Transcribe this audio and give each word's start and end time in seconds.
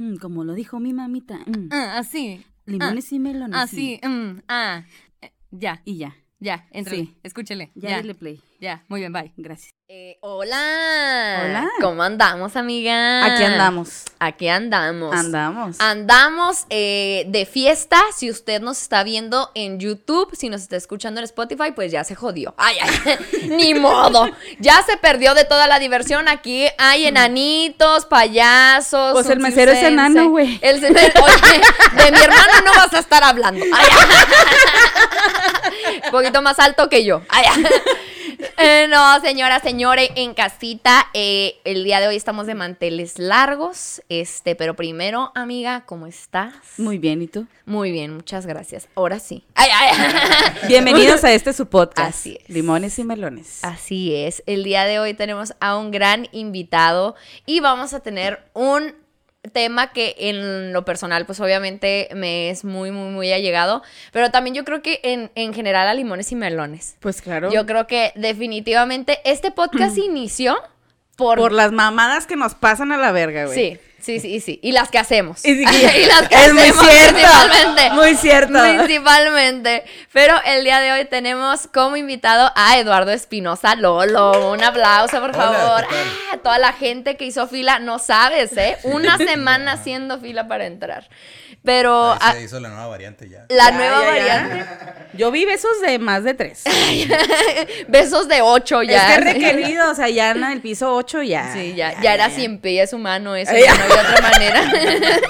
Mm, 0.00 0.16
como 0.16 0.44
lo 0.44 0.54
dijo 0.54 0.80
mi 0.80 0.92
mamita. 0.92 1.38
mm, 1.46 1.68
Ah, 1.70 1.98
así. 1.98 2.42
limones 2.66 3.12
y 3.12 3.18
melones. 3.18 3.58
Así. 3.60 4.00
mm, 4.02 4.40
ah. 4.48 4.84
Eh, 5.20 5.30
Ya, 5.50 5.82
Y 5.84 5.98
ya. 5.98 6.16
Ya, 6.40 6.66
entre. 6.72 6.96
Sí. 6.96 7.18
Escúchele. 7.22 7.70
Ya, 7.74 8.00
Ya, 8.02 8.14
play. 8.14 8.40
ya. 8.60 8.82
Muy 8.88 9.00
bien, 9.00 9.12
bye. 9.12 9.32
Gracias. 9.36 9.70
Eh, 9.92 10.18
hola. 10.20 11.42
Hola. 11.44 11.68
¿Cómo 11.80 12.02
andamos, 12.04 12.54
amiga? 12.54 13.24
Aquí 13.24 13.42
andamos. 13.42 14.04
Aquí 14.20 14.46
andamos. 14.48 15.12
Andamos. 15.12 15.80
Andamos 15.80 16.66
eh, 16.70 17.24
de 17.26 17.44
fiesta. 17.44 18.00
Si 18.16 18.30
usted 18.30 18.60
nos 18.62 18.80
está 18.80 19.02
viendo 19.02 19.50
en 19.56 19.80
YouTube, 19.80 20.34
si 20.36 20.48
nos 20.48 20.62
está 20.62 20.76
escuchando 20.76 21.18
en 21.20 21.24
Spotify, 21.24 21.72
pues 21.74 21.90
ya 21.90 22.04
se 22.04 22.14
jodió. 22.14 22.54
Ay, 22.56 22.76
ay, 22.80 23.16
ni 23.48 23.74
modo. 23.74 24.30
Ya 24.60 24.80
se 24.84 24.96
perdió 24.96 25.34
de 25.34 25.44
toda 25.44 25.66
la 25.66 25.80
diversión. 25.80 26.28
Aquí 26.28 26.66
hay 26.78 27.06
enanitos, 27.06 28.06
payasos. 28.06 29.12
Pues 29.12 29.28
el 29.28 29.40
mesero 29.40 29.72
es 29.72 29.82
enano, 29.82 30.30
güey. 30.30 30.60
El 30.62 30.78
ce- 30.80 30.86
Oye, 30.90 32.04
de 32.04 32.12
mi 32.12 32.18
hermano 32.22 32.52
no 32.64 32.72
vas 32.76 32.94
a 32.94 32.98
estar 33.00 33.24
hablando. 33.24 33.64
Ay, 33.74 33.86
ay. 33.90 34.06
Un 36.10 36.18
poquito 36.18 36.42
más 36.42 36.58
alto 36.58 36.88
que 36.88 37.04
yo. 37.04 37.22
Ay. 37.28 37.44
Eh, 38.56 38.86
no, 38.88 39.20
señora, 39.20 39.60
señores, 39.60 40.10
en 40.14 40.32
casita, 40.32 41.08
eh, 41.12 41.56
el 41.64 41.84
día 41.84 42.00
de 42.00 42.08
hoy 42.08 42.16
estamos 42.16 42.46
de 42.46 42.54
manteles 42.54 43.18
largos, 43.18 44.02
este, 44.08 44.54
pero 44.54 44.74
primero, 44.74 45.30
amiga, 45.34 45.84
¿cómo 45.84 46.06
estás? 46.06 46.54
Muy 46.78 46.96
bien, 46.96 47.20
¿y 47.20 47.26
tú? 47.26 47.46
Muy 47.66 47.90
bien, 47.90 48.14
muchas 48.14 48.46
gracias. 48.46 48.88
Ahora 48.94 49.18
sí. 49.18 49.44
Ay, 49.54 49.70
ay. 49.74 50.12
Bienvenidos 50.68 51.22
a 51.24 51.32
este 51.32 51.52
su 51.52 51.66
podcast. 51.66 52.08
Así 52.10 52.38
es. 52.40 52.48
Limones 52.48 52.98
y 52.98 53.04
melones. 53.04 53.58
Así 53.62 54.14
es, 54.14 54.42
el 54.46 54.64
día 54.64 54.84
de 54.84 55.00
hoy 55.00 55.12
tenemos 55.12 55.54
a 55.60 55.76
un 55.76 55.90
gran 55.90 56.28
invitado 56.32 57.16
y 57.44 57.60
vamos 57.60 57.92
a 57.92 58.00
tener 58.00 58.42
un 58.54 58.94
tema 59.52 59.92
que 59.92 60.14
en 60.18 60.72
lo 60.72 60.84
personal 60.84 61.26
pues 61.26 61.40
obviamente 61.40 62.08
me 62.14 62.50
es 62.50 62.64
muy 62.64 62.90
muy 62.90 63.10
muy 63.10 63.32
allegado, 63.32 63.82
pero 64.12 64.30
también 64.30 64.54
yo 64.54 64.64
creo 64.64 64.82
que 64.82 65.00
en, 65.02 65.30
en 65.34 65.54
general 65.54 65.88
a 65.88 65.94
limones 65.94 66.30
y 66.32 66.36
melones. 66.36 66.96
Pues 67.00 67.22
claro. 67.22 67.50
Yo 67.50 67.66
creo 67.66 67.86
que 67.86 68.12
definitivamente 68.16 69.20
este 69.24 69.50
podcast 69.50 69.96
inició 69.98 70.58
por... 71.16 71.38
Por 71.38 71.52
las 71.52 71.72
mamadas 71.72 72.26
que 72.26 72.36
nos 72.36 72.54
pasan 72.54 72.92
a 72.92 72.96
la 72.96 73.12
verga, 73.12 73.46
güey. 73.46 73.54
Sí, 73.54 73.80
sí, 74.02 74.20
sí, 74.20 74.40
sí. 74.40 74.58
Y 74.62 74.72
las 74.72 74.90
que 74.90 74.98
hacemos. 74.98 75.44
Y, 75.44 75.54
sí, 75.54 75.64
Y 76.02 76.06
las 76.06 76.28
que 76.28 76.34
es 76.46 76.52
muy 76.52 76.62
hacemos 76.62 76.86
cierto. 76.88 77.14
principalmente. 77.16 77.90
Muy 77.92 78.14
cierto. 78.16 78.58
Principalmente. 78.62 79.84
Pero 80.12 80.34
el 80.44 80.64
día 80.64 80.80
de 80.80 80.92
hoy 80.92 81.04
tenemos 81.06 81.68
como 81.72 81.96
invitado 81.96 82.52
a 82.56 82.78
Eduardo 82.78 83.10
Espinosa 83.12 83.74
Lolo. 83.76 84.50
Un 84.52 84.62
aplauso, 84.62 85.20
por 85.20 85.34
favor. 85.34 85.84
Ah, 86.32 86.36
toda 86.42 86.58
la 86.58 86.72
gente 86.72 87.16
que 87.16 87.24
hizo 87.26 87.46
fila, 87.48 87.78
no 87.78 87.98
sabes, 87.98 88.56
¿eh? 88.56 88.76
Una 88.84 89.16
semana 89.18 89.72
haciendo 89.72 90.18
fila 90.20 90.48
para 90.48 90.66
entrar. 90.66 91.08
Pero 91.62 92.12
Ahí 92.12 92.18
ah, 92.22 92.32
se 92.32 92.42
hizo 92.44 92.58
la 92.58 92.70
nueva 92.70 92.86
variante 92.86 93.28
ya. 93.28 93.44
la 93.50 93.66
Ya, 93.66 93.70
nueva 93.72 94.02
ya, 94.16 94.16
ya. 94.26 94.42
variante, 94.48 94.74
Yo 95.12 95.30
vi 95.30 95.44
besos 95.44 95.78
de 95.82 95.98
más 95.98 96.24
de 96.24 96.32
tres. 96.32 96.64
besos 97.88 98.28
de 98.28 98.40
ocho 98.40 98.82
ya. 98.82 99.10
Es 99.12 99.18
que 99.18 99.24
requerido, 99.24 99.90
o 99.90 99.94
sea, 99.94 100.08
ya 100.08 100.30
en 100.30 100.42
el 100.42 100.60
piso 100.62 100.94
8 100.94 101.22
ya. 101.22 101.52
Sí, 101.52 101.74
ya, 101.74 102.00
ya, 102.00 102.14
era 102.14 102.30
cien 102.30 102.58
pies 102.60 102.94
humano 102.94 103.36
eso, 103.36 103.52
Ay, 103.52 103.64
ya 103.64 103.74
no 103.74 103.89
había 103.90 104.10
otra 104.10 104.30
manera. 104.30 104.62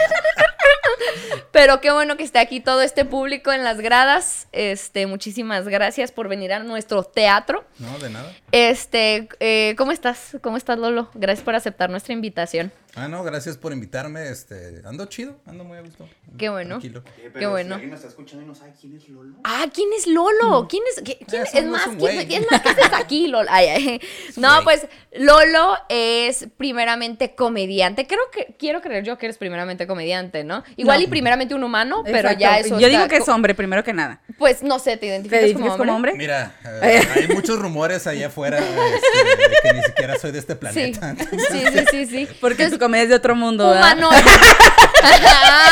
Pero 1.53 1.81
qué 1.81 1.91
bueno 1.91 2.17
que 2.17 2.23
esté 2.23 2.39
aquí 2.39 2.61
todo 2.61 2.81
este 2.81 3.05
público 3.05 3.53
en 3.53 3.65
las 3.65 3.81
gradas. 3.81 4.47
Este, 4.53 5.07
muchísimas 5.07 5.67
gracias 5.67 6.13
por 6.13 6.29
venir 6.29 6.53
a 6.53 6.61
nuestro 6.61 7.03
teatro. 7.03 7.65
No, 7.79 7.99
de 7.99 8.11
nada. 8.11 8.33
Este, 8.53 9.29
eh, 9.41 9.75
¿cómo 9.77 9.93
estás? 9.93 10.37
¿Cómo 10.43 10.57
estás, 10.57 10.79
Lolo? 10.79 11.11
Gracias 11.15 11.45
por 11.45 11.55
aceptar 11.55 11.91
nuestra 11.91 12.13
invitación. 12.13 12.73
Ah, 12.97 13.07
no, 13.09 13.23
gracias 13.23 13.57
por 13.57 13.73
invitarme. 13.73 14.29
Este, 14.29 14.83
ando 14.85 15.07
chido, 15.07 15.37
ando 15.47 15.65
muy 15.65 15.79
a 15.79 15.81
gusto. 15.83 16.09
Qué 16.37 16.49
bueno. 16.49 16.79
Tranquilo. 16.81 17.03
Eh, 17.19 17.31
Qué 17.39 17.47
bueno. 17.47 17.69
Si 17.69 17.73
alguien 17.75 17.91
nos 17.91 17.99
está 18.01 18.09
escuchando 18.09 18.45
y 18.45 18.49
no 18.49 18.55
sabe 18.55 18.73
quién 18.81 18.97
es 18.97 19.09
Lolo. 19.09 19.35
Ah, 19.45 19.67
¿quién 19.73 19.89
es 19.97 20.07
Lolo? 20.07 20.67
¿Quién 20.69 20.83
es? 20.97 21.03
qué- 21.03 21.19
quién- 21.29 21.43
Ah, 21.43 21.49
es 21.53 21.65
más, 21.67 21.83
es 21.83 21.87
un 21.89 21.97
¿quién, 21.99 22.27
quién 22.27 22.45
más? 22.51 22.61
¿Qué 22.63 22.69
haces 22.71 22.93
aquí, 22.93 23.27
Lolo? 23.29 23.49
Ay, 23.53 23.67
ay. 23.69 24.01
No, 24.37 24.63
pues 24.65 24.87
Lolo 25.13 25.77
es 25.89 26.47
primeramente 26.57 27.35
comediante. 27.35 28.07
Creo 28.07 28.21
que 28.33 28.55
quiero 28.59 28.81
creer 28.81 29.05
yo 29.05 29.19
que 29.19 29.27
eres 29.27 29.39
primeramente 29.39 29.87
comediante, 29.87 30.45
¿no? 30.45 30.63
Igual 30.77 30.99
No. 31.01 31.05
y 31.05 31.09
primeramente 31.09 31.55
un 31.55 31.65
humano, 31.65 32.03
pero 32.05 32.19
Exacto. 32.31 32.41
ya 32.41 32.59
eso 32.59 32.69
Yo 32.81 32.87
está 32.87 32.89
digo 32.89 33.09
que 33.09 33.17
es 33.17 33.29
hombre, 33.29 33.55
primero 33.55 33.85
que 33.85 33.93
nada. 33.93 34.21
Pues 34.39 34.63
no 34.63 34.79
sé, 34.79 34.93
¿te 34.93 34.99
¿Te 34.99 35.07
identificas, 35.07 35.77
como 35.77 35.95
hombre? 35.95 36.15
Mira, 36.17 36.55
eh, 36.83 37.03
hay 37.15 37.29
muchos 37.29 37.59
rumores 37.59 38.07
allá 38.07 38.29
afuera 38.29 38.59
este, 38.59 39.39
de 39.49 39.57
que 39.63 39.73
ni 39.75 39.83
siquiera 39.83 40.19
soy 40.19 40.33
de 40.33 40.39
este 40.39 40.57
planeta. 40.57 41.15
sí, 41.51 41.63
sí, 41.73 41.85
sí, 41.91 42.07
sí. 42.07 42.29
Porque 42.41 42.65
comedia 42.81 43.05
es 43.05 43.09
de 43.11 43.15
otro 43.15 43.37
mundo, 43.37 43.69
¿verdad? 43.69 43.97
Humanoide. 43.97 44.31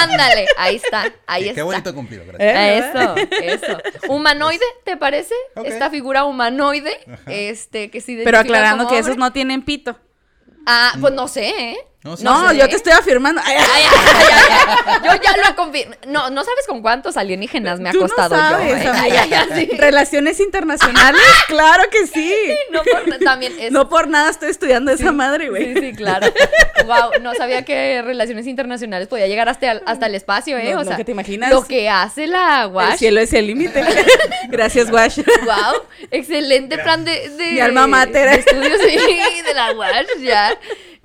Ándale, 0.01 0.47
ahí 0.57 0.77
está, 0.77 1.13
ahí 1.27 1.45
Qué 1.45 1.51
está. 1.51 1.65
bonito 1.65 1.95
cumplido, 1.95 2.25
gracias. 2.27 2.57
¿Eh? 2.57 2.79
Eso, 2.79 3.15
eso. 3.43 3.79
Humanoide, 4.09 4.65
¿te 4.85 4.97
parece? 4.97 5.35
Esta 5.65 5.91
figura 5.91 6.25
humanoide, 6.25 6.99
este, 7.27 7.91
que 7.91 8.01
sí 8.01 8.21
Pero 8.23 8.39
aclarando 8.39 8.89
que 8.89 8.99
esos 8.99 9.17
no 9.17 9.33
tienen 9.33 9.63
pito. 9.63 9.99
Ah, 10.67 10.93
pues 11.01 11.13
no 11.15 11.29
sé, 11.29 11.49
¿eh? 11.49 11.79
No, 12.09 12.17
sí, 12.17 12.25
No, 12.25 12.53
yo 12.53 12.69
te 12.69 12.77
estoy 12.77 12.93
afirmando. 12.93 13.41
Ay, 13.45 13.57
ay, 13.59 13.65
Ay, 13.75 13.83
ay, 13.91 14.15
ay, 14.17 14.27
ay, 14.49 14.79
ay. 14.87 14.99
Yo 15.05 15.23
ya 15.23 15.49
lo 15.49 15.57
confirmo. 15.57 15.95
No, 16.07 16.31
no 16.31 16.45
sabes 16.45 16.67
con 16.67 16.83
cuántos 16.83 17.17
alienígenas 17.17 17.81
me 17.81 17.91
ha 17.91 17.93
no 17.93 18.01
costado 18.01 18.35
sabes, 18.37 18.69
yo. 18.85 18.91
¿eh? 18.91 18.93
Ay, 18.95 19.17
amiga. 19.17 19.23
ay, 19.43 19.49
ay, 19.53 19.67
sí. 19.71 19.77
Relaciones 19.77 20.41
internacionales, 20.41 21.21
claro 21.49 21.85
que 21.91 22.07
sí. 22.07 22.35
No, 22.71 22.83
por- 22.83 23.19
también 23.25 23.53
es. 23.59 23.73
No 23.73 23.89
por 23.89 24.09
nada 24.09 24.31
estoy 24.31 24.51
estudiando 24.51 24.91
esa 24.91 25.13
madre, 25.13 25.49
güey. 25.51 25.75
Sí, 25.75 25.81
sí, 25.81 25.93
claro. 25.95 26.27
Wow, 26.87 27.21
no 27.21 27.35
sabía 27.35 27.65
que 27.65 28.03
relaciones 28.03 28.47
internacionales 28.47 29.09
podía 29.09 29.27
llegar 29.27 29.49
hasta 29.49 29.73
el, 29.73 29.83
hasta 29.87 30.07
el 30.07 30.15
espacio, 30.15 30.57
¿eh? 30.59 30.71
Lo- 30.73 30.77
o 30.77 30.79
lo 30.79 30.85
sea, 30.85 30.97
que 30.97 31.05
te 31.05 31.13
imaginas. 31.13 31.51
Lo 31.51 31.65
que 31.67 31.89
hace 31.89 32.27
la 32.27 32.63
El 32.65 32.73
Wash. 32.73 32.97
cielo 32.99 33.21
es 33.21 33.33
el 33.33 33.47
límite. 33.47 33.85
Gracias, 34.49 34.91
Wash. 34.91 35.19
Wow, 35.45 35.83
excelente 36.11 36.79
plan 36.79 37.05
de, 37.05 37.29
de 37.31 37.53
Mi 37.53 37.61
alma 37.61 37.87
mater. 37.87 38.31
de 38.31 38.37
estudios 38.37 38.79
sí, 38.81 39.43
de 39.43 39.55
la 39.55 39.73
Wash, 39.73 40.07
ya. 40.21 40.57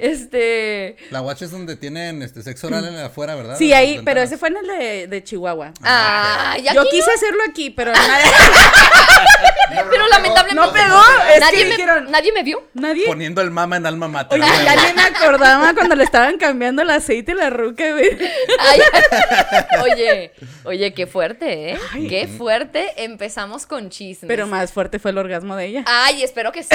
Este, 0.03 0.97
La 1.11 1.21
watch 1.21 1.43
es 1.43 1.51
donde 1.51 1.77
tienen 1.77 2.21
este 2.23 2.43
sexo 2.43 2.67
oral 2.67 2.85
en 2.85 2.97
afuera, 2.97 3.35
¿verdad? 3.35 3.55
Sí, 3.57 3.71
ahí, 3.71 4.01
pero 4.03 4.21
ese 4.21 4.37
fue 4.37 4.49
en 4.49 4.57
el 4.57 4.67
de, 4.67 5.07
de 5.07 5.23
Chihuahua. 5.23 5.71
ah, 5.81 6.57
ya 6.61 6.73
Yo 6.73 6.81
aquí 6.81 6.89
quise 6.91 7.09
hacerlo 7.09 7.41
aquí, 7.49 7.69
pero 7.69 7.93
nadie, 7.93 8.25
pero 9.89 10.07
lamentablemente 10.09 10.55
no 10.55 10.73
pegó, 10.73 11.01
es 11.33 11.39
nadie 11.39 11.57
que 11.59 11.65
me, 11.65 11.71
dijeron- 11.77 12.09
nadie 12.11 12.31
me 12.33 12.43
vio. 12.43 12.67
nadie. 12.73 13.05
Poniendo 13.05 13.41
el 13.41 13.51
mama 13.51 13.77
en 13.77 13.85
alma 13.85 14.09
mater. 14.09 14.41
Oye, 14.41 14.51
ya 14.65 14.75
ni 14.75 14.93
me 14.93 15.03
acordaba 15.03 15.73
cuando 15.73 15.95
le 15.95 16.03
estaban 16.03 16.37
cambiando 16.37 16.81
el 16.81 16.89
aceite 16.89 17.31
a 17.31 17.35
la 17.35 17.49
ruca, 17.49 17.89
güey. 17.91 18.09
Ay, 18.59 18.81
oye, 19.83 20.31
oye, 20.65 20.93
qué 20.93 21.07
fuerte, 21.07 21.71
¿eh? 21.71 21.79
Ay. 21.93 22.07
Qué 22.09 22.27
fuerte. 22.27 22.91
Empezamos 23.03 23.65
con 23.65 23.89
chismes. 23.89 24.27
Pero 24.27 24.47
más 24.47 24.73
fuerte 24.73 24.99
fue 24.99 25.11
el 25.11 25.17
orgasmo 25.17 25.55
de 25.55 25.65
ella. 25.65 25.83
Ay, 25.87 26.23
espero 26.23 26.51
que 26.51 26.63
sí. 26.63 26.69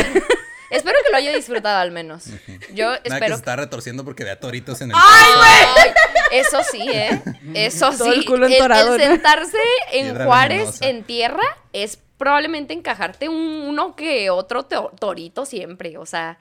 Espero 0.70 0.98
que 1.04 1.10
lo 1.10 1.16
haya 1.16 1.32
disfrutado 1.34 1.78
al 1.78 1.90
menos. 1.90 2.24
Yo 2.72 2.86
Nada 2.90 3.02
que 3.02 3.08
se 3.10 3.14
espero. 3.16 3.34
está 3.36 3.56
retorciendo 3.56 4.04
porque 4.04 4.24
vea 4.24 4.38
toritos 4.40 4.80
en 4.80 4.90
el 4.90 4.96
Ay, 4.98 5.90
eso 6.32 6.60
sí, 6.70 6.86
¿eh? 6.92 7.22
Eso 7.54 7.90
Todo 7.90 8.04
sí. 8.12 8.18
el 8.18 8.24
culo 8.24 8.46
entorado, 8.46 8.96
¿no? 8.96 9.02
sentarse 9.04 9.58
en 9.92 10.14
Juárez, 10.24 10.58
venenosa. 10.58 10.86
en 10.88 11.04
tierra, 11.04 11.56
es 11.72 11.98
probablemente 12.18 12.74
encajarte 12.74 13.28
un- 13.28 13.36
uno 13.68 13.94
que 13.94 14.28
otro 14.30 14.64
to- 14.64 14.92
torito 14.98 15.46
siempre. 15.46 15.96
O 15.98 16.04
sea, 16.06 16.38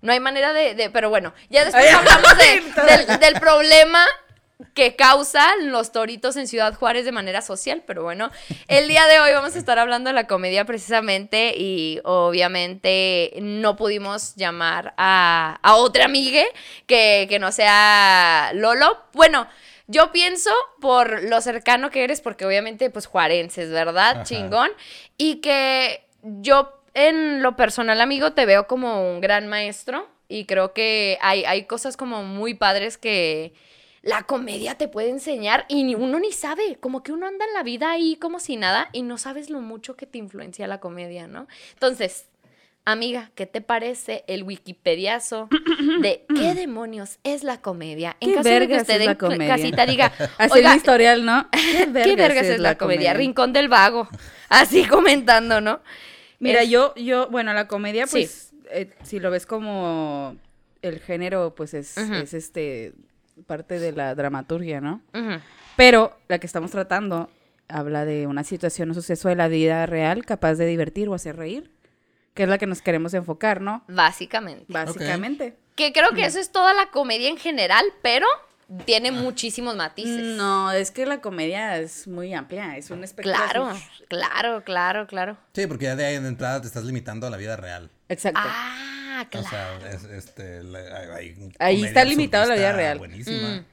no 0.00 0.12
hay 0.12 0.18
manera 0.20 0.52
de, 0.52 0.74
de- 0.74 0.90
Pero 0.90 1.10
bueno, 1.10 1.32
ya 1.48 1.64
después 1.64 1.92
hablamos 1.94 2.36
de- 2.38 3.16
del 3.20 3.34
problema 3.40 4.04
que 4.74 4.96
causan 4.96 5.70
los 5.70 5.92
toritos 5.92 6.36
en 6.36 6.46
Ciudad 6.46 6.74
Juárez 6.74 7.04
de 7.04 7.12
manera 7.12 7.42
social, 7.42 7.82
pero 7.86 8.02
bueno, 8.02 8.30
el 8.68 8.88
día 8.88 9.06
de 9.06 9.20
hoy 9.20 9.32
vamos 9.32 9.54
a 9.54 9.58
estar 9.58 9.78
hablando 9.78 10.08
de 10.08 10.14
la 10.14 10.26
comedia 10.26 10.64
precisamente 10.64 11.54
y 11.56 12.00
obviamente 12.04 13.32
no 13.40 13.76
pudimos 13.76 14.34
llamar 14.36 14.94
a, 14.96 15.58
a 15.62 15.76
otra 15.76 16.04
amiga 16.04 16.42
que, 16.86 17.26
que 17.28 17.38
no 17.38 17.52
sea 17.52 18.52
Lolo. 18.54 18.98
Bueno, 19.12 19.46
yo 19.86 20.12
pienso 20.12 20.50
por 20.80 21.22
lo 21.24 21.40
cercano 21.40 21.90
que 21.90 22.04
eres, 22.04 22.20
porque 22.20 22.46
obviamente 22.46 22.90
pues 22.90 23.06
juarenses, 23.06 23.70
¿verdad? 23.70 24.16
Ajá. 24.16 24.22
Chingón. 24.22 24.70
Y 25.18 25.36
que 25.36 26.06
yo 26.22 26.82
en 26.94 27.42
lo 27.42 27.56
personal, 27.56 28.00
amigo, 28.00 28.32
te 28.32 28.46
veo 28.46 28.66
como 28.66 29.10
un 29.10 29.20
gran 29.20 29.48
maestro 29.48 30.08
y 30.28 30.46
creo 30.46 30.72
que 30.72 31.18
hay, 31.20 31.44
hay 31.44 31.64
cosas 31.64 31.96
como 31.96 32.22
muy 32.22 32.54
padres 32.54 32.98
que 32.98 33.54
la 34.02 34.24
comedia 34.24 34.76
te 34.76 34.88
puede 34.88 35.10
enseñar 35.10 35.64
y 35.68 35.84
ni 35.84 35.94
uno 35.94 36.18
ni 36.18 36.32
sabe, 36.32 36.76
como 36.80 37.02
que 37.02 37.12
uno 37.12 37.26
anda 37.26 37.44
en 37.46 37.54
la 37.54 37.62
vida 37.62 37.90
ahí 37.92 38.16
como 38.16 38.40
si 38.40 38.56
nada 38.56 38.88
y 38.92 39.02
no 39.02 39.16
sabes 39.16 39.48
lo 39.48 39.60
mucho 39.60 39.96
que 39.96 40.06
te 40.06 40.18
influencia 40.18 40.66
la 40.66 40.80
comedia, 40.80 41.28
¿no? 41.28 41.46
Entonces, 41.74 42.26
amiga, 42.84 43.30
¿qué 43.36 43.46
te 43.46 43.60
parece 43.60 44.24
el 44.26 44.42
wikipediazo 44.42 45.48
de 46.00 46.24
qué 46.36 46.54
demonios 46.54 47.18
es 47.22 47.44
la 47.44 47.60
comedia? 47.60 48.16
En 48.18 48.30
¿Qué 48.30 48.34
caso 48.34 48.48
de 48.48 48.68
que 48.68 48.76
usted 48.76 49.00
es 49.02 49.06
la 49.06 49.16
comedia? 49.18 49.54
casita 49.54 49.86
diga, 49.86 50.12
Así 50.38 50.54
"Oiga, 50.58 50.72
el 50.72 50.76
historial, 50.78 51.24
¿no? 51.24 51.48
¿Qué 51.52 51.86
¿Qué 51.92 52.16
vergas 52.16 52.46
es 52.46 52.58
la 52.58 52.76
comedia? 52.76 53.14
Rincón 53.14 53.52
del 53.52 53.68
Vago. 53.68 54.08
Así 54.48 54.84
comentando, 54.86 55.60
¿no? 55.60 55.80
Mira, 56.40 56.62
Es- 56.62 56.70
yo, 56.70 56.92
yo, 56.96 57.28
bueno, 57.30 57.52
la 57.54 57.68
comedia, 57.68 58.06
Sí. 58.08 58.12
pues, 58.18 58.52
eh, 58.72 58.90
si 59.04 59.20
lo 59.20 59.30
ves 59.30 59.46
como 59.46 60.34
el 60.82 60.98
género, 60.98 61.54
pues 61.54 61.72
es, 61.74 61.96
es 61.96 62.34
este 62.34 62.94
parte 63.46 63.78
de 63.78 63.92
la 63.92 64.14
dramaturgia, 64.14 64.80
¿no? 64.80 65.02
Pero 65.76 66.16
la 66.28 66.38
que 66.38 66.46
estamos 66.46 66.70
tratando 66.70 67.30
habla 67.68 68.04
de 68.04 68.26
una 68.26 68.44
situación 68.44 68.90
o 68.90 68.94
suceso 68.94 69.28
de 69.28 69.36
la 69.36 69.48
vida 69.48 69.86
real 69.86 70.24
capaz 70.24 70.54
de 70.54 70.66
divertir 70.66 71.08
o 71.08 71.14
hacer 71.14 71.36
reír, 71.36 71.70
que 72.34 72.42
es 72.44 72.48
la 72.48 72.58
que 72.58 72.66
nos 72.66 72.82
queremos 72.82 73.14
enfocar, 73.14 73.60
¿no? 73.60 73.84
Básicamente. 73.88 74.66
Básicamente. 74.68 75.56
Que 75.74 75.92
creo 75.92 76.10
que 76.10 76.24
eso 76.26 76.38
es 76.38 76.52
toda 76.52 76.74
la 76.74 76.90
comedia 76.90 77.28
en 77.28 77.38
general, 77.38 77.84
pero 78.02 78.26
tiene 78.84 79.12
muchísimos 79.12 79.76
matices. 79.76 80.36
No, 80.36 80.70
es 80.72 80.90
que 80.90 81.06
la 81.06 81.20
comedia 81.20 81.78
es 81.78 82.06
muy 82.06 82.32
amplia, 82.34 82.76
es 82.76 82.90
un 82.90 83.04
espectro. 83.04 83.34
Claro, 83.34 83.72
claro, 84.08 84.64
claro, 84.64 85.06
claro. 85.06 85.36
Sí, 85.54 85.66
porque 85.66 85.86
ya 85.86 85.96
de 85.96 86.04
ahí 86.04 86.18
de 86.18 86.28
entrada 86.28 86.60
te 86.60 86.66
estás 86.66 86.84
limitando 86.84 87.26
a 87.26 87.30
la 87.30 87.36
vida 87.36 87.56
real. 87.56 87.90
Exacto. 88.08 88.40
Ah, 88.42 88.76
claro. 89.30 89.46
O 89.46 89.50
sea, 89.50 89.90
es, 89.90 90.04
este, 90.04 90.62
la- 90.62 90.78
hay- 91.16 91.34
hay 91.36 91.52
Ahí 91.58 91.84
está 91.84 92.04
limitado 92.04 92.44
a 92.44 92.46
la 92.46 92.54
vida 92.54 92.72
real. 92.72 92.98
Buenísima. 92.98 93.48
Mm, 93.56 93.64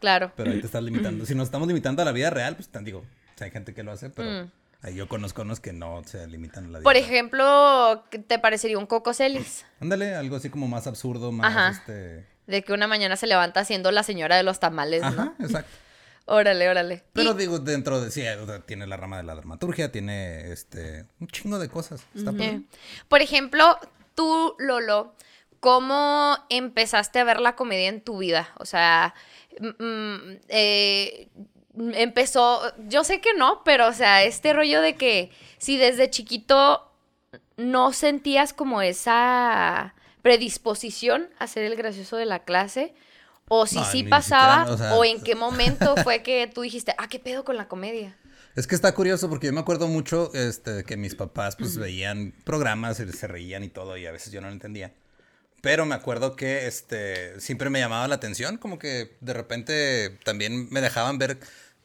claro. 0.00 0.32
Pero 0.36 0.50
ahí 0.52 0.60
te 0.60 0.66
estás 0.66 0.82
limitando. 0.82 1.26
Si 1.26 1.34
nos 1.34 1.46
estamos 1.48 1.68
limitando 1.68 2.02
a 2.02 2.04
la 2.04 2.12
vida 2.12 2.30
real, 2.30 2.56
pues 2.56 2.68
digo, 2.84 2.98
o 3.00 3.38
sea, 3.38 3.46
hay 3.46 3.50
gente 3.50 3.74
que 3.74 3.82
lo 3.82 3.92
hace, 3.92 4.10
pero 4.10 4.28
Mm. 4.44 4.50
ahí 4.82 4.94
yo 4.94 5.08
conozco 5.08 5.42
unos 5.42 5.60
que 5.60 5.72
no 5.72 6.02
se 6.04 6.26
limitan 6.26 6.64
a 6.66 6.68
la 6.68 6.78
vida 6.78 6.84
Por 6.84 6.96
ejemplo, 6.96 8.04
¿qué 8.10 8.18
¿te 8.18 8.38
parecería 8.38 8.78
un 8.78 8.86
Coco 8.86 9.12
Celis? 9.14 9.64
Ándale, 9.80 10.14
algo 10.14 10.36
así 10.36 10.50
como 10.50 10.68
más 10.68 10.86
absurdo, 10.86 11.32
más 11.32 11.46
Ajá. 11.54 11.68
este. 11.70 12.26
De 12.46 12.62
que 12.62 12.72
una 12.74 12.86
mañana 12.86 13.16
se 13.16 13.26
levanta 13.26 13.60
haciendo 13.60 13.90
la 13.90 14.02
señora 14.02 14.36
de 14.36 14.42
los 14.42 14.60
tamales, 14.60 15.00
¿no? 15.00 15.08
Ajá, 15.08 15.34
exacto. 15.40 15.70
Órale, 16.26 16.68
órale. 16.70 17.02
Pero 17.12 17.32
Y- 17.32 17.36
digo, 17.36 17.58
dentro 17.58 18.00
de 18.00 18.10
sí, 18.10 18.22
o 18.26 18.46
sea, 18.46 18.60
tiene 18.60 18.86
la 18.86 18.96
rama 18.96 19.18
de 19.18 19.24
la 19.24 19.34
dramaturgia, 19.34 19.92
tiene 19.92 20.52
este 20.52 21.04
un 21.20 21.28
chingo 21.28 21.58
de 21.58 21.68
cosas. 21.68 22.02
Está. 22.14 22.30
Eh, 22.38 22.62
Por 23.08 23.20
ejemplo, 23.20 23.78
tú, 24.14 24.54
Lolo, 24.58 25.14
¿cómo 25.60 26.36
empezaste 26.50 27.18
a 27.18 27.24
ver 27.24 27.40
la 27.40 27.56
comedia 27.56 27.88
en 27.88 28.00
tu 28.00 28.18
vida? 28.18 28.52
O 28.58 28.66
sea, 28.66 29.14
mm, 29.60 29.84
mm, 29.84 30.40
eh, 30.48 31.28
empezó, 31.94 32.60
yo 32.88 33.04
sé 33.04 33.20
que 33.20 33.34
no, 33.34 33.62
pero 33.64 33.88
o 33.88 33.92
sea, 33.92 34.22
este 34.22 34.52
rollo 34.52 34.80
de 34.80 34.96
que 34.96 35.30
si 35.58 35.76
desde 35.76 36.10
chiquito 36.10 36.90
no 37.56 37.92
sentías 37.92 38.52
como 38.52 38.82
esa 38.82 39.94
predisposición 40.22 41.28
a 41.38 41.46
ser 41.46 41.64
el 41.64 41.76
gracioso 41.76 42.16
de 42.16 42.26
la 42.26 42.40
clase, 42.40 42.94
o 43.48 43.66
si 43.66 43.76
No, 43.76 43.84
sí 43.84 44.04
pasaba, 44.04 44.66
siquiera, 44.66 44.74
o 44.74 44.78
sea, 44.78 44.94
o 44.96 45.04
en 45.04 45.22
qué 45.22 45.34
momento 45.34 45.96
fue 46.02 46.22
que 46.22 46.46
tú 46.46 46.62
dijiste, 46.62 46.94
ah, 46.98 47.08
¿qué 47.08 47.18
pedo 47.18 47.44
con 47.44 47.56
la 47.56 47.68
comedia? 47.68 48.16
Es 48.54 48.68
que 48.68 48.76
está 48.76 48.94
curioso 48.94 49.28
porque 49.28 49.48
yo 49.48 49.52
me 49.52 49.60
acuerdo 49.60 49.88
mucho 49.88 50.30
este, 50.32 50.84
que 50.84 50.96
mis 50.96 51.16
papás 51.16 51.56
pues 51.56 51.76
veían 51.76 52.32
programas 52.44 53.00
y 53.00 53.10
se 53.10 53.26
reían 53.26 53.64
y 53.64 53.68
todo 53.68 53.96
y 53.96 54.06
a 54.06 54.12
veces 54.12 54.32
yo 54.32 54.40
no 54.40 54.46
lo 54.46 54.52
entendía. 54.52 54.92
Pero 55.60 55.86
me 55.86 55.96
acuerdo 55.96 56.36
que 56.36 56.68
este 56.68 57.40
siempre 57.40 57.68
me 57.68 57.80
llamaba 57.80 58.06
la 58.06 58.14
atención, 58.14 58.58
como 58.58 58.78
que 58.78 59.16
de 59.20 59.32
repente 59.32 60.18
también 60.22 60.68
me 60.70 60.80
dejaban 60.80 61.18
ver, 61.18 61.38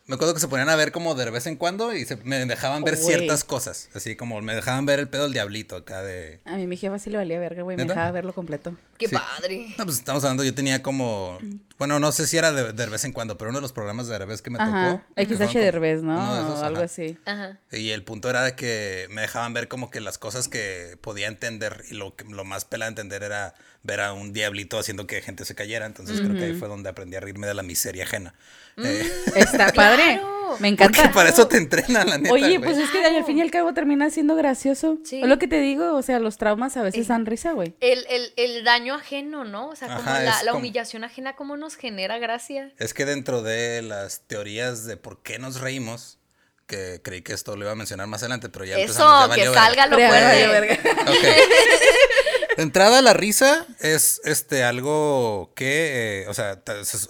me 0.10 0.16
acuerdo 0.16 0.34
que 0.34 0.40
se 0.40 0.48
ponían 0.48 0.68
a 0.70 0.76
ver 0.76 0.92
como 0.92 1.14
de 1.14 1.30
vez 1.30 1.46
en 1.46 1.56
cuando 1.56 1.94
y 1.94 2.04
se, 2.04 2.16
me 2.18 2.44
dejaban 2.46 2.84
ver 2.84 2.98
ciertas 2.98 3.44
cosas, 3.44 3.90
así 3.94 4.16
como 4.16 4.42
me 4.42 4.56
dejaban 4.56 4.86
ver 4.88 5.00
el 5.00 5.08
pedo 5.08 5.24
del 5.24 5.34
diablito 5.34 5.76
acá 5.76 6.02
de... 6.02 6.42
A 6.46 6.56
mí 6.56 6.66
mi 6.66 6.78
jefa 6.78 6.98
sí 6.98 7.12
le 7.12 7.18
valía 7.18 7.40
verga, 7.40 7.62
güey, 7.62 7.78
me 7.78 7.86
dejaba 7.86 8.10
verlo 8.12 8.34
completo. 8.34 8.76
¡Qué 8.98 9.08
Sí. 9.08 9.16
padre! 9.16 9.68
No, 9.78 9.86
pues 9.86 9.98
estamos 9.98 10.24
hablando, 10.24 10.44
yo 10.44 10.54
tenía 10.56 10.82
como, 10.82 11.38
bueno, 11.78 12.00
no 12.00 12.12
sé 12.12 12.26
si 12.26 12.38
era 12.38 12.52
de, 12.52 12.74
de 12.74 12.86
vez 12.88 13.06
en 13.06 13.14
cuando, 13.14 13.38
pero 13.38 13.52
uno 13.52 13.60
de 13.60 13.62
los 13.62 13.72
programas 13.72 14.08
de 14.08 14.18
vez 14.26 14.42
que 14.42 14.50
me 14.50 14.58
Ajá, 14.60 15.04
tocó. 15.16 15.36
XH 15.36 15.54
Derbez, 15.60 16.02
¿no? 16.02 16.36
esos, 16.38 16.60
o 16.60 16.66
algo 16.66 16.78
ajá. 16.78 16.86
así. 16.86 17.18
Ajá. 17.26 17.60
Y 17.72 17.92
el 17.92 18.04
punto 18.04 18.32
era 18.32 18.42
de 18.44 18.56
que 18.56 19.08
me 19.12 19.22
dejaban 19.22 19.54
ver 19.54 19.68
como 19.68 19.92
que 19.92 20.02
las 20.02 20.18
cosas 20.18 20.48
que 20.48 20.98
podía 21.02 21.28
entender 21.28 21.84
y 21.90 21.94
lo, 21.94 22.16
que, 22.16 22.26
lo 22.26 22.44
más 22.46 22.66
pela 22.66 22.86
de 22.86 22.90
entender 22.90 23.22
era 23.22 23.54
ver 23.84 24.02
a 24.02 24.14
un 24.14 24.34
diablito 24.34 24.78
haciendo 24.78 25.08
que 25.08 25.22
gente 25.22 25.46
se 25.46 25.56
cayera. 25.56 25.86
Entonces 25.86 26.20
creo 26.22 26.36
que 26.38 26.46
ahí 26.46 26.54
fue 26.54 26.68
donde 26.68 26.90
aprendí 26.90 27.16
a 27.16 27.20
reírme 27.20 27.48
de 27.48 27.54
la 27.54 27.64
miseria 27.64 28.04
ajena. 28.04 28.34
Eh, 28.78 29.12
Está 29.36 29.72
padre. 29.74 30.22
Me 30.60 30.76
porque 30.76 30.86
encanta. 31.00 31.12
para 31.12 31.30
eso 31.30 31.48
te 31.48 31.58
entrenan, 31.58 32.10
la 32.10 32.18
neta. 32.18 32.34
Oye, 32.34 32.60
pues 32.60 32.76
es 32.78 32.90
que 32.90 33.06
al 33.06 33.24
fin 33.24 33.38
y 33.38 33.42
al 33.42 33.52
cabo 33.52 33.72
termina 33.76 34.10
siendo 34.10 34.36
gracioso. 34.36 34.98
Sí. 35.06 35.22
Es 35.22 35.28
lo 35.28 35.38
que 35.38 35.48
te 35.48 35.60
digo, 35.62 35.96
o 35.96 36.02
sea, 36.02 36.20
los 36.20 36.38
traumas 36.40 36.76
a 36.76 36.82
veces 36.82 37.06
Eh. 37.06 37.10
dan 37.10 37.28
risa, 37.28 37.52
güey. 37.52 37.76
El, 37.82 38.04
el, 38.10 38.34
el 38.36 38.64
daño 38.64 38.96
ajeno, 38.96 39.46
¿no? 39.46 39.68
O 39.70 39.76
sea, 39.76 39.90
como 39.90 40.00
Ajá, 40.00 40.24
la, 40.24 40.40
es 40.40 40.44
la 40.44 40.52
como- 40.52 40.62
humillación 40.62 41.04
ajena, 41.04 41.36
¿cómo 41.36 41.56
nos 41.56 41.76
genera 41.76 42.18
gracia? 42.18 42.72
Es 42.80 42.96
que 42.96 43.06
dentro 43.06 43.44
de 43.44 43.84
las 43.84 44.22
teorías 44.22 44.86
de 44.86 44.98
por 44.98 45.22
qué 45.22 45.38
nos 45.38 45.62
reímos, 45.62 46.18
que 46.66 47.00
creí 47.04 47.22
que 47.22 47.34
esto 47.34 47.56
lo 47.56 47.66
iba 47.66 47.72
a 47.72 47.76
mencionar 47.76 48.08
más 48.08 48.24
adelante, 48.24 48.50
pero 48.50 48.66
ya 48.66 48.74
Eso, 48.78 48.82
empezamos, 49.04 49.30
ya 49.30 49.36
que 49.44 49.54
salga 49.54 49.86
lo 49.86 49.98
fuerte. 49.98 50.24
valió 50.26 50.50
verga. 50.50 50.74
Ok. 51.02 51.26
De 52.60 52.64
entrada, 52.64 53.02
la 53.02 53.14
risa 53.14 53.66
es 53.80 54.20
este 54.26 54.66
algo 54.66 55.54
que, 55.56 56.24
eh, 56.24 56.28
o 56.28 56.34
sea, 56.34 56.62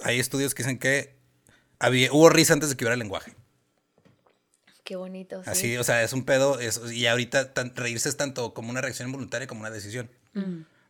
hay 0.04 0.20
estudios 0.20 0.54
que 0.54 0.62
dicen 0.62 0.78
que 0.78 1.16
había, 1.80 2.12
hubo 2.12 2.28
risa 2.30 2.52
antes 2.52 2.68
de 2.70 2.76
que 2.76 2.84
hubiera 2.84 2.94
lenguaje. 2.94 3.34
Qué 4.84 4.94
bonito, 4.94 5.42
sí. 5.42 5.50
Así, 5.50 5.76
o 5.76 5.82
sea, 5.82 6.04
es 6.04 6.12
un 6.12 6.24
pedo, 6.24 6.60
es- 6.60 6.80
y 6.92 7.08
ahorita 7.08 7.52
tan- 7.52 7.74
reírse 7.74 8.08
es 8.08 8.16
tanto 8.16 8.54
como 8.54 8.70
una 8.70 8.80
reacción 8.80 9.08
involuntaria 9.08 9.48
como 9.48 9.62
una 9.62 9.70
decisión. 9.70 10.08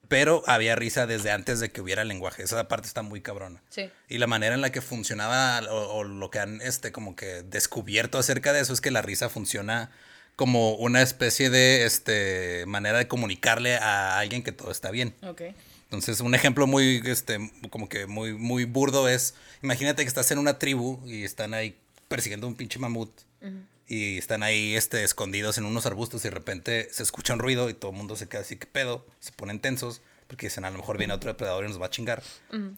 Pero 0.08 0.42
había 0.46 0.76
risa 0.76 1.06
desde 1.06 1.30
antes 1.30 1.58
de 1.60 1.72
que 1.72 1.80
hubiera 1.80 2.04
lenguaje. 2.04 2.42
Esa 2.42 2.68
parte 2.68 2.86
está 2.86 3.00
muy 3.00 3.22
cabrona. 3.22 3.62
Sí. 3.70 3.90
Y 4.10 4.18
la 4.18 4.26
manera 4.26 4.54
en 4.54 4.60
la 4.60 4.70
que 4.72 4.82
funcionaba 4.82 5.60
o, 5.70 6.00
o 6.00 6.04
lo 6.04 6.30
que 6.30 6.38
han 6.38 6.60
este 6.60 6.92
como 6.92 7.16
que 7.16 7.42
descubierto 7.44 8.18
acerca 8.18 8.52
de 8.52 8.60
eso 8.60 8.74
es 8.74 8.82
que 8.82 8.90
la 8.90 9.00
risa 9.00 9.30
funciona 9.30 9.90
como 10.40 10.72
una 10.76 11.02
especie 11.02 11.50
de 11.50 11.84
este 11.84 12.64
manera 12.64 12.96
de 12.96 13.06
comunicarle 13.06 13.76
a 13.76 14.18
alguien 14.18 14.42
que 14.42 14.52
todo 14.52 14.70
está 14.70 14.90
bien. 14.90 15.14
Ok. 15.22 15.42
Entonces, 15.82 16.20
un 16.20 16.34
ejemplo 16.34 16.66
muy, 16.66 17.02
este, 17.04 17.52
como 17.68 17.90
que 17.90 18.06
muy, 18.06 18.32
muy 18.32 18.64
burdo 18.64 19.06
es, 19.06 19.34
imagínate 19.62 20.02
que 20.02 20.08
estás 20.08 20.30
en 20.30 20.38
una 20.38 20.58
tribu 20.58 20.98
y 21.04 21.24
están 21.24 21.52
ahí 21.52 21.78
persiguiendo 22.08 22.46
un 22.46 22.54
pinche 22.54 22.78
mamut 22.78 23.10
y 23.86 24.16
están 24.16 24.42
ahí, 24.42 24.74
este, 24.76 25.04
escondidos 25.04 25.58
en 25.58 25.66
unos 25.66 25.84
arbustos 25.84 26.24
y 26.24 26.28
de 26.28 26.34
repente 26.34 26.88
se 26.90 27.02
escucha 27.02 27.34
un 27.34 27.40
ruido 27.40 27.68
y 27.68 27.74
todo 27.74 27.90
el 27.90 27.98
mundo 27.98 28.16
se 28.16 28.26
queda 28.26 28.40
así, 28.40 28.56
¿qué 28.56 28.66
pedo? 28.66 29.06
Se 29.18 29.32
ponen 29.32 29.60
tensos 29.60 30.00
porque 30.26 30.46
dicen, 30.46 30.64
a 30.64 30.70
lo 30.70 30.78
mejor 30.78 30.96
viene 30.96 31.12
otro 31.12 31.28
depredador 31.28 31.66
y 31.66 31.68
nos 31.68 31.78
va 31.78 31.84
a 31.84 31.90
chingar. 31.90 32.22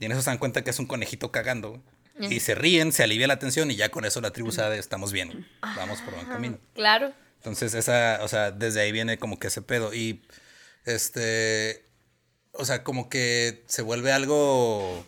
Y 0.00 0.04
en 0.04 0.10
eso 0.10 0.20
se 0.20 0.30
dan 0.30 0.38
cuenta 0.38 0.64
que 0.64 0.70
es 0.70 0.80
un 0.80 0.86
conejito 0.86 1.30
cagando 1.30 1.80
y 2.18 2.40
se 2.40 2.56
ríen, 2.56 2.90
se 2.90 3.04
alivia 3.04 3.28
la 3.28 3.38
tensión 3.38 3.70
y 3.70 3.76
ya 3.76 3.90
con 3.90 4.04
eso 4.04 4.20
la 4.20 4.32
tribu 4.32 4.50
sabe, 4.50 4.78
estamos 4.78 5.12
bien, 5.12 5.46
vamos 5.76 6.00
por 6.00 6.12
buen 6.12 6.26
camino. 6.26 6.58
Claro. 6.74 7.12
Entonces, 7.42 7.74
esa, 7.74 8.20
o 8.22 8.28
sea, 8.28 8.52
desde 8.52 8.80
ahí 8.82 8.92
viene 8.92 9.18
como 9.18 9.40
que 9.40 9.48
ese 9.48 9.62
pedo. 9.62 9.92
Y, 9.92 10.22
este, 10.84 11.84
o 12.52 12.64
sea, 12.64 12.84
como 12.84 13.08
que 13.08 13.64
se 13.66 13.82
vuelve 13.82 14.12
algo 14.12 15.04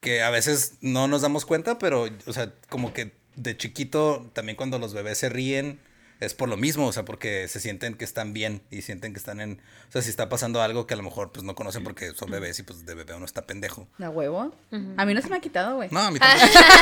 que 0.00 0.22
a 0.22 0.30
veces 0.30 0.74
no 0.82 1.08
nos 1.08 1.22
damos 1.22 1.44
cuenta, 1.44 1.78
pero, 1.80 2.06
o 2.26 2.32
sea, 2.32 2.54
como 2.68 2.92
que 2.92 3.12
de 3.34 3.56
chiquito, 3.56 4.30
también 4.34 4.56
cuando 4.56 4.78
los 4.78 4.94
bebés 4.94 5.18
se 5.18 5.30
ríen, 5.30 5.80
es 6.24 6.34
por 6.34 6.48
lo 6.48 6.56
mismo, 6.56 6.86
o 6.86 6.92
sea, 6.92 7.04
porque 7.04 7.48
se 7.48 7.60
sienten 7.60 7.94
que 7.94 8.04
están 8.04 8.32
bien 8.32 8.62
y 8.70 8.82
sienten 8.82 9.12
que 9.12 9.18
están 9.18 9.40
en, 9.40 9.60
o 9.88 9.92
sea, 9.92 10.02
si 10.02 10.10
está 10.10 10.28
pasando 10.28 10.62
algo 10.62 10.86
que 10.86 10.94
a 10.94 10.96
lo 10.96 11.02
mejor 11.02 11.32
pues 11.32 11.44
no 11.44 11.54
conocen 11.54 11.84
porque 11.84 12.12
son 12.14 12.30
bebés 12.30 12.58
y 12.58 12.62
pues 12.62 12.86
de 12.86 12.94
bebé 12.94 13.14
uno 13.14 13.24
está 13.24 13.46
pendejo. 13.46 13.88
¿La 13.98 14.10
huevo? 14.10 14.54
A 14.96 15.04
mí 15.04 15.14
no 15.14 15.20
se 15.22 15.28
me 15.28 15.36
ha 15.36 15.40
quitado, 15.40 15.76
güey. 15.76 15.88
No, 15.90 16.00
a 16.00 16.10
mí 16.10 16.18
Ah, 16.20 16.36
tampoco. 16.38 16.60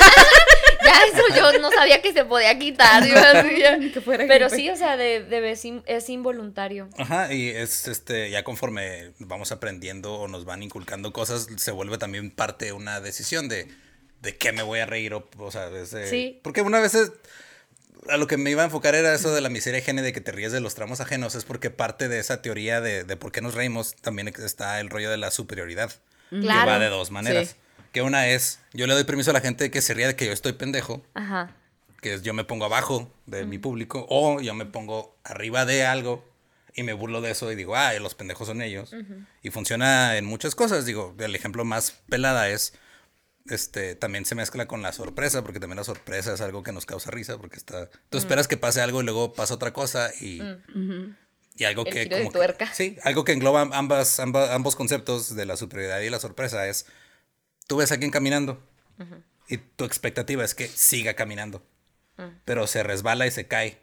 Ya 0.83 0.93
eso 1.13 1.23
yo 1.37 1.59
no 1.61 1.71
sabía 1.71 2.01
que 2.01 2.13
se 2.15 2.25
podía 2.25 2.59
quitar. 2.59 3.05
yo 3.07 3.15
así 3.19 3.91
que 3.93 4.01
fuera 4.01 4.25
Pero 4.27 4.49
gripe. 4.49 4.63
sí, 4.63 4.71
o 4.71 4.77
sea, 4.77 4.97
de, 4.97 5.23
de 5.23 5.41
vez 5.41 5.63
in- 5.67 5.83
es 5.87 6.09
involuntario. 6.09 6.89
Ajá, 6.97 7.33
y 7.35 7.49
es 7.51 7.87
este, 7.87 8.31
ya 8.31 8.45
conforme 8.45 9.13
vamos 9.19 9.53
aprendiendo 9.53 10.15
o 10.15 10.27
nos 10.27 10.47
van 10.47 10.63
inculcando 10.63 11.13
cosas, 11.13 11.49
se 11.57 11.71
vuelve 11.71 11.99
también 11.99 12.31
parte 12.31 12.65
de 12.67 12.73
una 12.73 13.01
decisión 13.01 13.49
de, 13.49 13.69
de 14.23 14.37
qué 14.39 14.53
me 14.53 14.63
voy 14.63 14.79
a 14.81 14.87
reír, 14.87 15.13
o, 15.13 15.29
o 15.39 15.51
sea, 15.51 15.69
desde- 15.69 16.09
Sí. 16.09 16.41
Porque 16.43 16.63
una 16.63 16.81
vez 16.81 16.95
es- 16.95 17.13
a 18.09 18.17
lo 18.17 18.27
que 18.27 18.37
me 18.37 18.51
iba 18.51 18.63
a 18.63 18.65
enfocar 18.67 18.95
era 18.95 19.15
eso 19.15 19.35
de 19.35 19.41
la 19.41 19.49
miseria 19.49 19.83
y 19.87 19.93
de 20.01 20.13
que 20.13 20.21
te 20.21 20.33
ríes 20.33 20.53
de 20.53 20.61
los 20.61 20.75
tramos 20.75 21.01
ajenos, 21.01 21.35
es 21.35 21.45
porque 21.45 21.71
parte 21.71 22.09
de 22.09 22.19
esa 22.19 22.43
teoría 22.43 22.81
de, 22.81 23.05
de 23.05 23.17
por 23.17 23.33
qué 23.33 23.41
nos 23.41 23.55
reímos 23.55 23.95
también 23.97 24.29
está 24.29 24.81
el 24.81 24.89
rollo 24.91 25.11
de 25.11 25.17
la 25.19 25.31
superioridad, 25.31 25.91
que 26.31 26.41
Claro. 26.41 26.71
va 26.71 26.79
de 26.79 26.89
dos 26.89 27.11
maneras. 27.11 27.49
Sí. 27.51 27.55
Que 27.93 28.03
una 28.03 28.29
es, 28.29 28.61
yo 28.73 28.87
le 28.87 28.95
doy 28.95 29.05
permiso 29.05 29.31
a 29.31 29.35
la 29.35 29.41
gente 29.41 29.71
que 29.71 29.83
se 29.83 29.95
ría 29.95 30.07
de 30.07 30.17
que 30.17 30.27
yo 30.27 30.33
estoy 30.33 30.53
pendejo, 30.53 31.03
Ajá. 31.15 31.55
que 32.01 32.15
es 32.15 32.23
yo 32.23 32.33
me 32.35 32.45
pongo 32.45 32.65
abajo 32.65 33.13
de 33.27 33.45
mi 33.45 33.59
público 33.59 34.07
o 34.09 34.41
yo 34.41 34.55
me 34.55 34.65
pongo 34.65 35.17
arriba 35.25 35.67
de 35.67 35.85
algo 35.85 36.25
y 36.73 36.85
me 36.85 36.93
burlo 36.93 37.21
de 37.21 37.33
eso 37.33 37.51
y 37.51 37.57
digo, 37.57 37.75
ah, 37.75 37.93
los 37.95 38.15
pendejos 38.15 38.47
son 38.47 38.63
ellos. 38.63 38.95
Y 39.43 39.51
funciona 39.51 40.17
en 40.17 40.25
muchas 40.25 40.55
cosas. 40.55 40.87
Digo, 40.87 41.17
el 41.19 41.35
ejemplo 41.35 41.65
más 41.65 41.97
pelada 42.09 42.49
es, 42.49 42.75
este, 43.51 43.95
también 43.95 44.25
se 44.25 44.35
mezcla 44.35 44.67
con 44.67 44.83
la 44.83 44.93
sorpresa, 44.93 45.43
porque 45.43 45.61
también 45.61 45.77
la 45.77 45.85
sorpresa 45.85 46.35
es 46.35 46.41
algo 46.41 46.63
que 46.63 46.73
nos 46.73 46.87
causa 46.87 47.11
risa, 47.11 47.39
porque 47.39 47.57
está, 47.57 47.89
tú 48.09 48.19
esperas 48.19 48.49
que 48.49 48.57
pase 48.57 48.81
algo 48.81 49.01
y 49.01 49.05
luego 49.05 49.33
pasa 49.33 49.55
otra 49.55 49.73
cosa 49.73 50.11
y... 50.21 50.41
Y 51.57 51.65
algo 51.65 51.85
El 51.85 51.93
que 51.93 52.03
giro 52.05 52.17
de 52.17 52.23
como 52.23 52.33
que- 52.33 52.39
tuerca. 52.39 52.73
sí, 52.73 52.97
algo 53.03 53.25
que 53.25 53.33
engloba 53.33 53.61
ambas, 53.73 54.19
amba- 54.19 54.55
ambos 54.55 54.77
conceptos 54.77 55.35
de 55.37 55.45
la 55.45 55.57
superioridad 55.59 56.01
y 56.01 56.09
la 56.09 56.19
sorpresa 56.19 56.67
es, 56.69 56.87
tú 57.67 57.77
ves 57.77 57.91
a 57.91 57.95
alguien 57.95 58.11
caminando 58.11 58.63
y 59.49 59.59
tu 59.59 59.85
expectativa 59.85 60.43
es 60.45 60.55
que 60.55 60.69
siga 60.69 61.15
caminando, 61.15 61.63
pero 62.47 62.67
se 62.67 62.83
resbala 62.83 63.27
y 63.27 63.31
se 63.31 63.47
cae. 63.47 63.79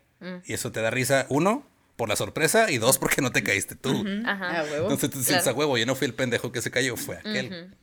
Y 0.45 0.53
eso 0.53 0.71
te 0.71 0.81
da 0.81 0.89
risa, 0.89 1.27
uno, 1.29 1.67
por 1.97 2.09
la 2.09 2.15
sorpresa 2.15 2.71
y 2.71 2.79
dos, 2.79 2.97
porque 2.97 3.21
no 3.21 3.31
te 3.31 3.43
caíste 3.43 3.75
tú. 3.75 4.03
Ajá. 4.25 4.61
A 4.61 4.63
huevo. 4.63 4.83
Entonces 4.83 5.09
tú 5.11 5.19
dices, 5.19 5.35
Claro. 5.43 5.51
a 5.51 5.53
huevo, 5.59 5.77
yo 5.77 5.85
no 5.85 5.93
fui 5.95 6.05
el 6.07 6.13
pendejo 6.15 6.51
que 6.51 6.61
se 6.63 6.71
cayó, 6.71 6.95
fue 6.97 7.17
aquel. 7.17 7.75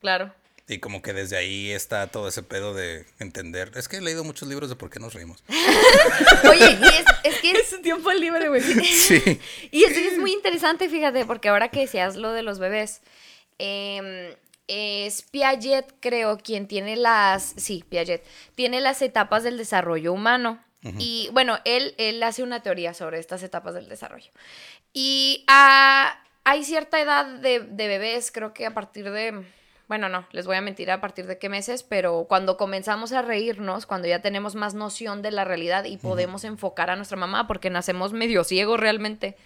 Claro. 0.00 0.34
Y 0.68 0.80
como 0.80 1.00
que 1.00 1.14
desde 1.14 1.38
ahí 1.38 1.70
está 1.70 2.08
todo 2.08 2.28
ese 2.28 2.42
pedo 2.42 2.74
de 2.74 3.06
entender. 3.18 3.72
Es 3.74 3.88
que 3.88 3.96
he 3.96 4.00
leído 4.02 4.22
muchos 4.22 4.46
libros 4.46 4.68
de 4.68 4.76
por 4.76 4.90
qué 4.90 5.00
nos 5.00 5.14
reímos. 5.14 5.42
Oye, 6.48 6.78
y 6.78 6.84
es, 6.84 7.04
es 7.24 7.40
que 7.40 7.50
es, 7.52 7.72
Es 7.72 7.82
tiempo 7.82 8.12
libre, 8.12 8.48
güey. 8.48 8.60
Sí. 8.84 9.40
y 9.70 9.84
es, 9.84 9.96
es 9.96 10.18
muy 10.18 10.32
interesante, 10.32 10.90
fíjate, 10.90 11.24
porque 11.24 11.48
ahora 11.48 11.68
que 11.70 11.80
decías 11.80 12.16
lo 12.16 12.32
de 12.32 12.42
los 12.42 12.58
bebés, 12.58 13.00
em, 13.56 14.34
es 14.66 15.22
Piaget, 15.22 15.94
creo, 16.00 16.36
quien 16.36 16.68
tiene 16.68 16.96
las, 16.96 17.54
sí, 17.56 17.82
Piaget, 17.88 18.22
tiene 18.54 18.82
las 18.82 19.00
etapas 19.00 19.44
del 19.44 19.56
desarrollo 19.56 20.12
humano. 20.12 20.62
Y 20.96 21.28
bueno, 21.32 21.58
él, 21.64 21.94
él 21.98 22.22
hace 22.22 22.42
una 22.42 22.62
teoría 22.62 22.94
sobre 22.94 23.18
estas 23.18 23.42
etapas 23.42 23.74
del 23.74 23.88
desarrollo. 23.88 24.30
Y 24.94 25.44
ah, 25.48 26.22
hay 26.44 26.64
cierta 26.64 27.00
edad 27.00 27.26
de, 27.26 27.60
de 27.60 27.88
bebés, 27.88 28.30
creo 28.30 28.54
que 28.54 28.64
a 28.64 28.72
partir 28.72 29.10
de, 29.10 29.44
bueno, 29.88 30.10
no, 30.10 30.26
les 30.32 30.46
voy 30.46 30.56
a 30.56 30.60
mentir 30.60 30.90
a 30.90 31.00
partir 31.00 31.26
de 31.26 31.38
qué 31.38 31.48
meses, 31.48 31.82
pero 31.82 32.26
cuando 32.28 32.58
comenzamos 32.58 33.12
a 33.12 33.22
reírnos, 33.22 33.86
cuando 33.86 34.06
ya 34.06 34.20
tenemos 34.20 34.54
más 34.54 34.74
noción 34.74 35.22
de 35.22 35.30
la 35.30 35.44
realidad 35.44 35.84
y 35.84 35.96
podemos 35.96 36.44
enfocar 36.44 36.90
a 36.90 36.96
nuestra 36.96 37.16
mamá, 37.16 37.46
porque 37.46 37.70
nacemos 37.70 38.12
medio 38.12 38.44
ciegos 38.44 38.78
realmente, 38.78 39.36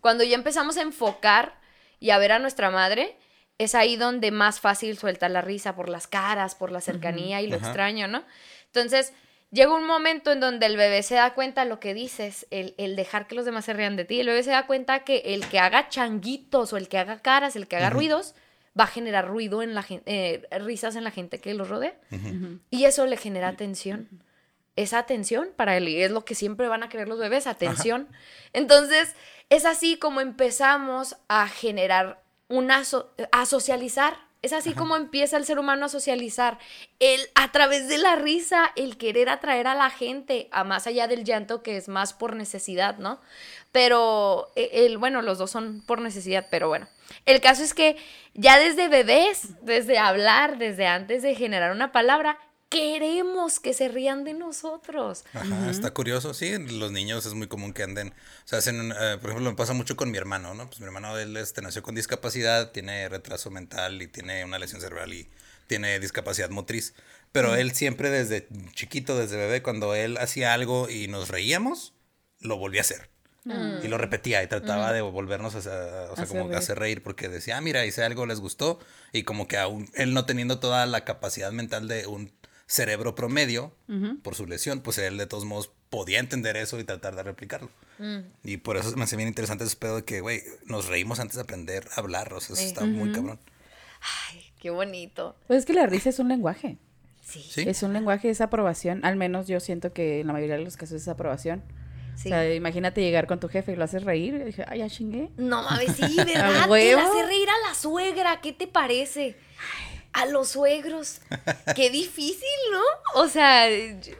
cuando 0.00 0.24
ya 0.24 0.34
empezamos 0.34 0.76
a 0.76 0.82
enfocar 0.82 1.54
y 2.00 2.10
a 2.10 2.18
ver 2.18 2.32
a 2.32 2.40
nuestra 2.40 2.70
madre, 2.70 3.16
es 3.58 3.76
ahí 3.76 3.94
donde 3.96 4.32
más 4.32 4.58
fácil 4.58 4.98
suelta 4.98 5.28
la 5.28 5.40
risa 5.40 5.76
por 5.76 5.88
las 5.88 6.08
caras, 6.08 6.56
por 6.56 6.72
la 6.72 6.80
cercanía 6.80 7.40
y 7.40 7.46
lo 7.46 7.54
extraño, 7.54 8.08
¿no? 8.08 8.24
Entonces, 8.66 9.12
llega 9.52 9.72
un 9.72 9.86
momento 9.86 10.32
en 10.32 10.40
donde 10.40 10.66
el 10.66 10.76
bebé 10.76 11.04
se 11.04 11.14
da 11.14 11.34
cuenta 11.34 11.62
de 11.62 11.70
lo 11.70 11.78
que 11.78 11.94
dices, 11.94 12.48
el, 12.50 12.74
el 12.76 12.96
dejar 12.96 13.28
que 13.28 13.36
los 13.36 13.44
demás 13.44 13.66
se 13.66 13.72
rían 13.72 13.94
de 13.94 14.04
ti. 14.04 14.18
El 14.18 14.26
bebé 14.26 14.42
se 14.42 14.50
da 14.50 14.66
cuenta 14.66 15.04
que 15.04 15.18
el 15.26 15.46
que 15.46 15.60
haga 15.60 15.88
changuitos 15.88 16.72
o 16.72 16.76
el 16.76 16.88
que 16.88 16.98
haga 16.98 17.20
caras, 17.20 17.54
el 17.54 17.68
que 17.68 17.76
haga 17.76 17.90
ruidos, 17.90 18.34
va 18.78 18.84
a 18.84 18.88
generar 18.88 19.28
ruido 19.28 19.62
en 19.62 19.74
la 19.74 19.82
gente, 19.82 20.46
risas 20.50 20.96
en 20.96 21.04
la 21.04 21.10
gente 21.10 21.40
que 21.40 21.54
los 21.54 21.68
rodea. 21.68 21.94
Y 22.70 22.84
eso 22.84 23.06
le 23.06 23.16
genera 23.16 23.48
atención. 23.48 24.08
Esa 24.74 24.98
atención 24.98 25.50
para 25.54 25.76
él, 25.76 25.88
y 25.88 26.02
es 26.02 26.10
lo 26.10 26.24
que 26.24 26.34
siempre 26.34 26.66
van 26.68 26.82
a 26.82 26.88
querer 26.88 27.06
los 27.06 27.18
bebés, 27.18 27.46
atención. 27.46 28.08
Entonces, 28.54 29.14
es 29.50 29.66
así 29.66 29.98
como 29.98 30.22
empezamos 30.22 31.16
a 31.28 31.46
generar 31.48 32.22
una, 32.48 32.84
so- 32.84 33.12
a 33.32 33.44
socializar. 33.44 34.16
Es 34.40 34.52
así 34.52 34.72
como 34.72 34.96
empieza 34.96 35.36
el 35.36 35.44
ser 35.44 35.58
humano 35.58 35.84
a 35.84 35.88
socializar. 35.88 36.58
El, 36.98 37.20
a 37.36 37.52
través 37.52 37.86
de 37.86 37.98
la 37.98 38.16
risa, 38.16 38.72
el 38.74 38.96
querer 38.96 39.28
atraer 39.28 39.66
a 39.68 39.74
la 39.74 39.88
gente, 39.90 40.48
a 40.50 40.64
más 40.64 40.86
allá 40.86 41.06
del 41.06 41.22
llanto, 41.24 41.62
que 41.62 41.76
es 41.76 41.86
más 41.88 42.12
por 42.14 42.34
necesidad, 42.34 42.96
¿no? 42.98 43.20
Pero, 43.70 44.50
eh, 44.56 44.70
el, 44.86 44.98
bueno, 44.98 45.22
los 45.22 45.38
dos 45.38 45.50
son 45.50 45.82
por 45.86 46.00
necesidad, 46.00 46.46
pero 46.50 46.68
bueno. 46.68 46.88
El 47.26 47.40
caso 47.40 47.62
es 47.62 47.74
que 47.74 47.96
ya 48.34 48.58
desde 48.58 48.88
bebés, 48.88 49.62
desde 49.62 49.98
hablar, 49.98 50.58
desde 50.58 50.86
antes 50.86 51.22
de 51.22 51.34
generar 51.34 51.72
una 51.72 51.92
palabra, 51.92 52.38
queremos 52.72 53.60
que 53.60 53.74
se 53.74 53.88
rían 53.88 54.24
de 54.24 54.32
nosotros. 54.32 55.24
Ajá, 55.34 55.70
está 55.70 55.92
curioso, 55.92 56.32
sí, 56.32 56.56
los 56.58 56.90
niños 56.90 57.26
es 57.26 57.34
muy 57.34 57.46
común 57.46 57.74
que 57.74 57.82
anden, 57.82 58.08
o 58.08 58.48
sea, 58.48 58.60
hacen, 58.60 58.92
eh, 58.92 59.18
por 59.20 59.30
ejemplo, 59.30 59.50
me 59.50 59.56
pasa 59.56 59.74
mucho 59.74 59.94
con 59.94 60.10
mi 60.10 60.16
hermano, 60.16 60.54
¿no? 60.54 60.66
Pues 60.68 60.80
mi 60.80 60.86
hermano, 60.86 61.18
él 61.18 61.36
este, 61.36 61.60
nació 61.60 61.82
con 61.82 61.94
discapacidad, 61.94 62.72
tiene 62.72 63.10
retraso 63.10 63.50
mental 63.50 64.00
y 64.00 64.06
tiene 64.06 64.44
una 64.46 64.58
lesión 64.58 64.80
cerebral 64.80 65.12
y 65.12 65.28
tiene 65.66 66.00
discapacidad 66.00 66.48
motriz, 66.48 66.94
pero 67.30 67.54
él 67.54 67.72
siempre 67.72 68.08
desde 68.08 68.48
chiquito, 68.72 69.18
desde 69.18 69.36
bebé, 69.36 69.62
cuando 69.62 69.94
él 69.94 70.16
hacía 70.16 70.54
algo 70.54 70.88
y 70.88 71.08
nos 71.08 71.28
reíamos, 71.28 71.92
lo 72.40 72.56
volvía 72.56 72.80
a 72.80 72.82
hacer. 72.82 73.11
Y 73.44 73.88
lo 73.88 73.98
repetía 73.98 74.42
y 74.42 74.46
trataba 74.46 74.92
de 74.92 75.00
volvernos 75.00 75.54
a, 75.56 75.58
hacer- 75.58 75.72
o 75.72 76.14
sea, 76.14 76.24
Hacer 76.24 76.28
como 76.28 76.44
reír. 76.48 76.56
hacer 76.56 76.78
reír 76.78 77.02
porque 77.02 77.28
decía, 77.28 77.56
ah, 77.56 77.60
mira, 77.60 77.84
hice 77.84 78.04
algo, 78.04 78.24
les 78.26 78.38
gustó. 78.40 78.78
Y 79.12 79.24
como 79.24 79.48
que 79.48 79.56
aún 79.58 79.88
él 79.94 80.14
no 80.14 80.24
teniendo 80.26 80.60
toda 80.60 80.86
la 80.86 81.04
capacidad 81.04 81.50
mental 81.50 81.88
de 81.88 82.06
un 82.06 82.30
cerebro 82.66 83.14
promedio 83.14 83.74
por 84.22 84.34
su 84.36 84.46
lesión, 84.46 84.80
pues 84.80 84.96
él 84.98 85.18
de 85.18 85.26
todos 85.26 85.44
modos 85.44 85.70
podía 85.90 86.20
entender 86.20 86.56
eso 86.56 86.78
y 86.78 86.84
tratar 86.84 87.16
de 87.16 87.22
replicarlo. 87.24 87.68
Y 88.44 88.56
por 88.58 88.76
eso 88.76 88.96
me 88.96 89.04
hace 89.04 89.16
bien 89.16 89.28
interesante 89.28 89.64
ese 89.64 89.76
pedo 89.76 89.96
de 89.96 90.04
que, 90.04 90.20
güey, 90.20 90.42
nos 90.64 90.86
reímos 90.86 91.18
antes 91.20 91.36
de 91.36 91.42
aprender 91.42 91.86
a 91.96 92.00
hablar. 92.00 92.32
O 92.32 92.40
sea, 92.40 92.54
eso 92.54 92.62
Sí. 92.62 92.68
está 92.68 92.84
muy 92.84 93.10
cabrón. 93.12 93.38
Ay, 94.30 94.52
qué 94.60 94.70
bonito. 94.70 95.36
Pues 95.46 95.60
es 95.60 95.66
que 95.66 95.72
la 95.72 95.86
risa 95.86 96.08
es 96.10 96.18
un 96.18 96.28
lenguaje. 96.28 96.78
Sí. 97.24 97.44
Sí. 97.48 97.64
Es 97.68 97.82
un 97.82 97.92
lenguaje, 97.92 98.30
es 98.30 98.40
aprobación. 98.40 99.04
Al 99.04 99.16
menos 99.16 99.46
yo 99.48 99.60
siento 99.60 99.92
que 99.92 100.20
en 100.20 100.26
la 100.28 100.32
mayoría 100.32 100.56
de 100.56 100.64
los 100.64 100.76
casos 100.76 101.00
es 101.02 101.08
aprobación. 101.08 101.62
Sí. 102.16 102.28
O 102.28 102.30
sea, 102.30 102.54
imagínate 102.54 103.00
llegar 103.00 103.26
con 103.26 103.40
tu 103.40 103.48
jefe 103.48 103.72
y 103.72 103.76
lo 103.76 103.84
haces 103.84 104.04
reír. 104.04 104.34
Y 104.34 104.44
dije, 104.44 104.64
ay, 104.68 104.80
ya 104.80 104.88
chingué. 104.88 105.30
No 105.36 105.62
mames, 105.62 105.96
sí, 105.96 106.16
¿verdad? 106.16 106.64
Él 106.64 106.70
huevo? 106.70 107.00
hace 107.00 107.26
reír 107.26 107.48
a 107.48 107.68
la 107.68 107.74
suegra, 107.74 108.40
¿qué 108.40 108.52
te 108.52 108.66
parece? 108.66 109.36
A 110.12 110.26
los 110.26 110.48
suegros. 110.48 111.20
Qué 111.74 111.90
difícil, 111.90 112.48
¿no? 112.70 113.22
O 113.22 113.28
sea, 113.28 113.66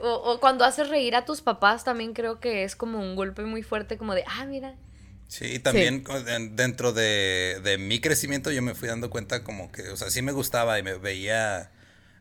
o, 0.00 0.12
o 0.14 0.40
cuando 0.40 0.64
haces 0.64 0.88
reír 0.88 1.14
a 1.16 1.24
tus 1.24 1.42
papás 1.42 1.84
también 1.84 2.14
creo 2.14 2.40
que 2.40 2.64
es 2.64 2.76
como 2.76 2.98
un 2.98 3.14
golpe 3.16 3.42
muy 3.42 3.62
fuerte, 3.62 3.98
como 3.98 4.14
de, 4.14 4.24
ah, 4.26 4.44
mira. 4.46 4.74
Sí, 5.32 5.46
y 5.46 5.58
también 5.60 6.04
dentro 6.56 6.92
de, 6.92 7.58
de 7.64 7.78
mi 7.78 8.02
crecimiento 8.02 8.50
yo 8.50 8.60
me 8.60 8.74
fui 8.74 8.86
dando 8.86 9.08
cuenta 9.08 9.42
como 9.42 9.72
que, 9.72 9.88
o 9.88 9.96
sea, 9.96 10.10
sí 10.10 10.20
me 10.20 10.32
gustaba 10.32 10.78
y 10.78 10.82
me 10.82 10.98
veía, 10.98 11.70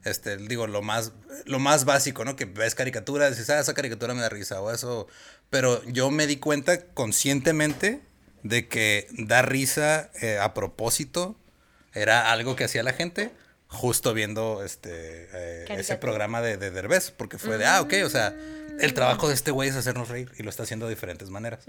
este, 0.06 0.38
digo, 0.38 0.66
lo 0.66 0.82
más, 0.82 1.12
lo 1.44 1.60
más 1.60 1.84
básico, 1.84 2.24
¿no? 2.24 2.38
Que 2.38 2.46
ves 2.46 2.74
caricaturas 2.74 3.28
y 3.28 3.32
dices, 3.32 3.50
ah, 3.50 3.60
esa 3.60 3.74
caricatura 3.74 4.14
me 4.14 4.22
da 4.22 4.30
risa 4.30 4.62
o 4.62 4.72
eso, 4.72 5.08
pero 5.52 5.84
yo 5.84 6.10
me 6.10 6.26
di 6.26 6.38
cuenta 6.38 6.86
conscientemente 6.88 8.02
de 8.42 8.68
que 8.68 9.08
dar 9.12 9.50
risa 9.52 10.10
eh, 10.20 10.40
a 10.40 10.56
propósito 10.56 11.36
era 11.94 12.32
algo 12.32 12.56
que 12.56 12.64
hacía 12.64 12.82
la 12.82 12.94
gente 12.94 13.32
justo 13.68 14.14
viendo 14.14 14.64
este 14.64 15.30
eh, 15.34 15.66
ese 15.70 15.96
programa 15.98 16.42
de, 16.42 16.58
de 16.58 16.72
Derbez, 16.72 17.12
porque 17.12 17.38
fue 17.38 17.58
de, 17.58 17.66
ah, 17.66 17.80
ok, 17.82 17.94
o 18.04 18.10
sea, 18.10 18.36
el 18.80 18.94
trabajo 18.94 19.28
de 19.30 19.34
este 19.34 19.52
güey 19.52 19.70
es 19.70 19.76
hacernos 19.76 20.10
reír 20.10 20.30
y 20.38 20.44
lo 20.44 20.50
está 20.50 20.64
haciendo 20.64 20.88
de 20.88 20.96
diferentes 20.96 21.30
maneras. 21.30 21.64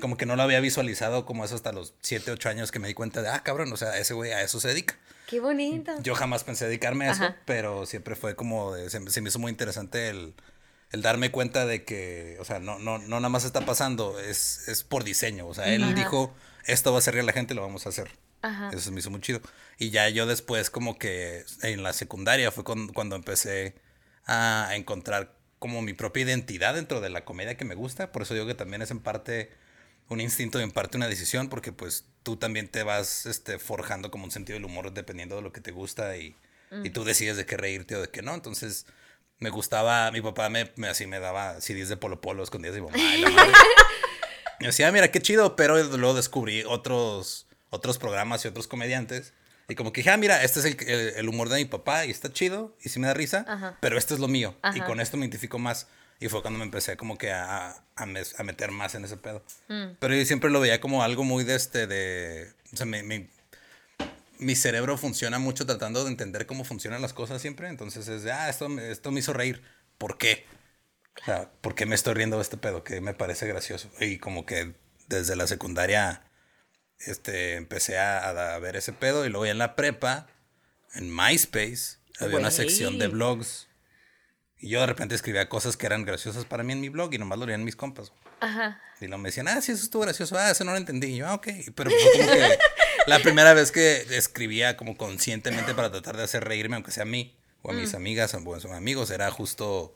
Como 0.00 0.16
que 0.16 0.26
no 0.26 0.34
lo 0.34 0.42
había 0.42 0.58
visualizado 0.60 1.24
como 1.26 1.44
eso 1.44 1.54
hasta 1.54 1.70
los 1.72 1.94
7, 2.00 2.32
8 2.32 2.48
años 2.48 2.72
que 2.72 2.78
me 2.80 2.88
di 2.88 2.94
cuenta 2.94 3.22
de, 3.22 3.28
ah, 3.28 3.42
cabrón, 3.44 3.72
o 3.72 3.76
sea, 3.76 3.98
ese 3.98 4.14
güey 4.14 4.32
a 4.32 4.42
eso 4.42 4.58
se 4.58 4.68
dedica. 4.68 4.96
Qué 5.28 5.38
bonito. 5.38 5.92
Yo 6.02 6.14
jamás 6.16 6.42
pensé 6.44 6.64
dedicarme 6.66 7.08
a 7.08 7.12
eso, 7.12 7.22
Ajá. 7.24 7.36
pero 7.44 7.86
siempre 7.86 8.16
fue 8.16 8.34
como, 8.34 8.74
de- 8.74 8.90
se, 8.90 9.08
se 9.10 9.20
me 9.20 9.28
hizo 9.28 9.38
muy 9.38 9.50
interesante 9.50 10.08
el, 10.08 10.34
el 10.92 11.02
darme 11.02 11.30
cuenta 11.30 11.66
de 11.66 11.84
que, 11.84 12.36
o 12.40 12.44
sea, 12.44 12.58
no, 12.60 12.78
no, 12.78 12.98
no 12.98 13.06
nada 13.08 13.28
más 13.28 13.44
está 13.44 13.64
pasando, 13.64 14.20
es, 14.20 14.68
es 14.68 14.84
por 14.84 15.04
diseño. 15.04 15.46
O 15.46 15.54
sea, 15.54 15.72
él 15.72 15.82
Ajá. 15.84 15.94
dijo, 15.94 16.34
esto 16.66 16.90
va 16.92 16.96
a 16.96 17.00
hacer 17.00 17.14
reír 17.14 17.22
a 17.24 17.26
la 17.26 17.32
gente, 17.32 17.54
lo 17.54 17.62
vamos 17.62 17.86
a 17.86 17.88
hacer. 17.88 18.10
Ajá. 18.42 18.70
Eso 18.72 18.90
me 18.92 19.00
hizo 19.00 19.10
muy 19.10 19.20
chido. 19.20 19.40
Y 19.78 19.90
ya 19.90 20.08
yo 20.08 20.26
después 20.26 20.68
como 20.70 20.98
que 20.98 21.44
en 21.62 21.82
la 21.82 21.92
secundaria 21.92 22.50
fue 22.52 22.64
con- 22.64 22.88
cuando 22.92 23.16
empecé 23.16 23.74
a 24.26 24.70
encontrar 24.74 25.34
como 25.58 25.80
mi 25.80 25.92
propia 25.92 26.24
identidad 26.24 26.74
dentro 26.74 27.00
de 27.00 27.08
la 27.10 27.24
comedia 27.24 27.56
que 27.56 27.64
me 27.64 27.74
gusta. 27.74 28.12
Por 28.12 28.22
eso 28.22 28.34
digo 28.34 28.46
que 28.46 28.54
también 28.54 28.82
es 28.82 28.90
en 28.90 29.00
parte 29.00 29.50
un 30.08 30.20
instinto 30.20 30.58
y 30.60 30.62
en 30.62 30.72
parte 30.72 30.96
una 30.96 31.08
decisión, 31.08 31.48
porque 31.48 31.72
pues 31.72 32.04
tú 32.22 32.36
también 32.36 32.68
te 32.68 32.82
vas 32.82 33.26
este, 33.26 33.58
forjando 33.58 34.10
como 34.10 34.24
un 34.24 34.30
sentido 34.30 34.56
del 34.56 34.64
humor 34.66 34.92
dependiendo 34.92 35.36
de 35.36 35.42
lo 35.42 35.52
que 35.52 35.60
te 35.60 35.70
gusta 35.70 36.16
y, 36.16 36.36
y 36.84 36.90
tú 36.90 37.04
decides 37.04 37.36
de 37.36 37.46
qué 37.46 37.56
reírte 37.56 37.96
o 37.96 38.00
de 38.02 38.08
qué 38.08 38.22
no. 38.22 38.34
Entonces 38.34 38.86
me 39.38 39.50
gustaba, 39.50 40.10
mi 40.12 40.20
papá 40.20 40.48
me, 40.48 40.70
me- 40.76 40.88
así 40.88 41.06
me 41.06 41.18
daba 41.20 41.60
CDs 41.60 41.88
de 41.88 41.96
Polo 41.96 42.20
Polo 42.20 42.42
escondidas 42.42 42.74
de 42.76 42.80
mi 42.82 42.86
mamá. 42.90 42.98
y 43.14 43.20
la 43.20 43.30
madre. 43.30 43.52
Y 44.60 44.66
decía, 44.66 44.88
"Ah, 44.88 44.92
mira, 44.92 45.10
qué 45.10 45.20
chido, 45.20 45.56
pero 45.56 45.82
luego 45.82 46.14
descubrí 46.14 46.62
otros, 46.64 47.46
otros 47.70 47.98
programas 47.98 48.44
y 48.44 48.48
otros 48.48 48.68
comediantes. 48.68 49.32
Y 49.68 49.74
como 49.74 49.92
que 49.92 50.00
dije, 50.00 50.10
ah, 50.10 50.16
mira, 50.16 50.42
este 50.42 50.60
es 50.60 50.66
el, 50.66 50.76
el- 50.88 51.14
el 51.16 51.28
humor 51.28 51.48
de 51.48 51.56
mi 51.56 51.64
papá 51.64 52.04
y 52.06 52.10
está 52.10 52.32
chido 52.32 52.76
y 52.82 52.88
sí 52.88 53.00
me 53.00 53.06
da 53.06 53.14
risa, 53.14 53.44
Ajá. 53.48 53.78
pero 53.80 53.96
este 53.98 54.14
es 54.14 54.20
lo 54.20 54.28
mío. 54.28 54.54
Y 54.74 54.78
Ajá. 54.80 54.84
con 54.84 55.00
esto 55.00 55.16
me 55.16 55.24
identifico 55.24 55.58
más. 55.58 55.88
Y 56.20 56.28
fue 56.28 56.40
cuando 56.42 56.58
me 56.58 56.64
empecé 56.64 56.96
como 56.96 57.18
que 57.18 57.32
a, 57.32 57.74
a, 57.96 58.06
mes- 58.06 58.38
a 58.38 58.44
meter 58.44 58.70
más 58.70 58.94
en 58.94 59.04
ese 59.04 59.16
pedo. 59.16 59.42
Mm. 59.68 59.94
Pero 59.98 60.14
yo 60.14 60.24
siempre 60.24 60.50
lo 60.50 60.60
veía 60.60 60.80
como 60.80 61.02
algo 61.02 61.24
muy 61.24 61.42
de 61.42 61.56
este, 61.56 61.88
de... 61.88 62.52
O 62.72 62.76
sea, 62.76 62.86
me- 62.86 63.02
me- 63.02 63.28
mi 64.42 64.54
cerebro 64.56 64.98
funciona 64.98 65.38
mucho 65.38 65.64
tratando 65.66 66.04
de 66.04 66.10
entender 66.10 66.46
cómo 66.46 66.64
funcionan 66.64 67.00
las 67.02 67.12
cosas 67.12 67.40
siempre. 67.40 67.68
Entonces 67.68 68.08
es 68.08 68.22
de, 68.22 68.32
ah, 68.32 68.48
esto, 68.50 68.68
me- 68.68 68.90
esto 68.90 69.10
me 69.10 69.20
hizo 69.20 69.32
reír. 69.32 69.62
¿Por 69.98 70.18
qué? 70.18 70.46
O 71.20 71.24
sea, 71.24 71.50
¿por 71.60 71.74
qué 71.74 71.86
me 71.86 71.94
estoy 71.94 72.14
riendo 72.14 72.36
de 72.36 72.42
este 72.42 72.56
pedo? 72.56 72.84
Que 72.84 73.00
me 73.00 73.14
parece 73.14 73.46
gracioso. 73.46 73.90
Y 74.00 74.18
como 74.18 74.44
que 74.46 74.74
desde 75.08 75.36
la 75.36 75.46
secundaria 75.46 76.24
este, 76.98 77.54
empecé 77.56 77.98
a, 77.98 78.54
a 78.54 78.58
ver 78.58 78.76
ese 78.76 78.92
pedo. 78.92 79.24
Y 79.26 79.28
luego 79.28 79.44
ya 79.46 79.52
en 79.52 79.58
la 79.58 79.76
prepa, 79.76 80.26
en 80.94 81.14
MySpace, 81.14 81.98
había 82.20 82.38
una 82.38 82.50
sección 82.50 82.98
de 82.98 83.08
blogs. 83.08 83.68
Y 84.58 84.68
yo 84.70 84.80
de 84.80 84.86
repente 84.86 85.14
escribía 85.14 85.48
cosas 85.48 85.76
que 85.76 85.86
eran 85.86 86.04
graciosas 86.04 86.44
para 86.44 86.62
mí 86.62 86.72
en 86.72 86.80
mi 86.80 86.88
blog 86.88 87.12
y 87.14 87.18
nomás 87.18 87.38
lo 87.38 87.46
leían 87.46 87.64
mis 87.64 87.74
compas. 87.76 88.12
Ajá. 88.40 88.80
Y 89.00 89.06
luego 89.06 89.18
me 89.22 89.28
decían, 89.28 89.48
ah, 89.48 89.60
sí, 89.60 89.72
eso 89.72 89.82
estuvo 89.84 90.02
gracioso. 90.02 90.36
Ah, 90.38 90.50
eso 90.50 90.64
no 90.64 90.70
lo 90.72 90.76
entendí. 90.78 91.08
Y 91.08 91.16
yo, 91.16 91.26
ah, 91.26 91.34
ok. 91.34 91.48
Pero 91.74 91.90
fue 91.90 92.12
como 92.12 92.32
que 92.32 92.58
la 93.06 93.18
primera 93.20 93.54
vez 93.54 93.72
que 93.72 94.06
escribía 94.10 94.76
como 94.76 94.96
conscientemente 94.96 95.74
para 95.74 95.90
tratar 95.90 96.16
de 96.16 96.24
hacer 96.24 96.44
reírme, 96.44 96.76
aunque 96.76 96.90
sea 96.90 97.02
a 97.02 97.06
mí 97.06 97.36
o 97.62 97.70
a 97.70 97.74
mis 97.74 97.94
amigas 97.94 98.34
o 98.34 98.38
a 98.38 98.40
mis 98.40 98.64
amigos, 98.66 99.10
era 99.10 99.30
justo, 99.30 99.94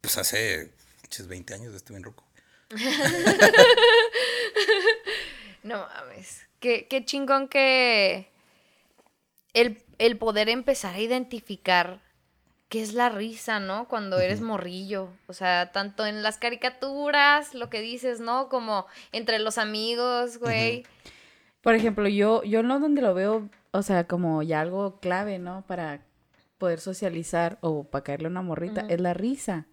pues 0.00 0.16
hace 0.18 0.72
pinches 1.02 1.28
20 1.28 1.54
años 1.54 1.74
estuve 1.74 1.98
en 1.98 2.04
Ruco. 2.04 2.24
No 5.66 5.80
mames. 5.80 6.46
Qué, 6.60 6.86
qué 6.86 7.04
chingón 7.04 7.48
que. 7.48 8.30
El, 9.52 9.82
el 9.98 10.16
poder 10.16 10.48
empezar 10.48 10.94
a 10.94 11.00
identificar 11.00 12.00
qué 12.68 12.82
es 12.82 12.94
la 12.94 13.08
risa, 13.08 13.58
¿no? 13.58 13.88
Cuando 13.88 14.20
eres 14.20 14.40
morrillo. 14.40 15.08
O 15.26 15.32
sea, 15.32 15.72
tanto 15.72 16.06
en 16.06 16.22
las 16.22 16.38
caricaturas, 16.38 17.52
lo 17.52 17.68
que 17.68 17.80
dices, 17.80 18.20
¿no? 18.20 18.48
Como 18.48 18.86
entre 19.10 19.40
los 19.40 19.58
amigos, 19.58 20.38
güey. 20.38 20.86
Por 21.66 21.74
ejemplo, 21.74 22.06
yo, 22.06 22.44
yo 22.44 22.62
no 22.62 22.78
donde 22.78 23.02
lo 23.02 23.12
veo, 23.12 23.48
o 23.72 23.82
sea, 23.82 24.06
como 24.06 24.40
ya 24.44 24.60
algo 24.60 25.00
clave, 25.00 25.40
¿no? 25.40 25.64
Para 25.66 26.00
poder 26.58 26.78
socializar 26.78 27.58
o 27.60 27.82
para 27.82 28.04
caerle 28.04 28.28
una 28.28 28.40
morrita, 28.40 28.82
es 28.88 29.00
la 29.00 29.14
risa. 29.14 29.66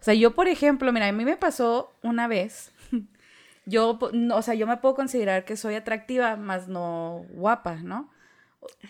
O 0.00 0.02
sea, 0.02 0.14
yo, 0.14 0.34
por 0.34 0.48
ejemplo, 0.48 0.90
mira, 0.94 1.08
a 1.08 1.12
mí 1.12 1.26
me 1.26 1.36
pasó 1.36 1.92
una 2.02 2.26
vez. 2.26 2.72
Yo, 3.66 3.98
no, 4.14 4.36
o 4.36 4.42
sea, 4.42 4.54
yo 4.54 4.66
me 4.66 4.76
puedo 4.76 4.94
considerar 4.94 5.44
que 5.44 5.56
soy 5.56 5.74
atractiva, 5.74 6.36
más 6.36 6.68
no 6.68 7.26
guapa, 7.32 7.74
¿no? 7.82 8.08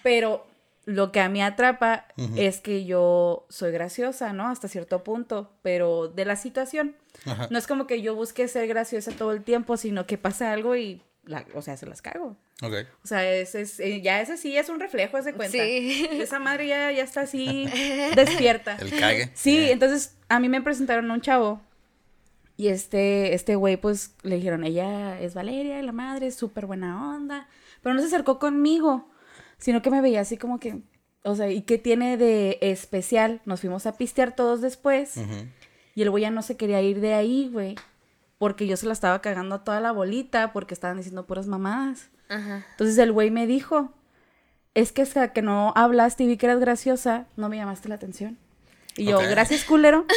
Pero 0.03 0.47
lo 0.85 1.11
que 1.13 1.21
a 1.21 1.31
mí 1.31 1.43
atrapa 1.43 2.07
es 2.37 2.61
que 2.61 2.85
yo 2.85 3.47
soy 3.49 3.73
graciosa, 3.73 4.35
¿no? 4.35 4.49
Hasta 4.49 4.69
cierto 4.69 5.03
punto, 5.03 5.51
pero 5.63 6.09
de 6.09 6.27
la 6.27 6.37
situación. 6.37 6.95
Ajá. 7.25 7.49
No 7.51 7.57
es 7.57 7.67
como 7.67 7.87
que 7.87 8.03
yo 8.03 8.15
busque 8.15 8.47
ser 8.49 8.69
graciosa 8.69 9.13
todo 9.13 9.33
el 9.33 9.43
tiempo, 9.43 9.79
sino 9.79 10.07
que 10.07 10.19
pasa 10.19 10.53
algo 10.53 10.77
y, 10.77 11.03
la, 11.27 11.45
o 11.55 11.61
sea, 11.63 11.77
se 11.77 11.87
las 11.87 12.01
cago. 12.03 12.37
Ok. 12.63 12.73
O 13.05 13.07
sea, 13.07 13.29
ese 13.31 13.61
es, 13.61 13.79
eh, 13.81 14.01
ya 14.01 14.21
ese 14.21 14.37
sí 14.37 14.57
es 14.57 14.69
un 14.69 14.81
reflejo, 14.81 15.21
de 15.21 15.35
cuenta. 15.35 15.59
Sí. 15.59 16.07
Esa 16.13 16.39
madre 16.39 16.69
ya, 16.69 16.91
ya 16.93 17.03
está 17.03 17.23
así 17.23 17.67
despierta. 18.17 18.77
El 18.81 18.91
cague. 18.99 19.31
Sí, 19.35 19.57
Yeah. 19.57 19.71
entonces 19.73 20.17
a 20.29 20.41
mí 20.41 20.49
me 20.49 20.63
presentaron 20.63 21.11
a 21.11 21.15
un 21.15 21.21
chavo 21.21 21.61
y 22.57 22.69
este, 22.69 23.35
este 23.35 23.55
güey 23.57 23.77
pues 23.77 24.15
le 24.23 24.37
dijeron, 24.37 24.65
ella 24.65 25.21
es 25.21 25.35
Valeria, 25.35 25.83
la 25.83 25.93
madre, 25.93 26.29
es 26.29 26.35
súper 26.37 26.65
buena 26.67 27.15
onda, 27.15 27.49
pero 27.83 27.95
no 27.95 28.01
se 28.01 28.07
acercó 28.07 28.39
conmigo, 28.39 29.11
sino 29.59 29.83
que 29.83 29.91
me 29.91 30.01
veía 30.01 30.21
así 30.23 30.37
como 30.39 30.59
que, 30.59 30.81
o 31.23 31.35
sea, 31.35 31.51
¿y 31.51 31.63
qué 31.63 31.77
tiene 31.77 32.17
de 32.17 32.59
especial? 32.63 33.43
Nos 33.45 33.61
fuimos 33.61 33.85
a 33.87 33.97
pistear 33.99 34.35
todos 34.35 34.61
después 34.63 35.17
y 35.95 36.03
el 36.03 36.11
güey 36.11 36.23
ya 36.23 36.31
no 36.31 36.41
se 36.43 36.57
quería 36.57 36.81
ir 36.81 37.01
de 37.01 37.13
ahí, 37.15 37.51
güey, 37.53 37.75
porque 38.39 38.67
yo 38.67 38.77
se 38.77 38.87
la 38.87 38.93
estaba 38.93 39.21
cagando 39.23 39.57
a 39.57 39.65
toda 39.65 39.81
la 39.81 39.93
bolita 39.93 40.53
porque 40.53 40.75
estaban 40.75 40.97
diciendo 40.97 41.27
puras 41.27 41.47
mamadas. 41.47 42.11
Ajá. 42.29 42.67
Entonces 42.73 42.99
el 42.99 43.13
güey 43.13 43.31
me 43.31 43.47
dijo, 43.47 43.93
es 44.75 44.93
que 44.93 45.03
hasta 45.03 45.33
que 45.33 45.43
no 45.43 45.73
hablaste 45.77 46.25
y 46.25 46.27
vi 46.27 46.37
que 46.37 46.47
eras 46.47 46.61
graciosa, 46.61 47.27
no 47.37 47.49
me 47.49 47.57
llamaste 47.57 47.89
la 47.89 47.95
atención. 47.95 48.39
Y 48.97 49.07
yo, 49.07 49.19
gracias, 49.19 49.65
culero. 49.65 50.07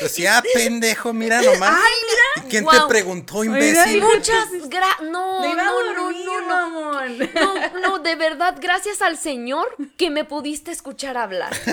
Pues 0.00 0.16
ya, 0.16 0.42
pendejo, 0.54 1.12
mira 1.12 1.40
nomás. 1.40 1.70
Ay, 1.70 1.92
¿Y 2.02 2.11
quién 2.48 2.66
te 2.66 2.78
preguntó, 2.88 3.44
imbécil? 3.44 4.02
Muchas 4.02 4.48
gra 4.68 4.98
no, 5.02 5.42
no, 5.42 5.54
no, 5.54 6.02
dormir, 6.02 6.24
no, 6.26 6.40
no. 6.40 6.46
mamón. 6.48 7.18
No, 7.34 7.78
no, 7.80 7.98
de 7.98 8.16
verdad, 8.16 8.56
gracias 8.60 9.02
al 9.02 9.16
Señor 9.16 9.76
que 9.96 10.10
me 10.10 10.24
pudiste 10.24 10.70
escuchar 10.70 11.16
hablar. 11.16 11.52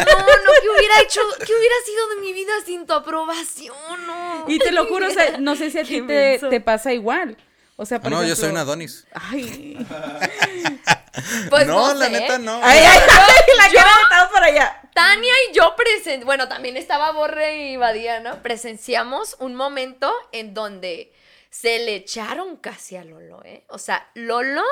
No, 0.00 0.18
no, 0.18 0.50
¿qué 0.62 0.68
hubiera 0.68 1.00
hecho? 1.02 1.20
¿Qué 1.38 1.52
hubiera 1.52 1.74
sido 1.84 2.08
de 2.08 2.16
mi 2.20 2.32
vida 2.32 2.52
sin 2.64 2.86
tu 2.86 2.92
aprobación? 2.92 3.74
No. 4.06 4.44
Y 4.48 4.58
te 4.58 4.72
lo 4.72 4.86
juro, 4.86 5.06
o 5.08 5.10
sea, 5.10 5.38
no 5.38 5.56
sé 5.56 5.70
si 5.70 5.78
a 5.78 5.84
ti 5.84 6.02
te 6.02 6.60
pasa 6.60 6.92
igual. 6.92 7.36
O 7.82 7.86
sea, 7.86 7.96
Ah, 7.96 8.00
por 8.02 8.10
no, 8.10 8.22
yo 8.24 8.36
soy 8.36 8.50
un 8.50 8.58
Adonis. 8.58 9.06
Ay. 9.14 9.86
Pues 11.48 11.66
no, 11.66 11.88
no, 11.88 11.94
la 11.94 12.08
neta 12.10 12.36
no. 12.38 12.60
Ay, 12.62 12.78
ay, 12.78 12.98
ay, 13.08 13.42
la 13.56 13.72
cara 13.72 13.90
estaba 14.02 14.30
para 14.30 14.46
allá. 14.46 14.80
Tania 14.94 15.32
y 15.50 15.54
yo 15.54 15.74
presen 15.76 16.24
bueno, 16.26 16.46
también 16.48 16.76
estaba 16.76 17.12
Borre 17.12 17.70
y 17.70 17.76
Badía, 17.76 18.20
¿no? 18.20 18.42
Presenciamos 18.42 19.36
un 19.40 19.54
momento 19.54 20.12
en 20.32 20.52
donde 20.52 21.12
se 21.48 21.78
le 21.78 21.94
echaron 21.96 22.56
casi 22.56 22.96
a 22.96 23.04
Lolo, 23.04 23.42
¿eh? 23.44 23.64
O 23.68 23.78
sea, 23.78 24.08
Lolo, 24.14 24.62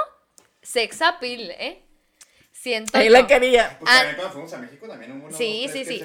sex 0.63 1.01
appeal, 1.03 1.51
¿eh? 1.53 1.83
Siento 2.53 2.99
Ahí 2.99 3.07
yo. 3.07 3.13
la 3.13 3.27
quería. 3.27 3.79
Pues 3.79 3.91
Ah. 3.91 3.99
también 3.99 4.17
cuando 4.17 4.33
fuimos 4.35 4.53
a 4.53 4.59
México 4.59 4.87
también 4.89 5.13
hubo 5.13 5.27
unos 5.27 5.39
Sí, 5.39 5.69
sí, 5.73 5.85
sí. 5.85 6.03